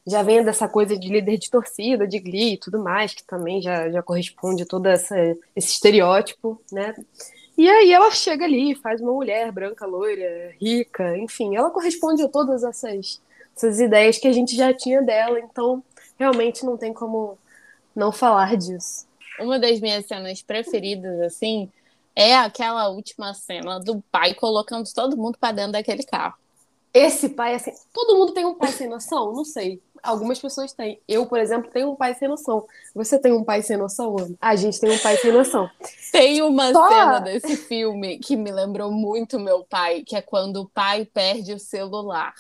Já 0.10 0.24
vem 0.24 0.43
dessa 0.43 0.68
coisa 0.68 0.97
de 0.97 1.07
líder 1.07 1.38
de 1.38 1.49
torcida, 1.49 2.07
de 2.07 2.20
Glee 2.20 2.53
e 2.53 2.57
tudo 2.57 2.80
mais, 2.80 3.14
que 3.14 3.24
também 3.24 3.62
já, 3.62 3.89
já 3.89 4.01
corresponde 4.01 4.64
a 4.64 4.66
todo 4.66 4.88
essa, 4.88 5.16
esse 5.55 5.74
estereótipo, 5.74 6.60
né? 6.72 6.95
E 7.57 7.70
aí 7.70 7.91
ela 7.91 8.10
chega 8.10 8.45
ali, 8.45 8.74
faz 8.74 9.01
uma 9.01 9.12
mulher 9.12 9.51
branca, 9.51 9.86
loira, 9.86 10.53
rica, 10.60 11.18
enfim, 11.18 11.55
ela 11.55 11.70
corresponde 11.70 12.24
a 12.24 12.30
todas 12.30 12.64
essas, 12.64 13.22
essas 13.55 13.80
ideias 13.80 14.18
que 14.18 14.28
a 14.28 14.32
gente 14.32 14.55
já 14.55 14.74
tinha 14.74 15.01
dela, 15.01 15.39
então 15.39 15.84
realmente 16.18 16.66
não 16.66 16.78
tem 16.78 16.93
como 16.93 17.38
não 17.95 18.12
falar 18.12 18.55
disso. 18.55 19.05
Uma 19.39 19.60
das 19.60 19.80
minhas 19.80 20.05
cenas 20.05 20.41
preferidas, 20.41 21.20
assim, 21.22 21.70
é 22.16 22.36
aquela 22.36 22.89
última 22.89 23.34
cena 23.34 23.80
do 23.80 24.01
pai 24.12 24.34
colocando 24.34 24.91
todo 24.93 25.18
mundo 25.18 25.38
pra 25.38 25.51
dentro 25.51 25.74
daquele 25.74 26.03
carro. 26.03 26.36
Esse 26.93 27.30
pai, 27.30 27.55
assim, 27.55 27.72
todo 27.93 28.18
mundo 28.18 28.34
tem 28.34 28.45
um 28.45 28.55
pai 28.55 28.72
sem 28.72 28.89
noção? 28.89 29.34
Não 29.34 29.45
sei. 29.45 29.82
Algumas 30.04 30.39
pessoas 30.39 30.74
têm. 30.74 31.00
Eu, 31.08 31.26
por 31.26 31.39
exemplo, 31.39 31.70
tenho 31.72 31.91
um 31.91 31.95
pai 31.95 32.14
sem 32.16 32.28
noção. 32.28 32.66
Você 32.95 33.20
tem 33.20 33.32
um 33.32 33.43
pai 33.43 33.62
sem 33.62 33.78
noção, 33.78 34.18
Ana? 34.18 34.36
A 34.39 34.56
gente 34.56 34.80
tem 34.80 34.91
um 34.91 34.97
pai 35.00 35.18
sem 35.18 35.32
noção. 35.32 35.70
Tem 36.12 36.41
uma 36.41 36.72
Só- 36.72 36.88
cena 36.88 37.20
desse 37.20 37.56
filme 37.58 38.18
que 38.20 38.36
me 38.36 38.52
lembrou 38.52 38.91
muito 38.91 39.39
meu 39.39 39.64
pai, 39.64 40.04
que 40.04 40.16
é 40.16 40.22
quando 40.22 40.58
o 40.62 40.70
pai 40.70 41.06
perde 41.06 41.54
o 41.54 41.60
celular. 41.60 42.34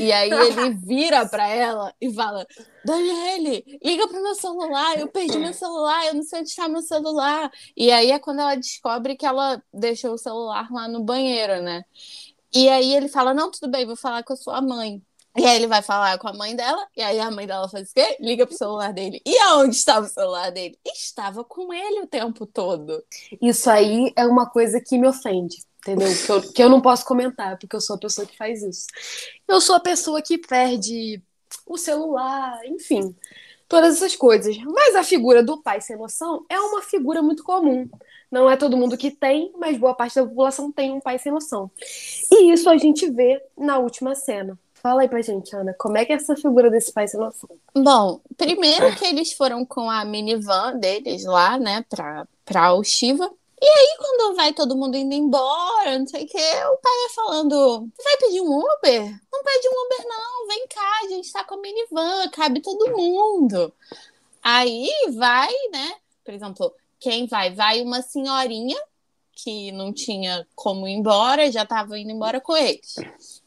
E 0.00 0.10
aí 0.10 0.30
ele 0.32 0.70
vira 0.74 1.24
pra 1.28 1.48
ela 1.48 1.94
e 2.00 2.12
fala: 2.12 2.44
Daniele, 2.84 3.64
liga 3.84 4.08
pro 4.08 4.22
meu 4.22 4.34
celular, 4.34 4.98
eu 4.98 5.06
perdi 5.06 5.38
meu 5.38 5.52
celular, 5.52 6.06
eu 6.06 6.14
não 6.14 6.22
sei 6.24 6.40
onde 6.40 6.48
está 6.48 6.68
meu 6.68 6.82
celular. 6.82 7.50
E 7.76 7.92
aí 7.92 8.10
é 8.10 8.18
quando 8.18 8.40
ela 8.40 8.56
descobre 8.56 9.14
que 9.16 9.24
ela 9.24 9.62
deixou 9.72 10.14
o 10.14 10.18
celular 10.18 10.68
lá 10.72 10.88
no 10.88 11.04
banheiro, 11.04 11.62
né? 11.62 11.84
E 12.54 12.68
aí 12.68 12.94
ele 12.96 13.08
fala: 13.08 13.32
Não, 13.32 13.50
tudo 13.50 13.70
bem, 13.70 13.86
vou 13.86 13.96
falar 13.96 14.24
com 14.24 14.32
a 14.32 14.36
sua 14.36 14.60
mãe. 14.60 15.00
E 15.36 15.44
aí 15.44 15.56
ele 15.56 15.66
vai 15.66 15.82
falar 15.82 16.18
com 16.18 16.28
a 16.28 16.32
mãe 16.32 16.56
dela, 16.56 16.86
e 16.96 17.02
aí 17.02 17.20
a 17.20 17.30
mãe 17.30 17.46
dela 17.46 17.68
faz 17.68 17.90
o 17.90 17.94
quê? 17.94 18.16
Liga 18.20 18.46
pro 18.46 18.56
celular 18.56 18.92
dele. 18.92 19.20
E 19.24 19.36
aonde 19.38 19.76
estava 19.76 20.06
o 20.06 20.08
celular 20.08 20.50
dele? 20.50 20.78
Estava 20.86 21.44
com 21.44 21.72
ele 21.72 22.00
o 22.00 22.06
tempo 22.06 22.46
todo. 22.46 23.04
Isso 23.40 23.68
aí 23.68 24.12
é 24.16 24.26
uma 24.26 24.48
coisa 24.48 24.80
que 24.80 24.96
me 24.96 25.06
ofende, 25.06 25.56
entendeu? 25.80 26.08
Que 26.24 26.32
eu, 26.32 26.52
que 26.52 26.62
eu 26.62 26.68
não 26.70 26.80
posso 26.80 27.04
comentar, 27.04 27.58
porque 27.58 27.76
eu 27.76 27.80
sou 27.80 27.96
a 27.96 27.98
pessoa 27.98 28.26
que 28.26 28.36
faz 28.36 28.62
isso. 28.62 28.86
Eu 29.46 29.60
sou 29.60 29.76
a 29.76 29.80
pessoa 29.80 30.22
que 30.22 30.38
perde 30.38 31.22
o 31.66 31.76
celular, 31.76 32.64
enfim, 32.64 33.14
todas 33.68 33.96
essas 33.96 34.16
coisas. 34.16 34.56
Mas 34.64 34.94
a 34.94 35.04
figura 35.04 35.42
do 35.42 35.60
pai 35.62 35.80
sem 35.82 35.96
noção 35.96 36.46
é 36.48 36.58
uma 36.58 36.82
figura 36.82 37.20
muito 37.20 37.42
comum. 37.42 37.88
Não 38.30 38.50
é 38.50 38.56
todo 38.56 38.76
mundo 38.76 38.96
que 38.96 39.10
tem, 39.10 39.52
mas 39.58 39.76
boa 39.76 39.94
parte 39.94 40.16
da 40.16 40.26
população 40.26 40.72
tem 40.72 40.92
um 40.92 41.00
pai 41.00 41.18
sem 41.18 41.30
noção. 41.30 41.70
E 42.30 42.52
isso 42.52 42.68
a 42.68 42.76
gente 42.76 43.08
vê 43.10 43.40
na 43.56 43.78
última 43.78 44.14
cena. 44.14 44.58
Fala 44.86 45.02
aí 45.02 45.08
pra 45.08 45.20
gente, 45.20 45.52
Ana, 45.56 45.74
como 45.76 45.98
é 45.98 46.04
que 46.04 46.12
é 46.12 46.14
essa 46.14 46.36
figura 46.36 46.70
desse 46.70 46.92
pai 46.92 47.08
sem 47.08 47.18
noção? 47.18 47.50
Bom, 47.74 48.20
primeiro 48.36 48.94
que 48.94 49.04
eles 49.04 49.32
foram 49.32 49.64
com 49.66 49.90
a 49.90 50.04
minivan 50.04 50.78
deles 50.78 51.24
lá, 51.24 51.58
né, 51.58 51.84
pra, 51.90 52.24
pra 52.44 52.72
o 52.72 52.84
Shiva. 52.84 53.28
E 53.60 53.66
aí, 53.66 53.96
quando 53.98 54.36
vai 54.36 54.52
todo 54.52 54.76
mundo 54.76 54.96
indo 54.96 55.12
embora, 55.12 55.98
não 55.98 56.06
sei 56.06 56.22
o 56.22 56.28
quê, 56.28 56.38
o 56.38 56.76
pai 56.76 56.92
vai 57.00 57.10
falando: 57.16 57.88
vai 58.00 58.16
pedir 58.18 58.40
um 58.40 58.58
Uber? 58.60 59.20
Não 59.32 59.42
pede 59.42 59.68
um 59.68 59.86
Uber, 59.86 60.06
não, 60.06 60.46
vem 60.46 60.68
cá, 60.68 61.00
a 61.02 61.08
gente 61.08 61.32
tá 61.32 61.42
com 61.42 61.54
a 61.56 61.60
minivan, 61.60 62.28
cabe 62.30 62.60
todo 62.60 62.96
mundo. 62.96 63.72
Aí 64.40 64.88
vai, 65.16 65.52
né? 65.72 65.96
Por 66.24 66.32
exemplo, 66.32 66.72
quem 67.00 67.26
vai? 67.26 67.52
Vai 67.52 67.82
uma 67.82 68.02
senhorinha 68.02 68.80
que 69.32 69.72
não 69.72 69.92
tinha 69.92 70.46
como 70.54 70.86
ir 70.86 70.92
embora, 70.92 71.50
já 71.50 71.66
tava 71.66 71.98
indo 71.98 72.12
embora 72.12 72.40
com 72.40 72.56
eles. 72.56 72.94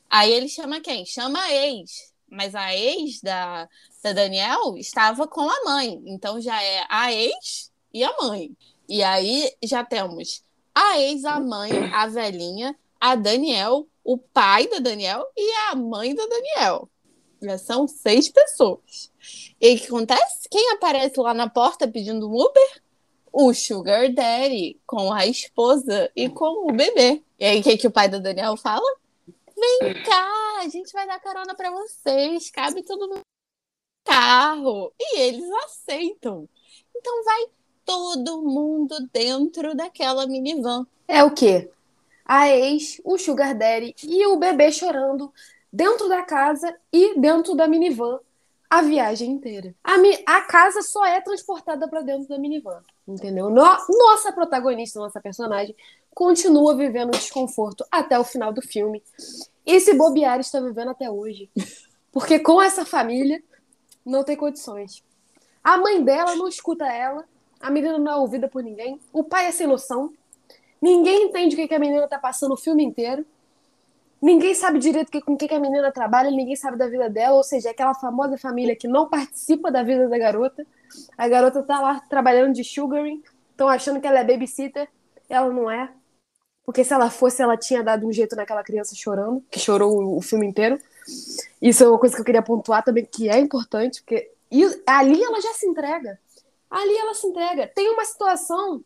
Aí 0.10 0.32
ele 0.32 0.50
chama 0.50 0.82
quem? 0.82 1.06
Chama 1.06 1.40
a 1.40 1.54
ex. 1.54 2.12
Mas 2.30 2.56
a 2.56 2.76
ex 2.76 3.22
da, 3.22 3.68
da 4.04 4.14
Daniel 4.14 4.76
estava 4.78 5.28
com 5.28 5.50
a 5.50 5.64
mãe. 5.64 6.02
Então 6.06 6.42
já 6.42 6.62
é 6.62 6.86
a 6.90 7.14
ex 7.14 7.72
e 7.94 8.04
a 8.04 8.16
mãe. 8.22 8.56
E 8.88 9.04
aí 9.04 9.52
já 9.64 9.84
temos 9.84 10.44
a 10.74 11.00
ex, 11.00 11.26
a 11.26 11.40
mãe, 11.40 11.72
a 11.94 12.08
velhinha, 12.08 12.76
a 13.00 13.16
Daniel, 13.16 13.88
o 14.04 14.18
pai 14.18 14.68
da 14.68 14.80
Daniel 14.80 15.26
e 15.38 15.52
a 15.70 15.76
mãe 15.76 16.16
da 16.16 16.26
Daniel. 16.26 16.90
Já 17.42 17.58
são 17.58 17.88
seis 17.88 18.30
pessoas. 18.30 19.12
E 19.62 19.76
o 19.76 19.80
que 19.80 19.86
acontece? 19.88 20.50
Quem 20.50 20.72
aparece 20.72 21.20
lá 21.20 21.34
na 21.34 21.50
porta 21.50 21.88
pedindo 21.88 22.30
um 22.30 22.34
Uber? 22.34 22.82
O 23.32 23.54
Sugar 23.54 24.12
Daddy, 24.12 24.80
com 24.88 25.14
a 25.14 25.26
esposa 25.28 26.12
e 26.16 26.28
com 26.30 26.70
o 26.70 26.74
bebê. 26.74 27.22
E 27.40 27.46
aí 27.46 27.60
o 27.60 27.64
que, 27.64 27.78
que 27.78 27.88
o 27.88 27.92
pai 27.92 28.10
da 28.10 28.18
Daniel 28.18 28.58
fala? 28.58 28.90
Vem 29.60 30.04
cá, 30.04 30.60
a 30.62 30.68
gente 30.70 30.92
vai 30.94 31.06
dar 31.08 31.20
carona 31.20 31.56
pra 31.56 31.70
vocês, 31.72 32.50
cabe 32.50 32.84
tudo 32.84 33.08
no 33.08 33.20
carro. 34.06 34.94
E 35.00 35.20
eles 35.20 35.50
aceitam. 35.66 36.48
Então 36.96 37.24
vai 37.24 37.46
todo 37.86 38.42
mundo 38.42 38.96
dentro 39.12 39.76
daquela 39.76 40.26
minivan. 40.28 40.86
É 41.08 41.24
o 41.24 41.32
quê? 41.34 41.70
A 42.26 42.48
ex, 42.50 43.02
o 43.04 43.18
Sugar 43.18 43.58
Daddy 43.58 43.96
e 44.04 44.26
o 44.28 44.38
bebê 44.38 44.72
chorando 44.72 45.34
dentro 45.74 46.08
da 46.08 46.22
casa 46.24 46.76
e 46.94 47.20
dentro 47.20 47.56
da 47.56 47.68
minivan 47.68 48.20
a 48.70 48.84
viagem 48.84 49.32
inteira. 49.32 49.74
A, 49.84 49.98
mi- 49.98 50.24
a 50.28 50.42
casa 50.42 50.84
só 50.84 51.04
é 51.04 51.20
transportada 51.22 51.88
para 51.88 52.02
dentro 52.02 52.28
da 52.28 52.38
minivan, 52.38 52.84
entendeu? 53.08 53.50
No- 53.50 53.78
nossa 53.90 54.32
protagonista, 54.32 55.00
nossa 55.00 55.20
personagem, 55.20 55.76
continua 56.14 56.76
vivendo 56.76 57.12
desconforto 57.12 57.86
até 57.92 58.20
o 58.20 58.24
final 58.24 58.52
do 58.52 58.62
filme. 58.62 59.02
E 59.66 59.80
se 59.80 59.94
bobear, 59.94 60.40
está 60.40 60.60
vivendo 60.60 60.90
até 60.90 61.10
hoje. 61.10 61.50
Porque 62.12 62.40
com 62.40 62.62
essa 62.62 62.86
família, 62.86 63.42
não 64.06 64.24
tem 64.24 64.36
condições. 64.36 65.04
A 65.64 65.78
mãe 65.78 66.04
dela 66.04 66.36
não 66.36 66.48
escuta 66.48 66.86
ela, 66.86 67.26
a 67.60 67.70
menina 67.70 67.98
não 67.98 68.12
é 68.12 68.16
ouvida 68.16 68.48
por 68.48 68.64
ninguém, 68.64 69.00
o 69.12 69.24
pai 69.24 69.48
é 69.48 69.52
sem 69.52 69.68
noção, 69.68 70.14
ninguém 70.82 71.26
entende 71.26 71.56
o 71.56 71.58
que 71.58 71.68
que 71.68 71.76
a 71.76 71.80
menina 71.80 72.08
tá 72.08 72.18
passando 72.18 72.54
o 72.54 72.58
filme 72.58 72.84
inteiro, 72.84 73.26
ninguém 74.22 74.54
sabe 74.54 74.80
direito 74.80 75.12
com 75.22 75.34
o 75.34 75.38
que 75.38 75.48
que 75.48 75.54
a 75.54 75.60
menina 75.60 75.92
trabalha, 75.92 76.32
ninguém 76.32 76.56
sabe 76.56 76.78
da 76.78 76.88
vida 76.88 77.10
dela, 77.10 77.36
ou 77.36 77.44
seja, 77.44 77.70
é 77.70 77.72
aquela 77.72 77.94
famosa 77.94 78.38
família 78.38 78.76
que 78.76 78.88
não 78.88 79.10
participa 79.10 79.70
da 79.70 79.84
vida 79.84 80.08
da 80.08 80.18
garota. 80.18 80.66
A 81.18 81.28
garota 81.28 81.62
tá 81.62 81.80
lá 81.80 82.00
trabalhando 82.10 82.54
de 82.54 82.64
sugaring, 82.64 83.22
estão 83.52 83.68
achando 83.68 84.00
que 84.00 84.08
ela 84.08 84.20
é 84.20 84.24
babysitter, 84.24 84.90
ela 85.30 85.54
não 85.54 85.70
é. 85.70 85.92
Porque 86.70 86.84
se 86.84 86.94
ela 86.94 87.10
fosse, 87.10 87.42
ela 87.42 87.58
tinha 87.58 87.82
dado 87.82 88.06
um 88.06 88.14
jeito 88.14 88.36
naquela 88.36 88.64
criança 88.64 88.94
chorando, 88.94 89.44
que 89.50 89.58
chorou 89.58 90.16
o, 90.16 90.22
filme 90.22 90.46
inteiro. 90.46 90.80
Isso 91.60 91.84
é 91.84 91.90
uma 91.90 91.98
coisa 91.98 92.14
que 92.14 92.22
eu 92.22 92.26
queria 92.26 92.44
pontuar 92.44 92.84
também, 92.84 93.04
que 93.04 93.28
é 93.28 93.40
importante, 93.40 94.04
porque 94.04 94.30
ali 94.86 95.20
ela 95.24 95.42
já 95.42 95.52
se 95.56 95.66
entrega. 95.66 96.20
Ali 96.70 96.96
ela 96.96 97.16
se 97.16 97.26
entrega. 97.26 97.66
Tem 97.74 97.90
uma 97.90 98.06
situação 98.06 98.84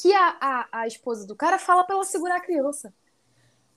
que 0.00 0.14
a, 0.14 0.36
a, 0.40 0.68
a 0.72 0.86
esposa 0.86 1.26
do 1.26 1.36
cara 1.36 1.58
fala 1.58 1.84
pra 1.84 1.94
ela 1.94 2.06
segurar 2.06 2.36
a 2.36 2.40
criança. 2.40 2.90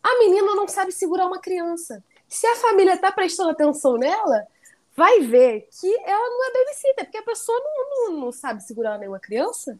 A 0.01 0.19
menina 0.19 0.55
não 0.55 0.65
sabe 0.65 0.93
segurar 0.93 1.27
uma 1.27 1.41
criança. 1.41 2.01
Se 2.29 2.47
a 2.47 2.55
família 2.55 2.97
tá 2.97 3.11
prestando 3.11 3.49
atenção 3.49 3.97
nela, 3.97 4.47
vai 4.95 5.19
ver 5.19 5.67
que 5.81 5.93
ela 6.05 6.29
não 6.29 6.45
é 6.45 6.53
babysitter, 6.53 7.03
porque 7.03 7.17
a 7.17 7.23
pessoa 7.23 7.59
não, 7.59 8.05
não, 8.13 8.21
não 8.21 8.31
sabe 8.31 8.63
segurar 8.63 8.97
nenhuma 8.97 9.19
criança. 9.19 9.77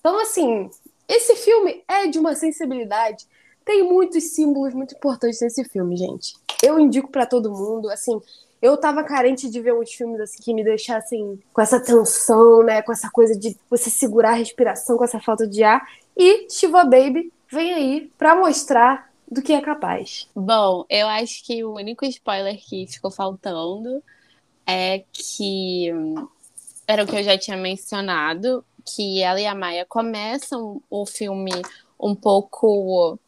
Então, 0.00 0.18
assim, 0.18 0.70
esse 1.08 1.36
filme 1.36 1.82
é 1.88 2.06
de 2.06 2.18
uma 2.18 2.34
sensibilidade. 2.34 3.26
Tem 3.64 3.82
muitos 3.82 4.34
símbolos 4.34 4.74
muito 4.74 4.94
importantes 4.94 5.40
nesse 5.40 5.64
filme, 5.64 5.96
gente. 5.96 6.34
Eu 6.62 6.78
indico 6.78 7.10
pra 7.10 7.26
todo 7.26 7.50
mundo, 7.50 7.90
assim, 7.90 8.20
eu 8.60 8.76
tava 8.76 9.02
carente 9.02 9.50
de 9.50 9.60
ver 9.60 9.74
uns 9.74 9.92
filmes 9.92 10.20
assim 10.20 10.40
que 10.40 10.54
me 10.54 10.62
deixassem 10.62 11.38
com 11.52 11.60
essa 11.60 11.80
tensão, 11.80 12.62
né, 12.62 12.80
com 12.80 12.92
essa 12.92 13.10
coisa 13.10 13.36
de 13.36 13.56
você 13.68 13.90
segurar 13.90 14.30
a 14.30 14.34
respiração 14.34 14.96
com 14.96 15.04
essa 15.04 15.20
falta 15.20 15.46
de 15.46 15.64
ar. 15.64 15.82
E 16.16 16.48
Shiva 16.48 16.84
Baby 16.84 17.32
vem 17.50 17.74
aí 17.74 18.10
pra 18.16 18.36
mostrar 18.36 19.10
do 19.28 19.42
que 19.42 19.52
é 19.52 19.60
capaz. 19.60 20.28
Bom, 20.34 20.84
eu 20.88 21.08
acho 21.08 21.44
que 21.44 21.64
o 21.64 21.74
único 21.74 22.04
spoiler 22.04 22.56
que 22.56 22.86
ficou 22.86 23.10
faltando 23.10 24.02
é 24.66 25.02
que 25.12 25.90
hum, 25.92 26.28
era 26.86 27.02
o 27.02 27.06
que 27.06 27.16
eu 27.16 27.22
já 27.22 27.36
tinha 27.36 27.56
mencionado, 27.56 28.64
que 28.84 29.22
ela 29.22 29.40
e 29.40 29.46
a 29.46 29.54
Maia 29.54 29.86
começam 29.86 30.82
o 30.90 31.06
filme 31.06 31.52
um 31.98 32.14
pouco 32.14 33.18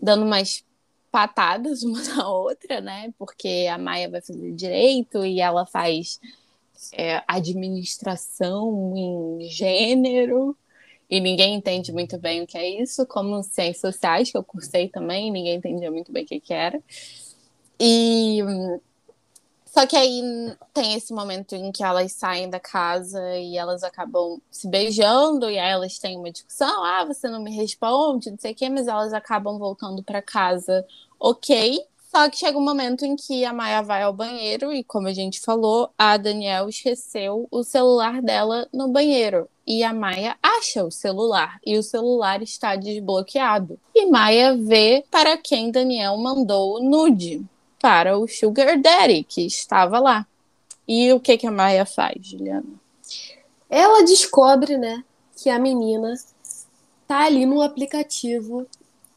dando 0.00 0.24
umas 0.24 0.64
patadas 1.10 1.82
uma 1.82 2.02
na 2.02 2.28
outra, 2.28 2.80
né? 2.80 3.12
Porque 3.18 3.68
a 3.70 3.78
Maia 3.78 4.08
vai 4.08 4.20
fazer 4.20 4.52
direito 4.52 5.24
e 5.24 5.40
ela 5.40 5.66
faz 5.66 6.20
é, 6.92 7.22
administração 7.26 8.94
em 8.96 9.48
gênero. 9.48 10.56
E 11.08 11.20
ninguém 11.20 11.54
entende 11.54 11.92
muito 11.92 12.18
bem 12.18 12.42
o 12.42 12.46
que 12.46 12.56
é 12.56 12.82
isso, 12.82 13.06
como 13.06 13.42
ciências 13.42 13.80
sociais, 13.80 14.30
que 14.30 14.36
eu 14.36 14.42
cursei 14.42 14.88
também, 14.88 15.30
ninguém 15.30 15.56
entendia 15.56 15.90
muito 15.90 16.10
bem 16.10 16.24
o 16.24 16.26
que, 16.26 16.40
que 16.40 16.52
era. 16.52 16.82
E 17.78 18.42
hum, 18.42 18.80
Só 19.74 19.84
que 19.88 19.96
aí 19.96 20.22
tem 20.72 20.94
esse 20.94 21.12
momento 21.12 21.56
em 21.56 21.72
que 21.72 21.82
elas 21.82 22.12
saem 22.12 22.48
da 22.48 22.60
casa 22.60 23.20
e 23.36 23.56
elas 23.56 23.82
acabam 23.82 24.40
se 24.48 24.68
beijando, 24.68 25.50
e 25.50 25.58
aí 25.58 25.72
elas 25.72 25.98
têm 25.98 26.16
uma 26.16 26.30
discussão: 26.30 26.84
ah, 26.84 27.04
você 27.04 27.28
não 27.28 27.42
me 27.42 27.50
responde, 27.50 28.30
não 28.30 28.38
sei 28.38 28.52
o 28.52 28.54
quê, 28.54 28.68
mas 28.70 28.86
elas 28.86 29.12
acabam 29.12 29.58
voltando 29.58 30.00
para 30.00 30.22
casa, 30.22 30.86
ok. 31.18 31.84
Só 32.08 32.30
que 32.30 32.36
chega 32.36 32.56
um 32.56 32.64
momento 32.64 33.04
em 33.04 33.16
que 33.16 33.44
a 33.44 33.52
Maia 33.52 33.82
vai 33.82 34.04
ao 34.04 34.12
banheiro 34.12 34.72
e, 34.72 34.84
como 34.84 35.08
a 35.08 35.12
gente 35.12 35.40
falou, 35.40 35.90
a 35.98 36.16
Daniel 36.16 36.68
esqueceu 36.68 37.48
o 37.50 37.64
celular 37.64 38.22
dela 38.22 38.68
no 38.72 38.86
banheiro. 38.86 39.48
E 39.66 39.82
a 39.82 39.92
Maia 39.92 40.36
acha 40.40 40.84
o 40.84 40.92
celular 40.92 41.58
e 41.66 41.76
o 41.76 41.82
celular 41.82 42.40
está 42.40 42.76
desbloqueado. 42.76 43.80
E 43.92 44.06
Maia 44.06 44.56
vê 44.56 45.04
para 45.10 45.36
quem 45.36 45.72
Daniel 45.72 46.16
mandou 46.16 46.76
o 46.76 46.80
nude 46.80 47.44
para 47.84 48.16
o 48.16 48.26
Sugar 48.26 48.80
Daddy, 48.80 49.24
que 49.24 49.46
estava 49.46 49.98
lá. 49.98 50.26
E 50.88 51.12
o 51.12 51.20
que, 51.20 51.36
que 51.36 51.46
a 51.46 51.50
Maia 51.50 51.84
faz, 51.84 52.26
Juliana? 52.26 52.64
Ela 53.68 54.02
descobre, 54.02 54.78
né, 54.78 55.04
que 55.36 55.50
a 55.50 55.58
menina 55.58 56.14
tá 57.06 57.26
ali 57.26 57.44
no 57.44 57.60
aplicativo 57.60 58.66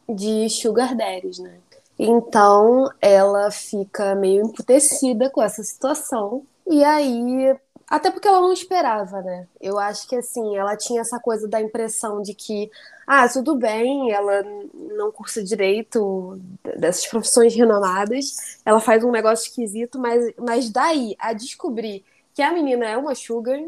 de 0.06 0.50
Sugar 0.50 0.94
Daddies, 0.94 1.38
né? 1.38 1.56
Então 1.98 2.92
ela 3.00 3.50
fica 3.50 4.14
meio 4.14 4.44
emputecida 4.44 5.30
com 5.30 5.42
essa 5.42 5.64
situação. 5.64 6.42
E 6.66 6.84
aí 6.84 7.56
até 7.90 8.10
porque 8.10 8.28
ela 8.28 8.40
não 8.40 8.52
esperava, 8.52 9.22
né? 9.22 9.48
Eu 9.60 9.78
acho 9.78 10.06
que 10.06 10.16
assim, 10.16 10.56
ela 10.56 10.76
tinha 10.76 11.00
essa 11.00 11.18
coisa 11.18 11.48
da 11.48 11.60
impressão 11.60 12.20
de 12.20 12.34
que, 12.34 12.70
ah, 13.06 13.28
tudo 13.28 13.54
bem, 13.54 14.12
ela 14.12 14.42
não 14.74 15.10
cursa 15.10 15.42
direito 15.42 16.38
dessas 16.76 17.06
profissões 17.06 17.54
renomadas, 17.54 18.58
ela 18.64 18.80
faz 18.80 19.02
um 19.02 19.10
negócio 19.10 19.48
esquisito, 19.48 19.98
mas, 19.98 20.32
mas 20.36 20.70
daí 20.70 21.16
a 21.18 21.32
descobrir 21.32 22.04
que 22.34 22.42
a 22.42 22.52
menina 22.52 22.86
é 22.86 22.96
uma 22.96 23.14
sugar 23.14 23.58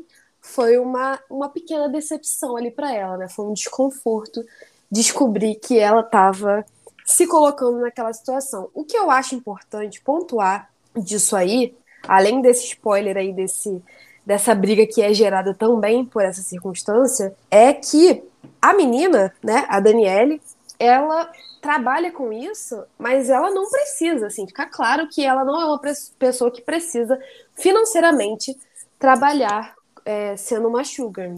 foi 0.41 0.79
uma, 0.79 1.19
uma 1.29 1.49
pequena 1.49 1.89
decepção 1.89 2.57
ali 2.57 2.71
para 2.71 2.95
ela, 2.95 3.17
né? 3.17 3.29
Foi 3.29 3.47
um 3.47 3.53
desconforto 3.53 4.45
descobrir 4.91 5.55
que 5.57 5.79
ela 5.79 6.01
estava 6.01 6.65
se 7.05 7.27
colocando 7.27 7.79
naquela 7.81 8.13
situação. 8.13 8.71
O 8.75 8.85
que 8.85 8.97
eu 8.97 9.11
acho 9.11 9.35
importante 9.35 10.01
pontuar 10.01 10.71
disso 10.97 11.37
aí, 11.37 11.75
além 12.07 12.41
desse 12.41 12.67
spoiler 12.67 13.17
aí 13.17 13.33
desse 13.33 13.83
dessa 14.25 14.55
briga 14.55 14.87
que 14.87 15.03
é 15.03 15.13
gerada 15.13 15.55
também 15.55 16.05
por 16.05 16.23
essa 16.23 16.43
circunstância, 16.43 17.35
é 17.51 17.73
que 17.73 18.23
a 18.61 18.73
menina, 18.73 19.35
né, 19.43 19.65
a 19.69 19.81
Daniele, 19.81 20.41
ela 20.79 21.31
trabalha 21.61 22.11
com 22.11 22.33
isso, 22.33 22.83
mas 22.99 23.29
ela 23.29 23.51
não 23.51 23.69
precisa, 23.69 24.29
assim, 24.29 24.47
fica 24.47 24.67
claro 24.67 25.09
que 25.09 25.25
ela 25.25 25.45
não 25.45 25.61
é 25.61 25.65
uma 25.65 25.81
pessoa 26.19 26.51
que 26.51 26.63
precisa 26.63 27.19
financeiramente 27.55 28.57
trabalhar 28.99 29.75
é, 30.05 30.37
sendo 30.37 30.69
uma 30.69 30.85
sugar. 30.85 31.31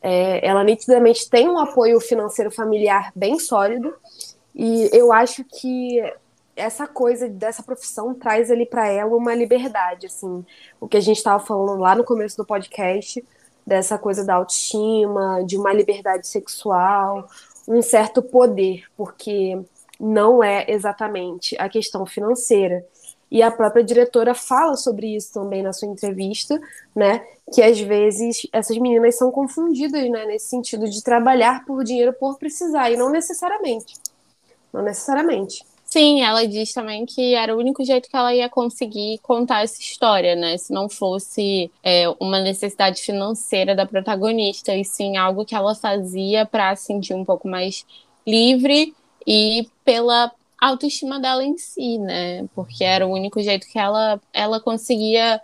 É, 0.00 0.46
ela 0.46 0.62
nitidamente 0.62 1.28
tem 1.28 1.48
um 1.48 1.58
apoio 1.58 2.00
financeiro 2.00 2.50
familiar 2.50 3.10
bem 3.14 3.38
sólido, 3.40 3.92
e 4.54 4.88
eu 4.92 5.12
acho 5.12 5.44
que 5.44 6.00
essa 6.56 6.86
coisa 6.86 7.28
dessa 7.28 7.62
profissão 7.62 8.14
traz 8.14 8.50
ali 8.50 8.64
para 8.64 8.88
ela 8.88 9.14
uma 9.14 9.34
liberdade, 9.34 10.06
assim, 10.06 10.44
o 10.80 10.88
que 10.88 10.96
a 10.96 11.00
gente 11.00 11.18
estava 11.18 11.44
falando 11.44 11.80
lá 11.80 11.94
no 11.94 12.02
começo 12.02 12.36
do 12.36 12.46
podcast, 12.46 13.22
dessa 13.66 13.98
coisa 13.98 14.24
da 14.24 14.36
autoestima, 14.36 15.44
de 15.44 15.56
uma 15.56 15.72
liberdade 15.72 16.26
sexual, 16.26 17.28
um 17.68 17.82
certo 17.82 18.22
poder, 18.22 18.84
porque 18.96 19.60
não 20.00 20.42
é 20.42 20.64
exatamente 20.68 21.56
a 21.58 21.68
questão 21.68 22.06
financeira. 22.06 22.84
E 23.28 23.42
a 23.42 23.50
própria 23.50 23.82
diretora 23.82 24.34
fala 24.34 24.76
sobre 24.76 25.16
isso 25.16 25.32
também 25.34 25.62
na 25.62 25.72
sua 25.72 25.88
entrevista, 25.88 26.60
né? 26.94 27.26
Que 27.52 27.60
às 27.60 27.78
vezes 27.80 28.46
essas 28.52 28.78
meninas 28.78 29.16
são 29.16 29.32
confundidas, 29.32 30.08
né? 30.08 30.26
Nesse 30.26 30.48
sentido 30.48 30.88
de 30.88 31.02
trabalhar 31.02 31.64
por 31.64 31.82
dinheiro 31.82 32.12
por 32.12 32.38
precisar, 32.38 32.90
e 32.90 32.96
não 32.96 33.10
necessariamente. 33.10 33.94
Não 34.72 34.80
necessariamente. 34.80 35.64
Sim, 35.88 36.20
ela 36.20 36.46
diz 36.46 36.72
também 36.72 37.06
que 37.06 37.34
era 37.34 37.54
o 37.54 37.58
único 37.58 37.84
jeito 37.84 38.08
que 38.10 38.16
ela 38.16 38.34
ia 38.34 38.48
conseguir 38.48 39.18
contar 39.22 39.62
essa 39.62 39.80
história, 39.80 40.34
né? 40.34 40.58
Se 40.58 40.72
não 40.72 40.88
fosse 40.88 41.70
é, 41.82 42.08
uma 42.18 42.40
necessidade 42.40 43.00
financeira 43.00 43.74
da 43.74 43.86
protagonista, 43.86 44.74
e 44.74 44.84
sim 44.84 45.16
algo 45.16 45.44
que 45.44 45.54
ela 45.54 45.76
fazia 45.76 46.44
para 46.44 46.74
se 46.74 46.86
sentir 46.86 47.14
um 47.14 47.24
pouco 47.24 47.46
mais 47.46 47.86
livre 48.26 48.94
e 49.24 49.68
pela 49.84 50.32
autoestima 50.60 51.20
dela 51.20 51.44
em 51.44 51.56
si, 51.56 51.98
né? 51.98 52.46
Porque 52.52 52.82
era 52.82 53.06
o 53.06 53.12
único 53.12 53.40
jeito 53.40 53.68
que 53.68 53.78
ela, 53.78 54.20
ela 54.32 54.58
conseguia 54.58 55.40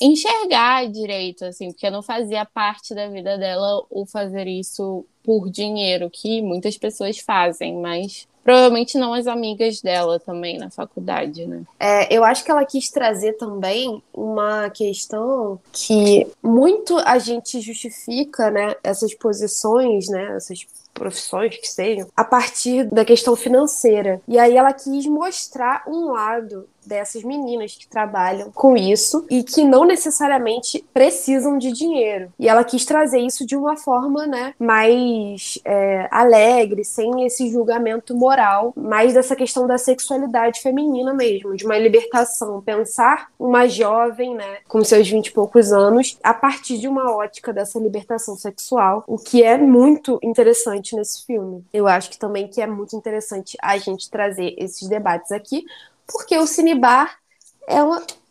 enxergar 0.00 0.88
direito, 0.88 1.44
assim, 1.44 1.72
porque 1.72 1.90
não 1.90 2.02
fazia 2.02 2.44
parte 2.44 2.94
da 2.94 3.08
vida 3.08 3.36
dela 3.36 3.84
o 3.90 4.06
fazer 4.06 4.46
isso 4.46 5.04
por 5.22 5.50
dinheiro, 5.50 6.08
que 6.10 6.42
muitas 6.42 6.76
pessoas 6.78 7.18
fazem, 7.18 7.76
mas 7.76 8.26
Provavelmente 8.42 8.98
não 8.98 9.14
as 9.14 9.26
amigas 9.26 9.80
dela 9.80 10.18
também 10.18 10.58
na 10.58 10.70
faculdade, 10.70 11.46
né? 11.46 11.62
É, 11.78 12.14
eu 12.14 12.24
acho 12.24 12.44
que 12.44 12.50
ela 12.50 12.64
quis 12.64 12.90
trazer 12.90 13.34
também 13.34 14.02
uma 14.12 14.70
questão 14.70 15.60
que 15.72 16.26
muito 16.42 16.96
a 16.98 17.18
gente 17.18 17.60
justifica, 17.60 18.50
né, 18.50 18.74
essas 18.82 19.14
posições, 19.14 20.08
né, 20.08 20.36
essas 20.36 20.66
profissões 20.92 21.56
que 21.56 21.68
sejam, 21.68 22.06
a 22.16 22.24
partir 22.24 22.84
da 22.84 23.04
questão 23.04 23.34
financeira. 23.34 24.20
E 24.28 24.38
aí 24.38 24.56
ela 24.56 24.72
quis 24.72 25.06
mostrar 25.06 25.84
um 25.86 26.12
lado 26.12 26.68
dessas 26.86 27.22
meninas 27.22 27.74
que 27.76 27.86
trabalham 27.86 28.50
com 28.50 28.76
isso 28.76 29.24
e 29.30 29.42
que 29.42 29.64
não 29.64 29.84
necessariamente 29.84 30.84
precisam 30.92 31.56
de 31.56 31.72
dinheiro. 31.72 32.32
E 32.38 32.48
ela 32.48 32.64
quis 32.64 32.84
trazer 32.84 33.20
isso 33.20 33.46
de 33.46 33.56
uma 33.56 33.76
forma, 33.76 34.26
né, 34.26 34.54
mais 34.58 35.58
é, 35.64 36.08
alegre, 36.10 36.84
sem 36.84 37.24
esse 37.24 37.50
julgamento 37.50 38.14
moral, 38.16 38.31
mais 38.76 39.14
dessa 39.14 39.36
questão 39.36 39.66
da 39.66 39.78
sexualidade 39.78 40.60
feminina 40.60 41.12
mesmo, 41.12 41.56
de 41.56 41.64
uma 41.64 41.78
libertação. 41.78 42.60
Pensar 42.62 43.30
uma 43.38 43.68
jovem, 43.68 44.34
né, 44.34 44.58
com 44.68 44.82
seus 44.84 45.08
vinte 45.08 45.28
e 45.28 45.32
poucos 45.32 45.72
anos, 45.72 46.18
a 46.22 46.32
partir 46.32 46.78
de 46.78 46.88
uma 46.88 47.14
ótica 47.14 47.52
dessa 47.52 47.78
libertação 47.78 48.36
sexual, 48.36 49.04
o 49.06 49.18
que 49.18 49.42
é 49.42 49.56
muito 49.58 50.18
interessante 50.22 50.96
nesse 50.96 51.24
filme. 51.26 51.64
Eu 51.72 51.86
acho 51.86 52.10
que 52.10 52.18
também 52.18 52.48
que 52.48 52.60
é 52.60 52.66
muito 52.66 52.96
interessante 52.96 53.56
a 53.60 53.76
gente 53.78 54.10
trazer 54.10 54.54
esses 54.58 54.88
debates 54.88 55.32
aqui, 55.32 55.64
porque 56.06 56.36
o 56.36 56.46
Cinebar 56.46 57.18
é 57.66 57.78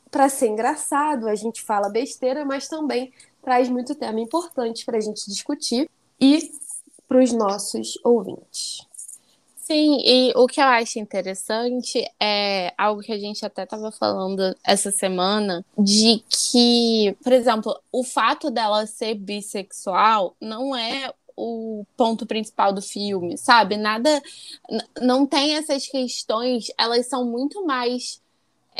para 0.09 0.27
ser 0.27 0.47
engraçado, 0.47 1.27
a 1.27 1.35
gente 1.35 1.61
fala 1.61 1.89
besteira, 1.89 2.43
mas 2.43 2.67
também 2.67 3.13
traz 3.41 3.69
muito 3.69 3.95
tema 3.95 4.19
importante 4.19 4.85
para 4.85 4.97
a 4.97 5.01
gente 5.01 5.25
discutir 5.29 5.89
e 6.19 6.51
para 7.07 7.23
os 7.23 7.31
nossos 7.31 7.97
ouvintes. 8.03 8.87
Sim, 9.63 9.99
e 10.03 10.33
o 10.35 10.47
que 10.47 10.59
eu 10.59 10.65
acho 10.65 10.99
interessante 10.99 12.03
é 12.19 12.73
algo 12.77 13.01
que 13.01 13.11
a 13.11 13.19
gente 13.19 13.45
até 13.45 13.63
estava 13.63 13.91
falando 13.91 14.55
essa 14.65 14.91
semana, 14.91 15.63
de 15.77 16.23
que, 16.29 17.15
por 17.23 17.31
exemplo, 17.31 17.79
o 17.91 18.03
fato 18.03 18.49
dela 18.49 18.85
ser 18.87 19.13
bissexual 19.15 20.35
não 20.41 20.75
é 20.75 21.13
o 21.37 21.85
ponto 21.95 22.25
principal 22.25 22.73
do 22.73 22.81
filme, 22.81 23.37
sabe? 23.37 23.77
Nada. 23.77 24.21
Não 25.01 25.25
tem 25.25 25.55
essas 25.55 25.87
questões, 25.87 26.67
elas 26.77 27.07
são 27.07 27.25
muito 27.25 27.65
mais. 27.65 28.20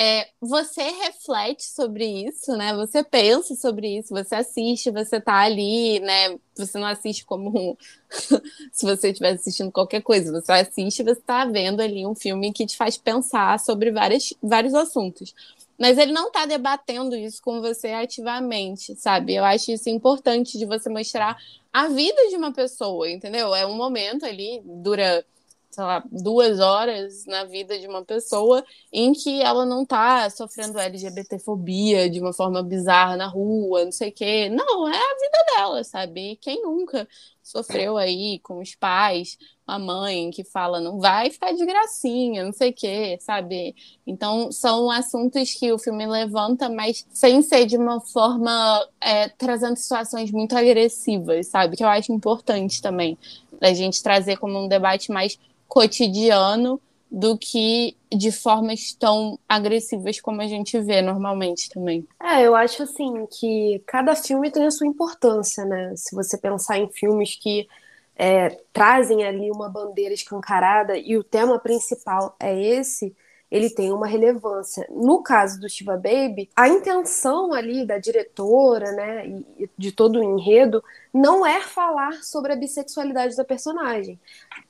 É, 0.03 0.29
você 0.41 0.81
reflete 0.81 1.63
sobre 1.63 2.03
isso, 2.25 2.57
né? 2.57 2.73
Você 2.75 3.03
pensa 3.03 3.53
sobre 3.53 3.99
isso, 3.99 4.09
você 4.09 4.33
assiste, 4.33 4.89
você 4.89 5.21
tá 5.21 5.41
ali, 5.41 5.99
né? 5.99 6.39
Você 6.55 6.79
não 6.79 6.87
assiste 6.87 7.23
como 7.23 7.77
se 8.73 8.83
você 8.83 9.09
estivesse 9.09 9.41
assistindo 9.41 9.71
qualquer 9.71 10.01
coisa, 10.01 10.31
você 10.31 10.53
assiste, 10.53 11.03
você 11.03 11.21
tá 11.21 11.45
vendo 11.45 11.81
ali 11.81 12.03
um 12.03 12.15
filme 12.15 12.51
que 12.51 12.65
te 12.65 12.75
faz 12.75 12.97
pensar 12.97 13.59
sobre 13.59 13.91
várias, 13.91 14.33
vários 14.41 14.73
assuntos. 14.73 15.35
Mas 15.77 15.99
ele 15.99 16.11
não 16.11 16.29
está 16.29 16.47
debatendo 16.47 17.15
isso 17.15 17.39
com 17.39 17.61
você 17.61 17.89
ativamente, 17.89 18.95
sabe? 18.95 19.35
Eu 19.35 19.45
acho 19.45 19.71
isso 19.71 19.87
importante 19.87 20.57
de 20.57 20.65
você 20.65 20.89
mostrar 20.89 21.37
a 21.71 21.87
vida 21.87 22.27
de 22.27 22.35
uma 22.35 22.51
pessoa, 22.51 23.07
entendeu? 23.07 23.53
É 23.53 23.67
um 23.67 23.75
momento 23.75 24.25
ali, 24.25 24.63
dura, 24.65 25.23
sei 25.71 25.83
lá, 25.83 26.03
duas 26.11 26.59
horas 26.59 27.25
na 27.25 27.45
vida 27.45 27.79
de 27.79 27.87
uma 27.87 28.03
pessoa 28.03 28.63
em 28.91 29.13
que 29.13 29.41
ela 29.41 29.65
não 29.65 29.85
tá 29.85 30.29
sofrendo 30.29 30.77
LGBTfobia 30.77 32.09
de 32.09 32.19
uma 32.19 32.33
forma 32.33 32.61
bizarra 32.61 33.15
na 33.15 33.27
rua, 33.27 33.85
não 33.85 33.91
sei 33.91 34.09
o 34.09 34.13
quê. 34.13 34.49
Não, 34.49 34.87
é 34.87 34.97
a 34.97 35.15
vida 35.15 35.55
dela, 35.55 35.83
sabe? 35.83 36.37
quem 36.41 36.61
nunca 36.61 37.07
sofreu 37.41 37.97
aí 37.97 38.39
com 38.39 38.59
os 38.59 38.75
pais, 38.75 39.37
a 39.65 39.79
mãe 39.79 40.29
que 40.31 40.43
fala 40.43 40.79
não 40.79 40.99
vai 40.99 41.29
ficar 41.29 41.53
de 41.53 41.65
gracinha, 41.65 42.43
não 42.43 42.51
sei 42.53 42.69
o 42.69 42.73
quê, 42.73 43.17
sabe? 43.19 43.75
Então 44.05 44.51
são 44.51 44.91
assuntos 44.91 45.53
que 45.53 45.71
o 45.71 45.79
filme 45.79 46.05
levanta, 46.05 46.69
mas 46.69 47.05
sem 47.09 47.41
ser 47.41 47.65
de 47.65 47.77
uma 47.77 47.99
forma 48.01 48.87
é, 48.99 49.29
trazendo 49.29 49.77
situações 49.77 50.31
muito 50.31 50.55
agressivas, 50.55 51.47
sabe? 51.47 51.77
Que 51.77 51.83
eu 51.83 51.87
acho 51.89 52.11
importante 52.11 52.81
também 52.81 53.17
a 53.61 53.73
gente 53.73 54.01
trazer 54.01 54.37
como 54.37 54.57
um 54.59 54.67
debate 54.67 55.11
mais 55.11 55.39
cotidiano 55.71 56.81
do 57.09 57.37
que 57.37 57.95
de 58.13 58.29
formas 58.29 58.91
tão 58.93 59.39
agressivas 59.47 60.19
como 60.19 60.41
a 60.41 60.47
gente 60.47 60.77
vê 60.81 61.01
normalmente 61.01 61.69
também. 61.69 62.05
É, 62.21 62.45
eu 62.45 62.53
acho 62.53 62.83
assim 62.83 63.25
que 63.27 63.81
cada 63.87 64.13
filme 64.13 64.51
tem 64.51 64.65
a 64.65 64.71
sua 64.71 64.85
importância, 64.85 65.63
né? 65.63 65.93
Se 65.95 66.13
você 66.13 66.37
pensar 66.37 66.77
em 66.77 66.91
filmes 66.91 67.37
que 67.37 67.69
é, 68.17 68.49
trazem 68.73 69.23
ali 69.23 69.49
uma 69.49 69.69
bandeira 69.69 70.13
escancarada 70.13 70.97
e 70.97 71.15
o 71.15 71.23
tema 71.23 71.57
principal 71.57 72.35
é 72.37 72.61
esse, 72.61 73.15
ele 73.51 73.69
tem 73.69 73.91
uma 73.91 74.07
relevância. 74.07 74.87
No 74.89 75.21
caso 75.21 75.59
do 75.59 75.67
Shiva 75.67 75.97
Baby, 75.97 76.49
a 76.55 76.69
intenção 76.69 77.53
ali 77.53 77.85
da 77.85 77.97
diretora, 77.97 78.93
né, 78.93 79.27
e 79.59 79.69
de 79.77 79.91
todo 79.91 80.19
o 80.19 80.23
enredo, 80.23 80.81
não 81.13 81.45
é 81.45 81.59
falar 81.59 82.23
sobre 82.23 82.53
a 82.53 82.55
bissexualidade 82.55 83.35
da 83.35 83.43
personagem. 83.43 84.17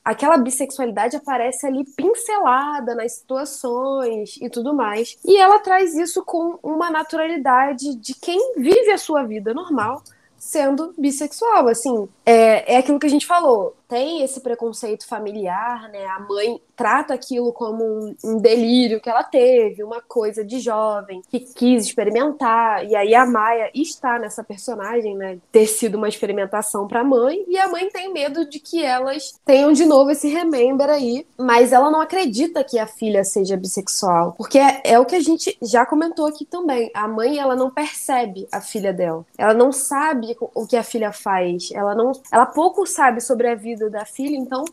Aquela 0.04 0.38
bissexualidade 0.38 1.16
aparece 1.16 1.68
ali 1.68 1.86
pincelada 1.86 2.96
nas 2.96 3.12
situações 3.14 4.38
e 4.42 4.50
tudo 4.50 4.74
mais. 4.74 5.16
E 5.24 5.38
ela 5.38 5.60
traz 5.60 5.94
isso 5.94 6.26
com 6.26 6.58
uma 6.64 6.90
naturalidade 6.90 7.96
de 7.96 8.16
quem 8.16 8.56
vive 8.58 8.90
a 8.92 8.98
sua 8.98 9.24
vida 9.24 9.54
normal 9.54 10.02
sendo 10.42 10.92
bissexual, 10.98 11.68
assim, 11.68 12.10
é, 12.26 12.74
é 12.74 12.78
aquilo 12.78 13.00
que 13.00 13.06
a 13.06 13.10
gente 13.10 13.28
falou, 13.28 13.76
tem 13.92 14.24
esse 14.24 14.40
preconceito 14.40 15.06
familiar, 15.06 15.90
né, 15.90 16.06
a 16.06 16.20
mãe 16.22 16.62
trata 16.78 17.14
aquilo 17.14 17.52
como 17.52 17.84
um, 17.84 18.16
um, 18.24 18.38
delírio 18.38 19.02
que 19.02 19.10
ela 19.10 19.22
teve, 19.22 19.84
uma 19.84 20.02
coisa 20.02 20.46
de 20.46 20.62
jovem, 20.62 21.22
que 21.30 21.42
quis 21.42 21.88
experimentar, 21.88 22.86
e 22.86 22.96
aí 22.96 23.14
a 23.14 23.26
Maia 23.26 23.70
está 23.76 24.18
nessa 24.18 24.46
personagem, 24.46 25.18
né, 25.18 25.40
ter 25.52 25.68
sido 25.68 25.96
uma 25.96 26.08
experimentação 26.08 26.88
para 26.88 27.02
a 27.02 27.04
mãe, 27.04 27.44
e 27.50 27.58
a 27.58 27.68
mãe 27.68 27.90
tem 27.90 28.14
medo 28.14 28.50
de 28.50 28.60
que 28.62 28.82
elas 28.82 29.38
tenham 29.44 29.74
de 29.74 29.84
novo 29.84 30.10
esse 30.10 30.30
remember 30.30 30.90
aí, 30.90 31.28
mas 31.38 31.74
ela 31.74 31.92
não 31.92 32.00
acredita 32.00 32.64
que 32.64 32.80
a 32.80 32.88
filha 32.88 33.26
seja 33.26 33.58
bissexual, 33.58 34.36
porque 34.38 34.58
é, 34.58 34.82
é 34.86 35.00
o 35.00 35.06
que 35.06 35.16
a 35.16 35.22
gente 35.22 35.58
já 35.62 35.86
comentou 35.86 36.28
aqui 36.28 36.46
também, 36.46 36.90
a 36.94 37.10
mãe, 37.10 37.40
ela 37.40 37.58
não 37.58 37.70
percebe 37.70 38.48
a 38.54 38.62
filha 38.62 38.94
dela, 38.94 39.26
ela 39.38 39.54
não 39.54 39.74
sabe 39.74 40.38
o 40.56 40.66
que 40.66 40.78
a 40.78 40.84
filha 40.84 41.12
faz, 41.12 41.72
ela 41.74 41.94
não, 41.94 42.14
ela 42.32 42.46
pouco 42.46 42.88
sabe 42.88 43.20
sobre 43.20 43.50
a 43.50 43.56
vida 43.56 43.81
da 43.90 44.06
filha, 44.06 44.36
então 44.36 44.64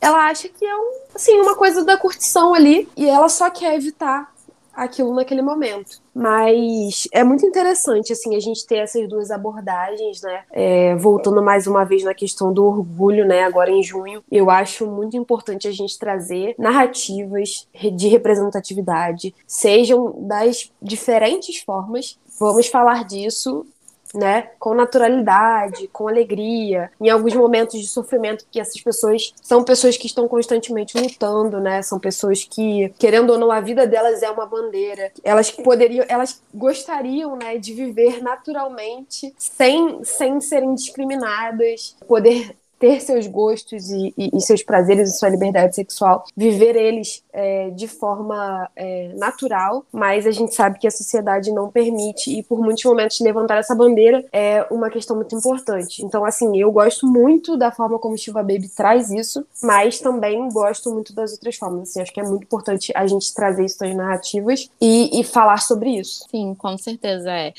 ela 0.00 0.26
acha 0.26 0.48
que 0.48 0.64
é 0.64 0.76
um, 0.76 0.90
assim, 1.14 1.40
uma 1.40 1.54
coisa 1.54 1.84
da 1.84 1.96
curtição 1.96 2.54
ali 2.54 2.88
e 2.96 3.08
ela 3.08 3.28
só 3.28 3.50
quer 3.50 3.74
evitar 3.74 4.32
aquilo 4.74 5.14
naquele 5.14 5.42
momento. 5.42 6.00
Mas 6.14 7.08
é 7.12 7.22
muito 7.22 7.46
interessante, 7.46 8.12
assim, 8.12 8.34
a 8.34 8.40
gente 8.40 8.66
ter 8.66 8.76
essas 8.76 9.08
duas 9.08 9.30
abordagens, 9.30 10.20
né? 10.22 10.44
É, 10.50 10.94
voltando 10.96 11.42
mais 11.42 11.66
uma 11.66 11.84
vez 11.84 12.02
na 12.02 12.14
questão 12.14 12.52
do 12.52 12.64
orgulho, 12.64 13.26
né? 13.26 13.44
Agora 13.44 13.70
em 13.70 13.82
junho, 13.82 14.22
eu 14.30 14.50
acho 14.50 14.86
muito 14.86 15.16
importante 15.16 15.68
a 15.68 15.72
gente 15.72 15.98
trazer 15.98 16.54
narrativas 16.58 17.68
de 17.94 18.08
representatividade, 18.08 19.34
sejam 19.46 20.14
das 20.26 20.70
diferentes 20.80 21.58
formas. 21.58 22.18
Vamos 22.38 22.66
falar 22.66 23.04
disso 23.04 23.66
né, 24.14 24.50
com 24.58 24.74
naturalidade, 24.74 25.88
com 25.88 26.08
alegria, 26.08 26.90
em 27.00 27.08
alguns 27.08 27.34
momentos 27.34 27.80
de 27.80 27.86
sofrimento, 27.86 28.46
que 28.50 28.60
essas 28.60 28.80
pessoas 28.80 29.32
são 29.42 29.64
pessoas 29.64 29.96
que 29.96 30.06
estão 30.06 30.28
constantemente 30.28 30.98
lutando, 30.98 31.60
né? 31.60 31.82
São 31.82 31.98
pessoas 31.98 32.44
que, 32.44 32.92
querendo 32.98 33.30
ou 33.30 33.38
não, 33.38 33.50
a 33.50 33.60
vida 33.60 33.86
delas 33.86 34.22
é 34.22 34.30
uma 34.30 34.46
bandeira. 34.46 35.12
Elas 35.24 35.50
poderiam, 35.50 36.04
elas 36.08 36.42
gostariam, 36.54 37.36
né, 37.36 37.58
de 37.58 37.72
viver 37.72 38.22
naturalmente, 38.22 39.34
sem, 39.38 40.04
sem 40.04 40.40
serem 40.40 40.74
discriminadas, 40.74 41.96
poder 42.06 42.56
ter 42.82 43.00
seus 43.00 43.28
gostos 43.28 43.90
e, 43.90 44.12
e, 44.18 44.30
e, 44.36 44.40
seus 44.40 44.60
prazeres 44.60 45.08
e 45.08 45.16
sua 45.16 45.28
liberdade 45.28 45.76
sexual, 45.76 46.24
viver 46.36 46.74
eles 46.74 47.22
é, 47.32 47.70
de 47.70 47.86
forma 47.86 48.68
é, 48.74 49.12
natural, 49.14 49.86
mas 49.92 50.26
a 50.26 50.32
gente 50.32 50.52
sabe 50.52 50.80
que 50.80 50.88
a 50.88 50.90
sociedade 50.90 51.52
não 51.52 51.70
permite 51.70 52.36
e 52.36 52.42
por 52.42 52.60
muitos 52.60 52.82
momentos 52.82 53.20
levantar 53.20 53.58
essa 53.58 53.72
bandeira 53.72 54.24
é 54.32 54.66
uma 54.68 54.90
questão 54.90 55.14
muito 55.14 55.32
importante. 55.36 56.04
Então, 56.04 56.24
assim, 56.24 56.58
eu 56.58 56.72
gosto 56.72 57.06
muito 57.06 57.56
da 57.56 57.70
forma 57.70 58.00
como 58.00 58.18
Shiva 58.18 58.42
Baby 58.42 58.68
traz 58.68 59.12
isso, 59.12 59.46
mas 59.62 60.00
também 60.00 60.48
gosto 60.48 60.92
muito 60.92 61.14
das 61.14 61.30
outras 61.34 61.54
formas. 61.54 61.90
Assim, 61.90 62.00
acho 62.00 62.12
que 62.12 62.20
é 62.20 62.24
muito 62.24 62.42
importante 62.42 62.90
a 62.96 63.06
gente 63.06 63.32
trazer 63.32 63.64
isso 63.64 63.76
nas 63.80 63.94
narrativas 63.94 64.68
e, 64.80 65.20
e 65.20 65.22
falar 65.22 65.58
sobre 65.58 65.90
isso. 65.90 66.26
Sim, 66.28 66.52
com 66.56 66.76
certeza 66.76 67.30
é. 67.30 67.54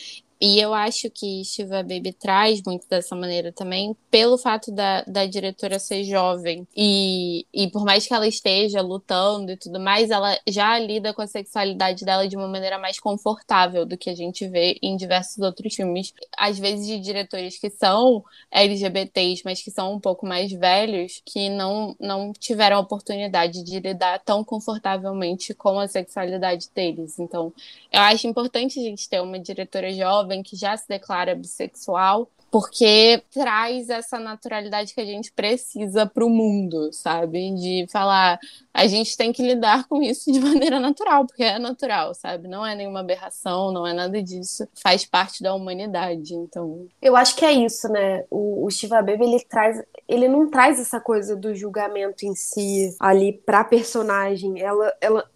E 0.45 0.59
eu 0.59 0.73
acho 0.73 1.09
que 1.09 1.41
Shiva 1.45 1.81
Baby 1.83 2.11
traz 2.11 2.61
muito 2.65 2.85
dessa 2.89 3.15
maneira 3.15 3.53
também, 3.53 3.95
pelo 4.11 4.37
fato 4.37 4.73
da, 4.73 5.01
da 5.03 5.25
diretora 5.25 5.79
ser 5.79 6.03
jovem. 6.03 6.67
E, 6.75 7.45
e 7.53 7.69
por 7.71 7.85
mais 7.85 8.05
que 8.05 8.13
ela 8.13 8.27
esteja 8.27 8.81
lutando 8.81 9.53
e 9.53 9.55
tudo 9.55 9.79
mais, 9.79 10.11
ela 10.11 10.37
já 10.45 10.77
lida 10.77 11.13
com 11.13 11.21
a 11.21 11.27
sexualidade 11.27 12.03
dela 12.03 12.27
de 12.27 12.35
uma 12.35 12.49
maneira 12.49 12.77
mais 12.77 12.99
confortável 12.99 13.85
do 13.85 13.97
que 13.97 14.09
a 14.09 14.15
gente 14.15 14.45
vê 14.45 14.77
em 14.83 14.97
diversos 14.97 15.37
outros 15.39 15.75
filmes. 15.75 16.13
Às 16.37 16.59
vezes 16.59 16.87
de 16.87 16.99
diretores 16.99 17.57
que 17.57 17.69
são 17.69 18.21
LGBTs, 18.51 19.43
mas 19.45 19.61
que 19.61 19.71
são 19.71 19.93
um 19.93 19.99
pouco 19.99 20.25
mais 20.27 20.51
velhos, 20.51 21.21
que 21.25 21.49
não, 21.49 21.95
não 21.97 22.33
tiveram 22.33 22.75
a 22.75 22.81
oportunidade 22.81 23.63
de 23.63 23.79
lidar 23.79 24.19
tão 24.19 24.43
confortavelmente 24.43 25.53
com 25.53 25.79
a 25.79 25.87
sexualidade 25.87 26.67
deles. 26.75 27.17
Então, 27.17 27.53
eu 27.89 28.01
acho 28.01 28.27
importante 28.27 28.77
a 28.77 28.83
gente 28.83 29.07
ter 29.07 29.21
uma 29.21 29.39
diretora 29.39 29.89
jovem 29.93 30.32
jovem 30.33 30.43
que 30.43 30.55
já 30.55 30.75
se 30.75 30.87
declara 30.87 31.35
bissexual, 31.35 32.29
porque 32.51 33.23
traz 33.31 33.89
essa 33.89 34.19
naturalidade 34.19 34.93
que 34.93 35.01
a 35.01 35.05
gente 35.05 35.31
precisa 35.31 36.05
para 36.05 36.23
o 36.23 36.29
mundo, 36.29 36.91
sabe? 36.93 37.51
De 37.55 37.87
falar, 37.91 38.39
a 38.71 38.85
gente 38.85 39.17
tem 39.17 39.33
que 39.33 39.41
lidar 39.41 39.87
com 39.87 40.03
isso 40.03 40.31
de 40.31 40.39
maneira 40.39 40.79
natural, 40.79 41.25
porque 41.25 41.43
é 41.43 41.57
natural, 41.57 42.13
sabe? 42.13 42.47
Não 42.47 42.63
é 42.63 42.75
nenhuma 42.75 42.99
aberração, 42.99 43.71
não 43.71 43.87
é 43.87 43.93
nada 43.93 44.21
disso, 44.21 44.67
faz 44.75 45.03
parte 45.03 45.41
da 45.41 45.53
humanidade, 45.55 46.35
então. 46.35 46.87
Eu 47.01 47.15
acho 47.15 47.35
que 47.35 47.45
é 47.45 47.51
isso, 47.51 47.87
né? 47.89 48.23
O, 48.29 48.65
o 48.65 48.69
Shiva 48.69 49.01
Baby 49.01 49.23
ele 49.23 49.43
traz, 49.45 49.81
ele 50.07 50.27
não 50.27 50.47
traz 50.47 50.79
essa 50.79 50.99
coisa 50.99 51.35
do 51.35 51.55
julgamento 51.55 52.23
em 52.23 52.35
si 52.35 52.95
ali 52.99 53.33
para 53.33 53.63
personagem. 53.63 54.61
Ela, 54.61 54.95
ela, 55.01 55.27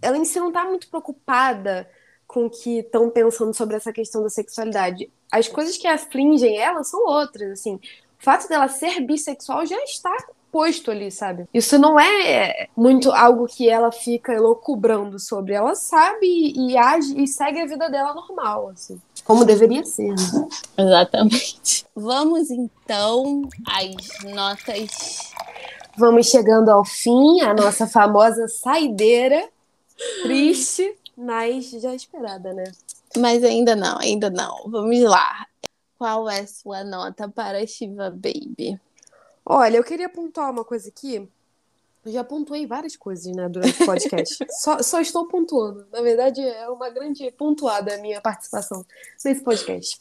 ela 0.00 0.16
em 0.16 0.24
si 0.24 0.40
não 0.40 0.50
tá 0.50 0.64
muito 0.64 0.88
preocupada 0.88 1.86
com 2.32 2.48
que 2.48 2.78
estão 2.78 3.10
pensando 3.10 3.52
sobre 3.52 3.76
essa 3.76 3.92
questão 3.92 4.22
da 4.22 4.30
sexualidade. 4.30 5.10
As 5.30 5.48
coisas 5.48 5.76
que 5.76 5.86
afligem 5.86 6.58
ela 6.58 6.82
são 6.82 7.04
outras, 7.06 7.52
assim. 7.52 7.74
O 7.74 8.24
fato 8.24 8.48
dela 8.48 8.68
ser 8.68 9.00
bissexual 9.00 9.66
já 9.66 9.76
está 9.84 10.10
posto 10.50 10.90
ali, 10.90 11.10
sabe? 11.10 11.46
Isso 11.52 11.78
não 11.78 11.98
é 11.98 12.68
muito 12.76 13.10
algo 13.10 13.46
que 13.46 13.68
ela 13.68 13.92
fica 13.92 14.32
elocubrando 14.32 15.18
sobre. 15.18 15.52
Ela 15.54 15.74
sabe 15.74 16.26
e 16.26 16.76
age 16.76 17.20
e 17.20 17.26
segue 17.26 17.60
a 17.60 17.66
vida 17.66 17.90
dela 17.90 18.14
normal, 18.14 18.70
assim. 18.70 19.00
Como 19.24 19.44
deveria 19.44 19.84
ser. 19.84 20.08
Né? 20.08 20.48
Exatamente. 20.78 21.86
Vamos 21.94 22.50
então 22.50 23.42
às 23.66 24.32
notas. 24.32 25.32
Vamos 25.96 26.26
chegando 26.26 26.70
ao 26.70 26.84
fim, 26.84 27.42
a 27.42 27.52
nossa 27.52 27.86
famosa 27.86 28.48
saideira. 28.48 29.48
Triste 30.22 30.96
mas 31.16 31.70
já 31.70 31.94
esperada, 31.94 32.52
né? 32.52 32.64
Mas 33.16 33.44
ainda 33.44 33.76
não, 33.76 33.98
ainda 33.98 34.30
não. 34.30 34.70
Vamos 34.70 35.00
lá. 35.02 35.46
Qual 35.98 36.28
é 36.28 36.46
sua 36.46 36.82
nota 36.82 37.28
para 37.28 37.64
Shiva 37.66 38.10
Baby? 38.10 38.80
Olha, 39.44 39.76
eu 39.76 39.84
queria 39.84 40.08
pontuar 40.08 40.50
uma 40.50 40.64
coisa 40.64 40.88
aqui. 40.88 41.28
Eu 42.04 42.12
já 42.12 42.24
pontuei 42.24 42.66
várias 42.66 42.96
coisas, 42.96 43.32
né, 43.34 43.48
durante 43.48 43.80
o 43.80 43.86
podcast. 43.86 44.44
só, 44.60 44.82
só 44.82 45.00
estou 45.00 45.28
pontuando. 45.28 45.86
Na 45.92 46.00
verdade, 46.00 46.40
é 46.40 46.68
uma 46.68 46.90
grande 46.90 47.30
pontuada 47.32 47.94
a 47.94 47.98
minha 47.98 48.20
participação 48.20 48.84
nesse 49.24 49.42
podcast. 49.42 50.00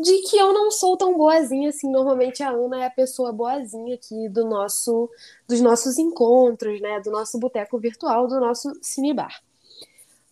De 0.00 0.22
que 0.22 0.36
eu 0.36 0.52
não 0.52 0.70
sou 0.70 0.96
tão 0.96 1.16
boazinha 1.16 1.68
assim. 1.68 1.88
Normalmente 1.90 2.42
a 2.42 2.50
Ana 2.50 2.82
é 2.82 2.86
a 2.86 2.90
pessoa 2.90 3.32
boazinha 3.32 3.94
aqui 3.94 4.28
do 4.28 4.44
nosso, 4.44 5.08
dos 5.46 5.60
nossos 5.60 5.98
encontros, 5.98 6.80
né? 6.80 6.98
Do 7.00 7.10
nosso 7.10 7.38
boteco 7.38 7.78
virtual, 7.78 8.26
do 8.26 8.40
nosso 8.40 8.72
cinebar. 8.82 9.40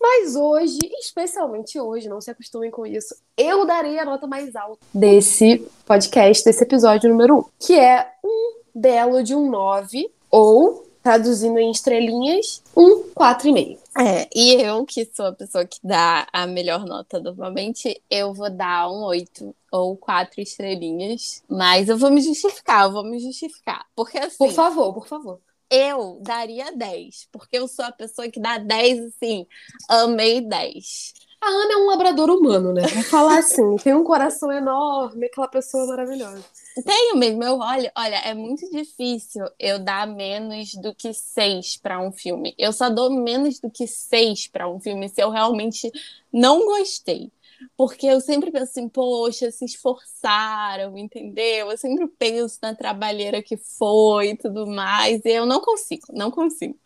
Mas 0.00 0.36
hoje, 0.36 0.78
especialmente 1.00 1.78
hoje, 1.80 2.08
não 2.08 2.20
se 2.20 2.30
acostumem 2.30 2.70
com 2.70 2.86
isso, 2.86 3.14
eu 3.36 3.66
darei 3.66 3.98
a 3.98 4.04
nota 4.04 4.26
mais 4.26 4.54
alta 4.54 4.78
desse 4.94 5.66
podcast, 5.84 6.44
desse 6.44 6.62
episódio 6.62 7.10
número 7.10 7.38
1, 7.38 7.44
que 7.58 7.78
é 7.78 8.08
um 8.24 8.60
belo 8.74 9.22
de 9.24 9.34
um 9.34 9.50
9, 9.50 10.08
ou, 10.30 10.86
traduzindo 11.02 11.58
em 11.58 11.70
estrelinhas, 11.70 12.62
um 12.76 13.04
4,5. 13.10 13.78
É, 13.98 14.28
e 14.32 14.54
eu, 14.62 14.84
que 14.86 15.10
sou 15.12 15.26
a 15.26 15.32
pessoa 15.32 15.64
que 15.64 15.80
dá 15.82 16.28
a 16.32 16.46
melhor 16.46 16.84
nota 16.84 17.18
normalmente, 17.18 18.00
eu 18.08 18.32
vou 18.32 18.48
dar 18.48 18.88
um 18.88 19.02
8 19.02 19.52
ou 19.72 19.96
4 19.96 20.40
estrelinhas. 20.40 21.42
Mas 21.48 21.88
eu 21.88 21.98
vou 21.98 22.10
me 22.10 22.20
justificar, 22.20 22.84
eu 22.84 22.92
vou 22.92 23.02
me 23.02 23.18
justificar. 23.18 23.84
Porque 23.96 24.16
assim. 24.16 24.36
Por 24.38 24.52
favor, 24.52 24.94
por 24.94 25.08
favor 25.08 25.40
eu 25.70 26.20
daria 26.22 26.72
10, 26.72 27.28
porque 27.32 27.58
eu 27.58 27.68
sou 27.68 27.84
a 27.84 27.92
pessoa 27.92 28.28
que 28.28 28.40
dá 28.40 28.58
10 28.58 29.06
assim, 29.06 29.46
amei 29.88 30.40
10. 30.40 31.12
A 31.40 31.48
Ana 31.48 31.74
é 31.74 31.76
um 31.76 31.86
labrador 31.86 32.30
humano, 32.30 32.72
né? 32.72 32.82
Vou 32.82 33.02
falar 33.04 33.38
assim, 33.38 33.76
tem 33.76 33.94
um 33.94 34.02
coração 34.02 34.50
enorme, 34.50 35.26
aquela 35.26 35.46
pessoa 35.46 35.86
maravilhosa. 35.86 36.44
Tenho 36.84 37.16
mesmo, 37.16 37.44
eu 37.44 37.58
olho, 37.58 37.90
olha, 37.96 38.16
é 38.24 38.34
muito 38.34 38.68
difícil 38.70 39.44
eu 39.58 39.78
dar 39.78 40.06
menos 40.06 40.72
do 40.74 40.92
que 40.92 41.14
seis 41.14 41.76
para 41.76 42.00
um 42.00 42.10
filme. 42.10 42.54
Eu 42.58 42.72
só 42.72 42.90
dou 42.90 43.10
menos 43.10 43.60
do 43.60 43.70
que 43.70 43.86
seis 43.86 44.48
para 44.48 44.68
um 44.68 44.80
filme 44.80 45.08
se 45.08 45.22
eu 45.22 45.30
realmente 45.30 45.90
não 46.32 46.66
gostei. 46.66 47.30
Porque 47.76 48.06
eu 48.06 48.20
sempre 48.20 48.50
penso 48.50 48.64
assim, 48.64 48.88
poxa, 48.88 49.50
se 49.50 49.64
esforçaram, 49.64 50.96
entendeu? 50.98 51.70
Eu 51.70 51.78
sempre 51.78 52.06
penso 52.08 52.58
na 52.62 52.74
trabalheira 52.74 53.42
que 53.42 53.56
foi 53.56 54.30
e 54.30 54.36
tudo 54.36 54.66
mais, 54.66 55.20
e 55.24 55.30
eu 55.30 55.46
não 55.46 55.60
consigo, 55.60 56.06
não 56.12 56.30
consigo. 56.30 56.78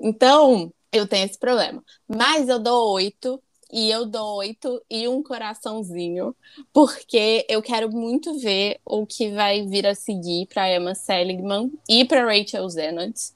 Então, 0.00 0.72
eu 0.92 1.06
tenho 1.06 1.26
esse 1.26 1.38
problema. 1.38 1.84
Mas 2.08 2.48
eu 2.48 2.58
dou 2.58 2.94
oito 2.94 3.42
e 3.72 3.90
eu 3.90 4.06
dou 4.06 4.36
oito 4.36 4.82
e 4.90 5.06
um 5.08 5.22
coraçãozinho, 5.22 6.34
porque 6.72 7.46
eu 7.48 7.62
quero 7.62 7.90
muito 7.90 8.38
ver 8.38 8.78
o 8.84 9.06
que 9.06 9.30
vai 9.30 9.66
vir 9.66 9.86
a 9.86 9.94
seguir 9.94 10.46
para 10.46 10.74
Emma 10.74 10.94
Seligman 10.94 11.72
e 11.88 12.04
para 12.04 12.24
Rachel 12.24 12.68
Zenott. 12.68 13.32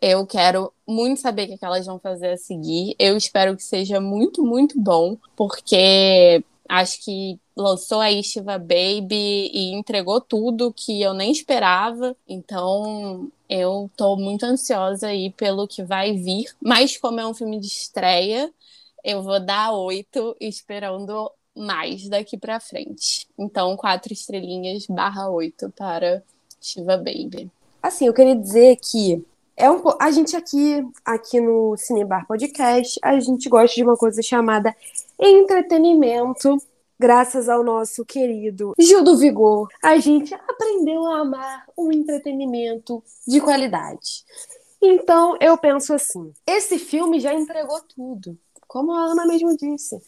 Eu 0.00 0.26
quero 0.26 0.72
muito 0.86 1.20
saber 1.20 1.50
o 1.50 1.58
que 1.58 1.64
elas 1.64 1.86
vão 1.86 1.98
fazer 1.98 2.30
a 2.30 2.36
seguir. 2.36 2.94
Eu 2.98 3.16
espero 3.16 3.56
que 3.56 3.62
seja 3.62 4.00
muito, 4.00 4.42
muito 4.42 4.80
bom, 4.80 5.16
porque 5.36 6.42
acho 6.68 7.02
que 7.02 7.38
lançou 7.56 8.00
a 8.00 8.10
Shiva 8.22 8.58
Baby 8.58 9.50
e 9.52 9.74
entregou 9.74 10.20
tudo 10.20 10.72
que 10.72 11.02
eu 11.02 11.12
nem 11.12 11.32
esperava. 11.32 12.16
Então, 12.28 13.28
eu 13.48 13.90
tô 13.96 14.16
muito 14.16 14.44
ansiosa 14.44 15.08
aí 15.08 15.30
pelo 15.30 15.66
que 15.66 15.82
vai 15.82 16.12
vir. 16.12 16.54
Mas 16.60 16.96
como 16.96 17.18
é 17.18 17.26
um 17.26 17.34
filme 17.34 17.58
de 17.58 17.66
estreia, 17.66 18.52
eu 19.08 19.22
vou 19.22 19.40
dar 19.40 19.72
oito, 19.72 20.36
esperando 20.38 21.30
mais 21.56 22.06
daqui 22.10 22.36
para 22.36 22.60
frente. 22.60 23.26
Então, 23.38 23.74
quatro 23.74 24.12
estrelinhas 24.12 24.86
barra 24.86 25.30
oito 25.30 25.72
para 25.74 26.22
Shiva 26.60 26.98
Baby. 26.98 27.50
Assim, 27.82 28.06
eu 28.06 28.12
queria 28.12 28.36
dizer 28.36 28.76
que 28.76 29.24
é 29.56 29.70
um, 29.70 29.82
a 29.98 30.10
gente 30.10 30.36
aqui, 30.36 30.86
aqui 31.02 31.40
no 31.40 31.74
Cinebar 31.78 32.26
Podcast, 32.26 33.00
a 33.02 33.18
gente 33.18 33.48
gosta 33.48 33.74
de 33.74 33.82
uma 33.82 33.96
coisa 33.96 34.20
chamada 34.20 34.76
entretenimento. 35.18 36.58
Graças 36.98 37.48
ao 37.48 37.64
nosso 37.64 38.04
querido 38.04 38.74
Gil 38.78 39.02
do 39.02 39.16
Vigor, 39.16 39.68
a 39.82 39.96
gente 39.96 40.34
aprendeu 40.34 41.06
a 41.06 41.20
amar 41.20 41.64
um 41.78 41.90
entretenimento 41.90 43.02
de 43.26 43.40
qualidade. 43.40 44.22
Então, 44.82 45.34
eu 45.40 45.56
penso 45.56 45.94
assim: 45.94 46.30
esse 46.46 46.78
filme 46.78 47.20
já 47.20 47.32
entregou 47.32 47.80
tudo 47.80 48.36
como 48.68 48.92
a 48.92 49.06
Ana 49.06 49.26
mesmo 49.26 49.56
disse. 49.56 50.00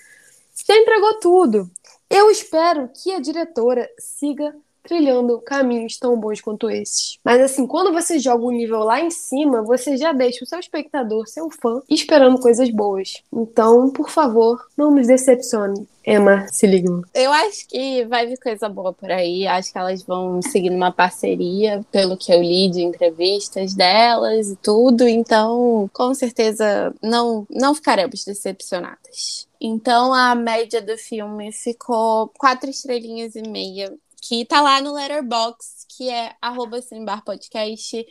Já 0.68 0.76
entregou 0.76 1.18
tudo. 1.18 1.70
Eu 2.08 2.30
espero 2.30 2.88
que 2.88 3.12
a 3.12 3.18
diretora 3.18 3.88
siga 3.98 4.54
trilhando 4.82 5.40
caminhos 5.40 5.98
tão 5.98 6.18
bons 6.18 6.40
quanto 6.40 6.70
esses. 6.70 7.18
Mas 7.24 7.40
assim, 7.40 7.66
quando 7.66 7.92
você 7.92 8.18
joga 8.18 8.44
o 8.44 8.50
nível 8.50 8.80
lá 8.80 9.00
em 9.00 9.10
cima, 9.10 9.62
você 9.62 9.96
já 9.96 10.12
deixa 10.12 10.44
o 10.44 10.46
seu 10.46 10.58
espectador, 10.58 11.26
seu 11.26 11.50
fã, 11.50 11.80
esperando 11.88 12.40
coisas 12.40 12.70
boas. 12.70 13.22
Então, 13.32 13.90
por 13.90 14.10
favor, 14.10 14.66
não 14.76 14.90
nos 14.90 15.06
decepcione. 15.06 15.86
Emma 16.06 16.46
Seligman. 16.48 17.02
Eu 17.14 17.30
acho 17.30 17.68
que 17.68 18.04
vai 18.06 18.26
vir 18.26 18.38
coisa 18.38 18.68
boa 18.68 18.92
por 18.92 19.10
aí. 19.10 19.46
Acho 19.46 19.70
que 19.70 19.78
elas 19.78 20.02
vão 20.02 20.40
seguir 20.42 20.70
uma 20.70 20.90
parceria, 20.90 21.84
pelo 21.92 22.16
que 22.16 22.32
eu 22.32 22.40
li 22.40 22.70
de 22.70 22.80
entrevistas 22.80 23.74
delas 23.74 24.48
e 24.48 24.56
tudo. 24.56 25.06
Então, 25.06 25.90
com 25.92 26.14
certeza, 26.14 26.94
não, 27.02 27.46
não 27.50 27.74
ficaremos 27.74 28.24
decepcionadas. 28.24 29.46
Então, 29.60 30.14
a 30.14 30.34
média 30.34 30.80
do 30.80 30.96
filme 30.96 31.52
ficou 31.52 32.28
quatro 32.38 32.70
estrelinhas 32.70 33.36
e 33.36 33.42
meia 33.42 33.92
que 34.20 34.44
tá 34.44 34.60
lá 34.60 34.80
no 34.80 34.92
Letterbox, 34.92 35.86
que 35.88 36.08
é 36.08 36.34
arroba 36.40 36.78
Podcast. 37.24 38.06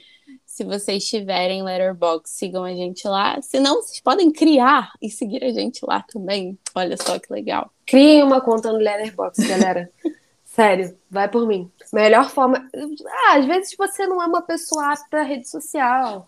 Se 0.46 0.64
vocês 0.64 1.06
tiverem 1.06 1.64
Letterbox, 1.64 2.32
sigam 2.32 2.64
a 2.64 2.74
gente 2.74 3.08
lá. 3.08 3.42
Se 3.42 3.60
não, 3.60 3.82
vocês 3.82 4.00
podem 4.00 4.32
criar 4.32 4.92
e 5.02 5.10
seguir 5.10 5.44
a 5.44 5.52
gente 5.52 5.86
lá 5.86 6.02
também. 6.02 6.58
Olha 6.76 6.98
só 6.98 7.18
que 7.20 7.32
legal. 7.32 7.72
Criem 7.86 8.24
uma 8.24 8.42
conta 8.42 8.72
no 8.72 8.80
Letterbox, 8.80 9.38
galera. 9.40 9.90
Sério, 10.44 10.98
vai 11.10 11.30
por 11.30 11.48
mim. 11.48 11.72
Melhor 11.94 12.30
forma. 12.30 12.68
Ah, 13.08 13.38
às 13.38 13.46
vezes 13.46 13.76
você 13.78 14.06
não 14.08 14.22
é 14.22 14.26
uma 14.26 14.42
pessoa 14.42 14.92
apta 14.92 15.20
à 15.20 15.24
rede 15.24 15.48
social, 15.48 16.28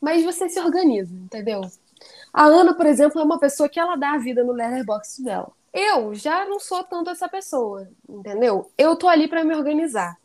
mas 0.00 0.24
você 0.24 0.48
se 0.48 0.58
organiza, 0.58 1.14
entendeu? 1.14 1.60
A 2.32 2.44
Ana, 2.44 2.74
por 2.74 2.86
exemplo, 2.86 3.20
é 3.20 3.24
uma 3.24 3.38
pessoa 3.38 3.68
que 3.68 3.78
ela 3.78 3.96
dá 3.96 4.12
a 4.12 4.18
vida 4.18 4.42
no 4.42 4.52
Letterbox 4.52 5.20
dela. 5.20 5.52
Eu 5.72 6.14
já 6.14 6.44
não 6.46 6.58
sou 6.58 6.82
tanto 6.84 7.10
essa 7.10 7.28
pessoa, 7.28 7.88
entendeu? 8.08 8.70
Eu 8.76 8.96
tô 8.96 9.06
ali 9.06 9.28
para 9.28 9.44
me 9.44 9.54
organizar. 9.54 10.18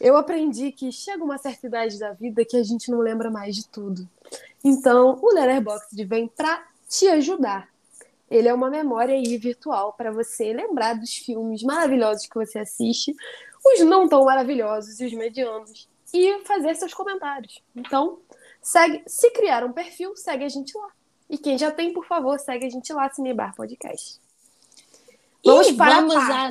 Eu 0.00 0.16
aprendi 0.16 0.72
que 0.72 0.90
chega 0.92 1.22
uma 1.22 1.38
certa 1.38 1.66
idade 1.66 1.98
da 1.98 2.12
vida 2.12 2.44
que 2.44 2.56
a 2.56 2.62
gente 2.62 2.90
não 2.90 2.98
lembra 2.98 3.30
mais 3.30 3.56
de 3.56 3.68
tudo. 3.68 4.08
Então, 4.62 5.18
o 5.20 5.34
Letterboxd 5.34 6.04
vem 6.04 6.28
para 6.28 6.66
te 6.88 7.06
ajudar. 7.08 7.68
Ele 8.30 8.48
é 8.48 8.54
uma 8.54 8.70
memória 8.70 9.14
aí 9.14 9.36
virtual 9.36 9.92
para 9.92 10.10
você 10.10 10.52
lembrar 10.52 10.94
dos 10.94 11.14
filmes 11.14 11.62
maravilhosos 11.62 12.26
que 12.26 12.34
você 12.34 12.58
assiste, 12.58 13.14
os 13.64 13.80
não 13.80 14.08
tão 14.08 14.24
maravilhosos 14.24 15.00
e 15.00 15.06
os 15.06 15.12
medianos, 15.12 15.88
e 16.12 16.40
fazer 16.44 16.74
seus 16.76 16.94
comentários. 16.94 17.62
Então, 17.76 18.18
segue, 18.62 19.02
se 19.06 19.30
criar 19.32 19.64
um 19.64 19.72
perfil, 19.72 20.16
segue 20.16 20.44
a 20.44 20.48
gente 20.48 20.76
lá. 20.76 20.88
E 21.28 21.36
quem 21.36 21.58
já 21.58 21.70
tem, 21.70 21.92
por 21.92 22.06
favor, 22.06 22.38
segue 22.38 22.66
a 22.66 22.70
gente 22.70 22.92
lá, 22.92 23.10
Cinebar 23.10 23.54
Podcast. 23.54 24.23
Vamos 25.44 25.68
e 25.68 25.74
para 25.74 25.96
vamos 25.96 26.16
a, 26.16 26.46
a 26.46 26.48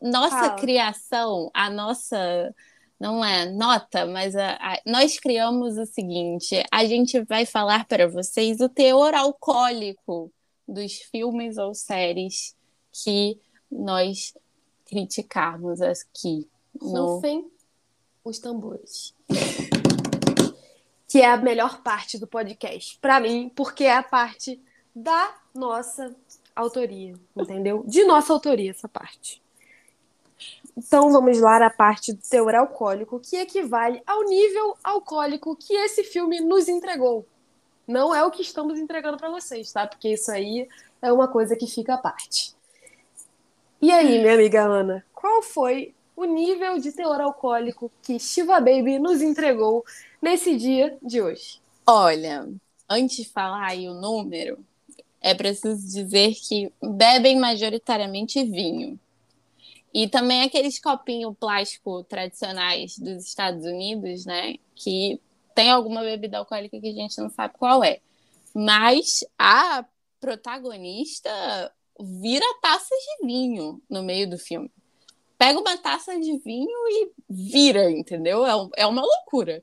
nossa 0.00 0.30
Fala. 0.30 0.56
criação, 0.56 1.50
a 1.52 1.68
nossa 1.68 2.54
não 2.98 3.24
é 3.24 3.50
nota, 3.50 4.04
mas 4.04 4.36
a, 4.36 4.52
a, 4.60 4.80
nós 4.86 5.18
criamos 5.18 5.78
o 5.78 5.86
seguinte: 5.86 6.62
a 6.70 6.84
gente 6.84 7.20
vai 7.24 7.46
falar 7.46 7.86
para 7.86 8.08
vocês 8.08 8.60
o 8.60 8.68
teor 8.68 9.14
alcoólico 9.14 10.30
dos 10.68 10.94
filmes 11.10 11.56
ou 11.56 11.74
séries 11.74 12.54
que 12.92 13.38
nós 13.70 14.34
criticarmos 14.86 15.80
aqui. 15.80 16.48
Rufem 16.80 17.42
no... 17.42 17.50
os 18.24 18.38
tambores. 18.38 19.14
que 21.08 21.20
é 21.20 21.26
a 21.26 21.36
melhor 21.36 21.82
parte 21.82 22.18
do 22.18 22.26
podcast, 22.26 22.98
para 22.98 23.18
mim, 23.18 23.50
porque 23.54 23.84
é 23.84 23.96
a 23.96 24.02
parte 24.02 24.60
da 24.94 25.34
nossa 25.54 26.14
autoria, 26.60 27.14
entendeu? 27.36 27.82
De 27.86 28.04
nossa 28.04 28.32
autoria, 28.32 28.70
essa 28.70 28.88
parte. 28.88 29.42
Então 30.76 31.12
vamos 31.12 31.38
lá 31.40 31.64
a 31.64 31.70
parte 31.70 32.12
do 32.12 32.20
teor 32.22 32.54
alcoólico, 32.54 33.20
que 33.20 33.36
equivale 33.36 34.02
ao 34.06 34.22
nível 34.24 34.76
alcoólico 34.82 35.56
que 35.56 35.74
esse 35.74 36.04
filme 36.04 36.40
nos 36.40 36.68
entregou. 36.68 37.26
Não 37.86 38.14
é 38.14 38.24
o 38.24 38.30
que 38.30 38.42
estamos 38.42 38.78
entregando 38.78 39.18
para 39.18 39.30
vocês, 39.30 39.72
tá? 39.72 39.86
Porque 39.86 40.12
isso 40.12 40.30
aí 40.30 40.68
é 41.02 41.12
uma 41.12 41.28
coisa 41.28 41.56
que 41.56 41.66
fica 41.66 41.94
à 41.94 41.98
parte. 41.98 42.54
E 43.82 43.90
aí, 43.90 44.18
minha 44.20 44.34
amiga 44.34 44.62
Ana, 44.62 45.04
qual 45.12 45.42
foi 45.42 45.94
o 46.14 46.24
nível 46.24 46.78
de 46.78 46.92
teor 46.92 47.20
alcoólico 47.20 47.90
que 48.02 48.18
Shiva 48.18 48.60
Baby 48.60 48.98
nos 48.98 49.22
entregou 49.22 49.84
nesse 50.20 50.56
dia 50.56 50.96
de 51.02 51.20
hoje? 51.20 51.60
Olha, 51.86 52.46
antes 52.88 53.16
de 53.16 53.24
falar 53.28 53.66
aí 53.66 53.88
o 53.88 53.94
número, 53.94 54.58
é 55.20 55.34
preciso 55.34 55.86
dizer 55.86 56.34
que 56.34 56.72
bebem 56.82 57.38
majoritariamente 57.38 58.42
vinho. 58.44 58.98
E 59.92 60.08
também 60.08 60.42
aqueles 60.42 60.80
copinhos 60.80 61.36
plástico 61.38 62.04
tradicionais 62.04 62.96
dos 62.96 63.26
Estados 63.26 63.64
Unidos, 63.64 64.24
né? 64.24 64.54
Que 64.74 65.20
tem 65.54 65.70
alguma 65.70 66.02
bebida 66.02 66.38
alcoólica 66.38 66.80
que 66.80 66.88
a 66.88 66.92
gente 66.92 67.18
não 67.18 67.28
sabe 67.28 67.54
qual 67.58 67.82
é. 67.82 68.00
Mas 68.54 69.24
a 69.38 69.84
protagonista 70.20 71.30
vira 71.98 72.46
taças 72.62 72.98
de 72.98 73.26
vinho 73.26 73.82
no 73.90 74.02
meio 74.02 74.30
do 74.30 74.38
filme. 74.38 74.70
Pega 75.36 75.58
uma 75.58 75.76
taça 75.76 76.18
de 76.18 76.38
vinho 76.38 76.78
e 76.88 77.10
vira, 77.28 77.90
entendeu? 77.90 78.46
É, 78.46 78.82
é 78.82 78.86
uma 78.86 79.02
loucura. 79.02 79.62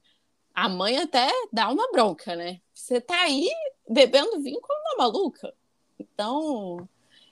A 0.53 0.67
mãe 0.67 0.97
até 0.97 1.29
dá 1.53 1.69
uma 1.69 1.89
bronca, 1.91 2.35
né? 2.35 2.59
Você 2.73 2.99
tá 2.99 3.21
aí 3.21 3.49
bebendo 3.89 4.41
vinho 4.41 4.59
como 4.61 4.79
uma 4.79 5.05
maluca. 5.05 5.53
Então, 5.99 6.87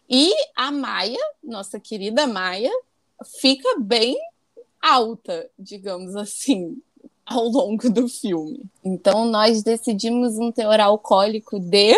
e 0.09 0.33
a 0.55 0.71
Maia, 0.71 1.19
nossa 1.43 1.79
querida 1.79 2.25
Maia, 2.27 2.71
fica 3.39 3.79
bem 3.79 4.17
alta, 4.81 5.49
digamos 5.57 6.15
assim, 6.15 6.77
ao 7.25 7.47
longo 7.47 7.89
do 7.89 8.07
filme. 8.07 8.61
Então, 8.83 9.25
nós 9.25 9.63
decidimos 9.63 10.37
um 10.37 10.51
teor 10.51 10.79
alcoólico 10.79 11.59
de 11.59 11.95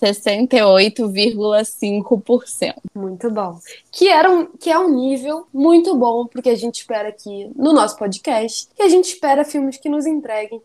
68,5%. 0.00 2.74
Muito 2.94 3.30
bom. 3.30 3.58
Que, 3.90 4.08
era 4.08 4.30
um, 4.30 4.46
que 4.46 4.70
é 4.70 4.78
um 4.78 4.88
nível 4.90 5.46
muito 5.52 5.96
bom 5.96 6.26
porque 6.26 6.50
a 6.50 6.54
gente 6.54 6.76
espera 6.76 7.08
aqui 7.08 7.50
no 7.54 7.72
nosso 7.72 7.98
podcast. 7.98 8.68
E 8.78 8.82
a 8.82 8.88
gente 8.88 9.06
espera 9.06 9.44
filmes 9.44 9.76
que 9.76 9.88
nos 9.88 10.06
entreguem 10.06 10.62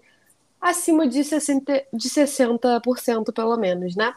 acima 0.60 1.07
de 1.07 1.20
60%, 1.20 1.84
de 1.93 2.10
60% 2.10 3.34
pelo 3.34 3.57
menos, 3.57 3.95
né? 3.95 4.14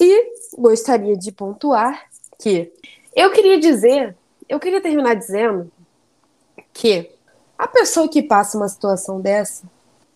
E 0.00 0.32
gostaria 0.56 1.16
de 1.16 1.30
pontuar 1.32 2.06
que 2.38 2.72
eu 3.14 3.30
queria 3.32 3.58
dizer, 3.58 4.16
eu 4.48 4.58
queria 4.58 4.80
terminar 4.80 5.14
dizendo 5.14 5.70
que 6.72 7.10
a 7.58 7.66
pessoa 7.66 8.08
que 8.08 8.22
passa 8.22 8.56
uma 8.56 8.68
situação 8.68 9.20
dessa, 9.20 9.64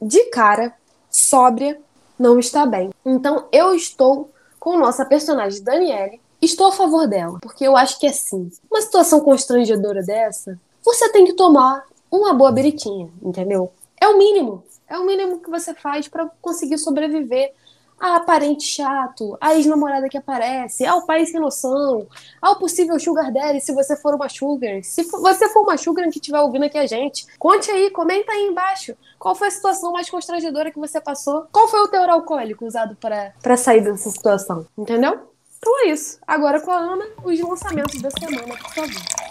de 0.00 0.24
cara, 0.30 0.74
sóbria, 1.10 1.78
não 2.18 2.38
está 2.38 2.64
bem. 2.64 2.90
Então 3.04 3.48
eu 3.52 3.74
estou 3.74 4.30
com 4.58 4.78
nossa 4.78 5.04
personagem 5.04 5.62
Daniele, 5.62 6.20
estou 6.40 6.68
a 6.68 6.72
favor 6.72 7.06
dela, 7.06 7.38
porque 7.42 7.66
eu 7.66 7.76
acho 7.76 7.98
que 7.98 8.06
é 8.06 8.12
sim. 8.12 8.50
Uma 8.70 8.80
situação 8.80 9.20
constrangedora 9.20 10.02
dessa, 10.02 10.58
você 10.82 11.10
tem 11.10 11.24
que 11.26 11.34
tomar 11.34 11.84
uma 12.10 12.32
boa 12.32 12.52
beritinha, 12.52 13.10
entendeu? 13.22 13.70
É 14.00 14.08
o 14.08 14.16
mínimo. 14.16 14.62
É 14.88 14.98
o 14.98 15.06
mínimo 15.06 15.40
que 15.40 15.50
você 15.50 15.74
faz 15.74 16.08
para 16.08 16.30
conseguir 16.40 16.78
sobreviver 16.78 17.52
a 17.98 18.20
parente 18.20 18.64
chato, 18.64 19.36
a 19.40 19.54
ex-namorada 19.54 20.08
que 20.08 20.18
aparece, 20.18 20.84
ao 20.84 21.06
pai 21.06 21.24
sem 21.26 21.40
noção, 21.40 22.06
ao 22.42 22.58
possível 22.58 22.98
sugar 22.98 23.32
daddy 23.32 23.60
se 23.60 23.72
você 23.72 23.96
for 23.96 24.14
uma 24.14 24.28
sugar. 24.28 24.82
Se 24.82 25.04
você 25.04 25.48
for 25.48 25.62
uma 25.62 25.76
sugar 25.76 26.08
que 26.10 26.18
estiver 26.18 26.40
ouvindo 26.40 26.64
aqui 26.64 26.76
a 26.76 26.86
gente, 26.86 27.26
conte 27.38 27.70
aí, 27.70 27.90
comenta 27.90 28.32
aí 28.32 28.42
embaixo. 28.42 28.96
Qual 29.18 29.34
foi 29.34 29.48
a 29.48 29.50
situação 29.50 29.92
mais 29.92 30.10
constrangedora 30.10 30.70
que 30.70 30.78
você 30.78 31.00
passou? 31.00 31.46
Qual 31.52 31.68
foi 31.68 31.80
o 31.80 31.88
teor 31.88 32.10
alcoólico 32.10 32.66
usado 32.66 32.96
para 32.96 33.56
sair 33.56 33.80
dessa 33.80 34.10
situação? 34.10 34.66
Entendeu? 34.76 35.28
Então 35.58 35.86
é 35.86 35.88
isso. 35.88 36.18
Agora 36.26 36.60
com 36.60 36.70
a 36.70 36.76
Ana, 36.76 37.06
os 37.24 37.40
lançamentos 37.40 38.02
da 38.02 38.10
semana, 38.10 38.54
por 38.56 38.74
favor. 38.74 39.23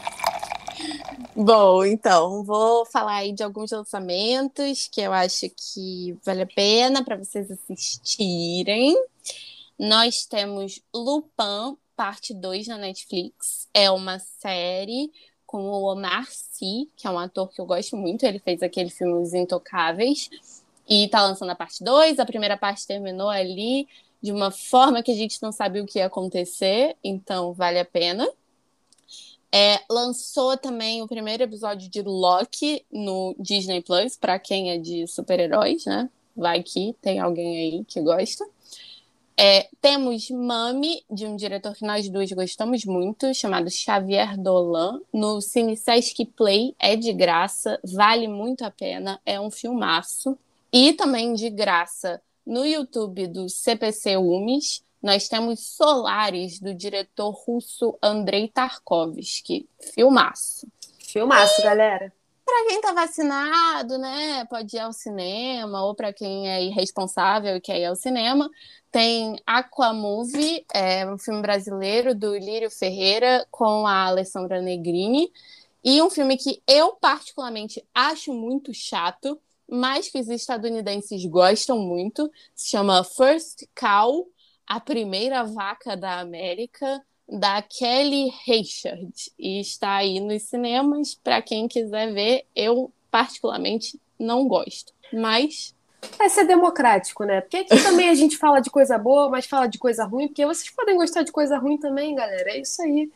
Bom, 1.36 1.84
então, 1.86 2.44
vou 2.44 2.86
falar 2.86 3.18
aí 3.18 3.34
de 3.34 3.44
alguns 3.44 3.72
lançamentos 3.72 4.88
que 4.88 5.02
eu 5.02 5.12
acho 5.12 5.50
que 5.50 6.18
vale 6.24 6.44
a 6.44 6.48
pena 6.48 7.04
para 7.04 7.18
vocês 7.18 7.50
assistirem. 7.50 8.96
Nós 9.78 10.26
temos 10.26 10.82
Lupin, 10.94 11.78
parte 11.96 12.34
2 12.34 12.68
na 12.68 12.78
Netflix. 12.78 13.68
É 13.74 13.90
uma 13.90 14.20
série 14.20 15.12
com 15.46 15.64
o 15.70 15.92
Omar 15.92 16.28
Sy, 16.30 16.90
que 16.96 17.08
é 17.08 17.10
um 17.10 17.20
ator 17.20 17.50
que 17.50 17.60
eu 17.60 17.66
gosto 17.66 17.98
muito. 17.98 18.26
Ele 18.26 18.40
fez 18.40 18.64
aquele 18.64 18.90
filme 18.90 19.14
Os 19.14 19.34
Intocáveis. 19.34 20.30
E 20.88 21.08
tá 21.08 21.22
lançando 21.22 21.52
a 21.52 21.56
parte 21.56 21.84
2. 21.84 22.20
A 22.20 22.26
primeira 22.26 22.58
parte 22.58 22.86
terminou 22.86 23.30
ali 23.30 23.88
de 24.22 24.32
uma 24.32 24.52
forma 24.52 25.04
que 25.04 25.12
a 25.12 25.16
gente 25.16 25.42
não 25.42 25.52
sabia 25.52 25.84
o 25.84 25.86
que 25.86 26.00
ia 26.00 26.06
acontecer, 26.06 26.96
então 27.04 27.54
vale 27.54 27.80
a 27.80 27.86
pena. 27.86 28.28
É, 29.56 29.82
lançou 29.88 30.58
também 30.58 31.04
o 31.04 31.08
primeiro 31.08 31.44
episódio 31.44 31.88
de 31.88 32.02
Loki 32.02 32.84
no 32.92 33.36
Disney 33.38 33.84
Plus, 33.84 34.18
para 34.18 34.40
quem 34.40 34.72
é 34.72 34.80
de 34.80 35.06
super-heróis, 35.06 35.86
né? 35.86 36.10
Vai 36.36 36.64
que 36.64 36.96
tem 37.00 37.20
alguém 37.20 37.58
aí 37.58 37.86
que 37.86 38.02
gosta. 38.02 38.44
É, 39.38 39.70
temos 39.80 40.32
Mami, 40.32 41.04
de 41.08 41.28
um 41.28 41.36
diretor 41.36 41.76
que 41.76 41.86
nós 41.86 42.10
dois 42.10 42.32
gostamos 42.32 42.84
muito, 42.84 43.32
chamado 43.36 43.70
Xavier 43.70 44.36
Dolan, 44.40 45.00
no 45.14 45.40
Cine 45.40 45.78
Sesc 45.78 46.26
Play. 46.26 46.74
É 46.80 46.96
de 46.96 47.14
graça, 47.14 47.80
vale 47.84 48.28
muito 48.28 48.66
a 48.66 48.72
pena, 48.72 49.22
é 49.24 49.40
um 49.40 49.52
filmaço. 49.52 50.36
E 50.72 50.94
também 50.94 51.36
de 51.36 51.52
graça 51.52 52.20
no 52.44 52.66
YouTube 52.66 53.28
do 53.28 53.48
CPC 53.48 54.18
UMES, 54.18 54.84
nós 55.04 55.28
temos 55.28 55.60
Solares, 55.76 56.62
do 56.62 56.74
diretor 56.74 57.32
russo 57.32 57.98
Andrei 58.02 58.48
Tarkovsky. 58.48 59.68
Filmaço. 59.94 60.66
Filmaço, 60.98 61.60
e... 61.60 61.64
galera. 61.66 62.14
Para 62.46 62.68
quem 62.68 62.82
tá 62.82 62.94
vacinado, 62.94 63.98
né, 63.98 64.46
pode 64.46 64.76
ir 64.76 64.80
ao 64.80 64.94
cinema, 64.94 65.84
ou 65.84 65.96
para 65.96 66.12
quem 66.14 66.50
é 66.50 66.64
irresponsável 66.64 67.56
e 67.56 67.62
quer 67.62 67.80
ir 67.80 67.86
ao 67.86 67.96
cinema, 67.96 68.50
tem 68.92 69.38
Aquamovie, 69.46 70.66
é 70.74 71.06
um 71.10 71.18
filme 71.18 71.42
brasileiro 71.42 72.14
do 72.14 72.36
Lírio 72.38 72.70
Ferreira 72.70 73.46
com 73.50 73.88
a 73.88 74.06
Alessandra 74.06 74.62
Negrini, 74.62 75.32
e 75.84 76.02
um 76.02 76.10
filme 76.10 76.38
que 76.38 76.62
eu 76.68 76.94
particularmente 76.94 77.84
acho 77.94 78.34
muito 78.34 78.74
chato, 78.74 79.40
mas 79.68 80.10
que 80.10 80.20
os 80.20 80.30
estadunidenses 80.30 81.26
gostam 81.26 81.80
muito, 81.80 82.30
se 82.54 82.70
chama 82.70 83.04
First 83.04 83.64
Cow, 83.74 84.28
a 84.68 84.80
primeira 84.80 85.44
vaca 85.44 85.96
da 85.96 86.20
América, 86.20 87.02
da 87.28 87.62
Kelly 87.62 88.32
Richard. 88.46 89.14
E 89.38 89.60
está 89.60 89.96
aí 89.96 90.20
nos 90.20 90.44
cinemas. 90.44 91.16
Para 91.16 91.42
quem 91.42 91.68
quiser 91.68 92.14
ver, 92.14 92.46
eu 92.56 92.92
particularmente 93.10 94.00
não 94.20 94.48
gosto. 94.48 94.94
Mas. 95.12 95.76
É 96.20 96.28
ser 96.28 96.44
democrático, 96.46 97.24
né? 97.24 97.40
Porque 97.40 97.58
aqui 97.58 97.82
também 97.82 98.10
a 98.10 98.14
gente 98.14 98.38
fala 98.38 98.60
de 98.60 98.70
coisa 98.70 98.98
boa, 98.98 99.30
mas 99.30 99.46
fala 99.46 99.68
de 99.68 99.78
coisa 99.78 100.04
ruim, 100.04 100.28
porque 100.28 100.46
vocês 100.46 100.70
podem 100.70 100.98
gostar 100.98 101.24
de 101.24 101.32
coisa 101.32 101.58
ruim 101.58 101.78
também, 101.78 102.14
galera. 102.14 102.50
É 102.52 102.60
isso 102.60 102.82
aí. 102.82 103.10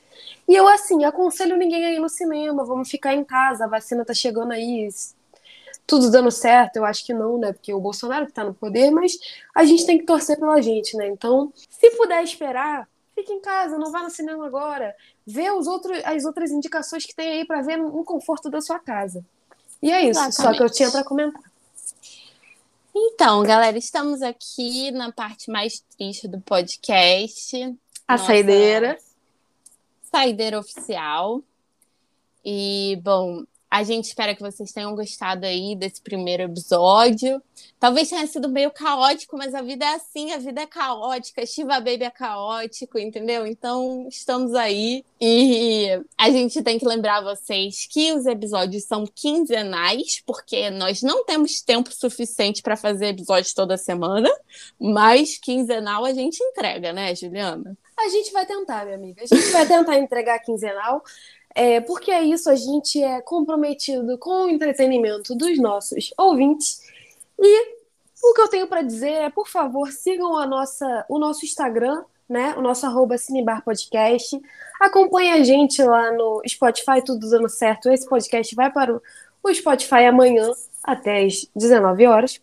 E 0.47 0.55
eu, 0.55 0.65
assim, 0.69 1.03
aconselho 1.03 1.57
ninguém 1.57 1.85
a 1.85 1.91
ir 1.91 1.99
no 1.99 2.07
cinema, 2.07 2.63
vamos 2.63 2.89
ficar 2.89 3.13
em 3.13 3.25
casa, 3.25 3.65
a 3.65 3.67
vacina 3.67 4.05
tá 4.05 4.13
chegando 4.13 4.53
aí, 4.53 4.87
tudo 5.87 6.11
dando 6.11 6.29
certo, 6.29 6.75
eu 6.75 6.85
acho 6.85 7.05
que 7.05 7.13
não, 7.13 7.37
né? 7.37 7.53
Porque 7.53 7.73
o 7.73 7.79
Bolsonaro 7.79 8.27
que 8.27 8.33
tá 8.33 8.43
no 8.43 8.53
poder, 8.53 8.91
mas 8.91 9.17
a 9.55 9.63
gente 9.63 9.85
tem 9.85 9.97
que 9.97 10.05
torcer 10.05 10.37
pela 10.37 10.61
gente, 10.61 10.97
né? 10.97 11.07
Então, 11.07 11.51
se 11.69 11.89
puder 11.91 12.21
esperar, 12.21 12.87
fique 13.15 13.31
em 13.31 13.39
casa, 13.39 13.77
não 13.77 13.89
vá 13.89 14.03
no 14.03 14.09
cinema 14.09 14.45
agora. 14.45 14.93
Vê 15.25 15.49
os 15.49 15.65
outros, 15.65 15.97
as 16.03 16.25
outras 16.25 16.51
indicações 16.51 17.05
que 17.05 17.15
tem 17.15 17.29
aí 17.29 17.45
para 17.45 17.61
ver 17.61 17.77
no 17.77 18.03
conforto 18.03 18.49
da 18.49 18.59
sua 18.59 18.77
casa. 18.77 19.25
E 19.81 19.89
é 19.89 20.01
isso, 20.01 20.19
Exatamente. 20.19 20.35
só 20.35 20.53
que 20.53 20.63
eu 20.63 20.69
tinha 20.69 20.91
para 20.91 21.03
comentar. 21.05 21.41
Então, 22.93 23.43
galera, 23.43 23.77
estamos 23.77 24.21
aqui 24.21 24.91
na 24.91 25.11
parte 25.11 25.49
mais 25.49 25.79
triste 25.95 26.27
do 26.27 26.41
podcast. 26.41 27.77
A 28.07 28.17
saideira. 28.17 28.97
Saideira 30.11 30.59
oficial. 30.59 31.41
E, 32.43 32.99
bom, 33.03 33.43
a 33.69 33.83
gente 33.83 34.05
espera 34.05 34.33
que 34.33 34.41
vocês 34.41 34.71
tenham 34.71 34.95
gostado 34.95 35.45
aí 35.45 35.75
desse 35.75 36.01
primeiro 36.01 36.43
episódio. 36.43 37.41
Talvez 37.77 38.09
tenha 38.09 38.25
sido 38.25 38.47
meio 38.47 38.71
caótico, 38.71 39.37
mas 39.37 39.53
a 39.53 39.61
vida 39.61 39.83
é 39.83 39.95
assim, 39.95 40.31
a 40.31 40.37
vida 40.37 40.61
é 40.61 40.65
caótica. 40.65 41.45
Shiva 41.45 41.79
Baby 41.79 42.05
é 42.05 42.09
caótico, 42.09 42.97
entendeu? 42.97 43.45
Então, 43.45 44.07
estamos 44.09 44.55
aí. 44.55 45.03
E 45.19 45.89
a 46.17 46.29
gente 46.29 46.61
tem 46.63 46.79
que 46.79 46.87
lembrar 46.87 47.21
vocês 47.21 47.85
que 47.91 48.13
os 48.13 48.25
episódios 48.25 48.85
são 48.85 49.05
quinzenais, 49.05 50.23
porque 50.25 50.69
nós 50.69 51.01
não 51.01 51.25
temos 51.25 51.61
tempo 51.61 51.93
suficiente 51.93 52.61
para 52.61 52.77
fazer 52.77 53.07
episódios 53.07 53.53
toda 53.53 53.77
semana, 53.77 54.29
mas 54.79 55.37
quinzenal 55.37 56.05
a 56.05 56.13
gente 56.13 56.41
entrega, 56.41 56.93
né, 56.93 57.13
Juliana? 57.13 57.77
A 57.99 58.09
gente 58.09 58.31
vai 58.31 58.45
tentar, 58.45 58.85
minha 58.85 58.95
amiga. 58.95 59.23
A 59.23 59.25
gente 59.25 59.51
vai 59.51 59.65
tentar 59.67 59.97
entregar 59.97 60.39
quinzenal. 60.39 61.03
É, 61.55 61.81
porque 61.81 62.11
é 62.11 62.23
isso, 62.23 62.49
a 62.49 62.55
gente 62.55 63.01
é 63.01 63.19
comprometido 63.21 64.17
com 64.17 64.45
o 64.45 64.49
entretenimento 64.49 65.35
dos 65.35 65.59
nossos 65.59 66.13
ouvintes. 66.17 66.81
E 67.39 67.77
o 68.23 68.33
que 68.33 68.41
eu 68.41 68.47
tenho 68.47 68.67
para 68.67 68.81
dizer 68.81 69.11
é, 69.11 69.29
por 69.29 69.47
favor, 69.47 69.91
sigam 69.91 70.37
a 70.37 70.45
nossa, 70.45 71.05
o 71.09 71.17
nosso 71.17 71.45
Instagram, 71.45 72.03
né? 72.27 72.53
O 72.57 72.61
nosso 72.61 72.85
arroba 72.85 73.17
Cinebar 73.17 73.63
Podcast. 73.63 74.39
Acompanhe 74.79 75.31
a 75.31 75.43
gente 75.43 75.81
lá 75.81 76.11
no 76.11 76.41
Spotify, 76.47 77.01
tudo 77.03 77.29
dando 77.29 77.49
certo. 77.49 77.89
Esse 77.89 78.07
podcast 78.07 78.53
vai 78.53 78.71
para 78.71 78.93
o, 78.95 79.53
Spotify 79.53 80.05
amanhã, 80.05 80.51
até 80.83 81.23
as 81.23 81.47
19 81.55 82.05
horas. 82.05 82.41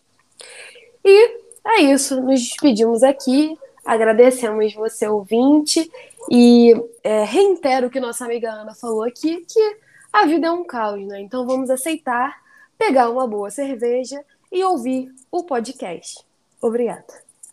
E 1.03 1.37
é 1.67 1.81
isso, 1.81 2.19
nos 2.21 2.41
despedimos 2.41 3.03
aqui. 3.03 3.57
Agradecemos 3.85 4.73
você, 4.73 5.07
ouvinte, 5.07 5.89
e 6.29 6.73
é, 7.03 7.23
reitero 7.23 7.87
o 7.87 7.89
que 7.89 7.99
nossa 7.99 8.25
amiga 8.25 8.51
Ana 8.51 8.73
falou 8.75 9.03
aqui, 9.03 9.45
que 9.45 9.77
a 10.11 10.25
vida 10.25 10.47
é 10.47 10.51
um 10.51 10.63
caos, 10.63 11.05
né? 11.07 11.21
Então 11.21 11.45
vamos 11.45 11.69
aceitar, 11.69 12.41
pegar 12.77 13.09
uma 13.09 13.27
boa 13.27 13.49
cerveja 13.49 14.23
e 14.51 14.63
ouvir 14.63 15.13
o 15.31 15.43
podcast. 15.43 16.23
Obrigada. 16.61 17.05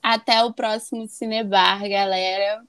Até 0.02 0.42
o 0.44 0.52
próximo 0.52 1.06
Cinebar, 1.06 1.80
galera. 1.88 2.62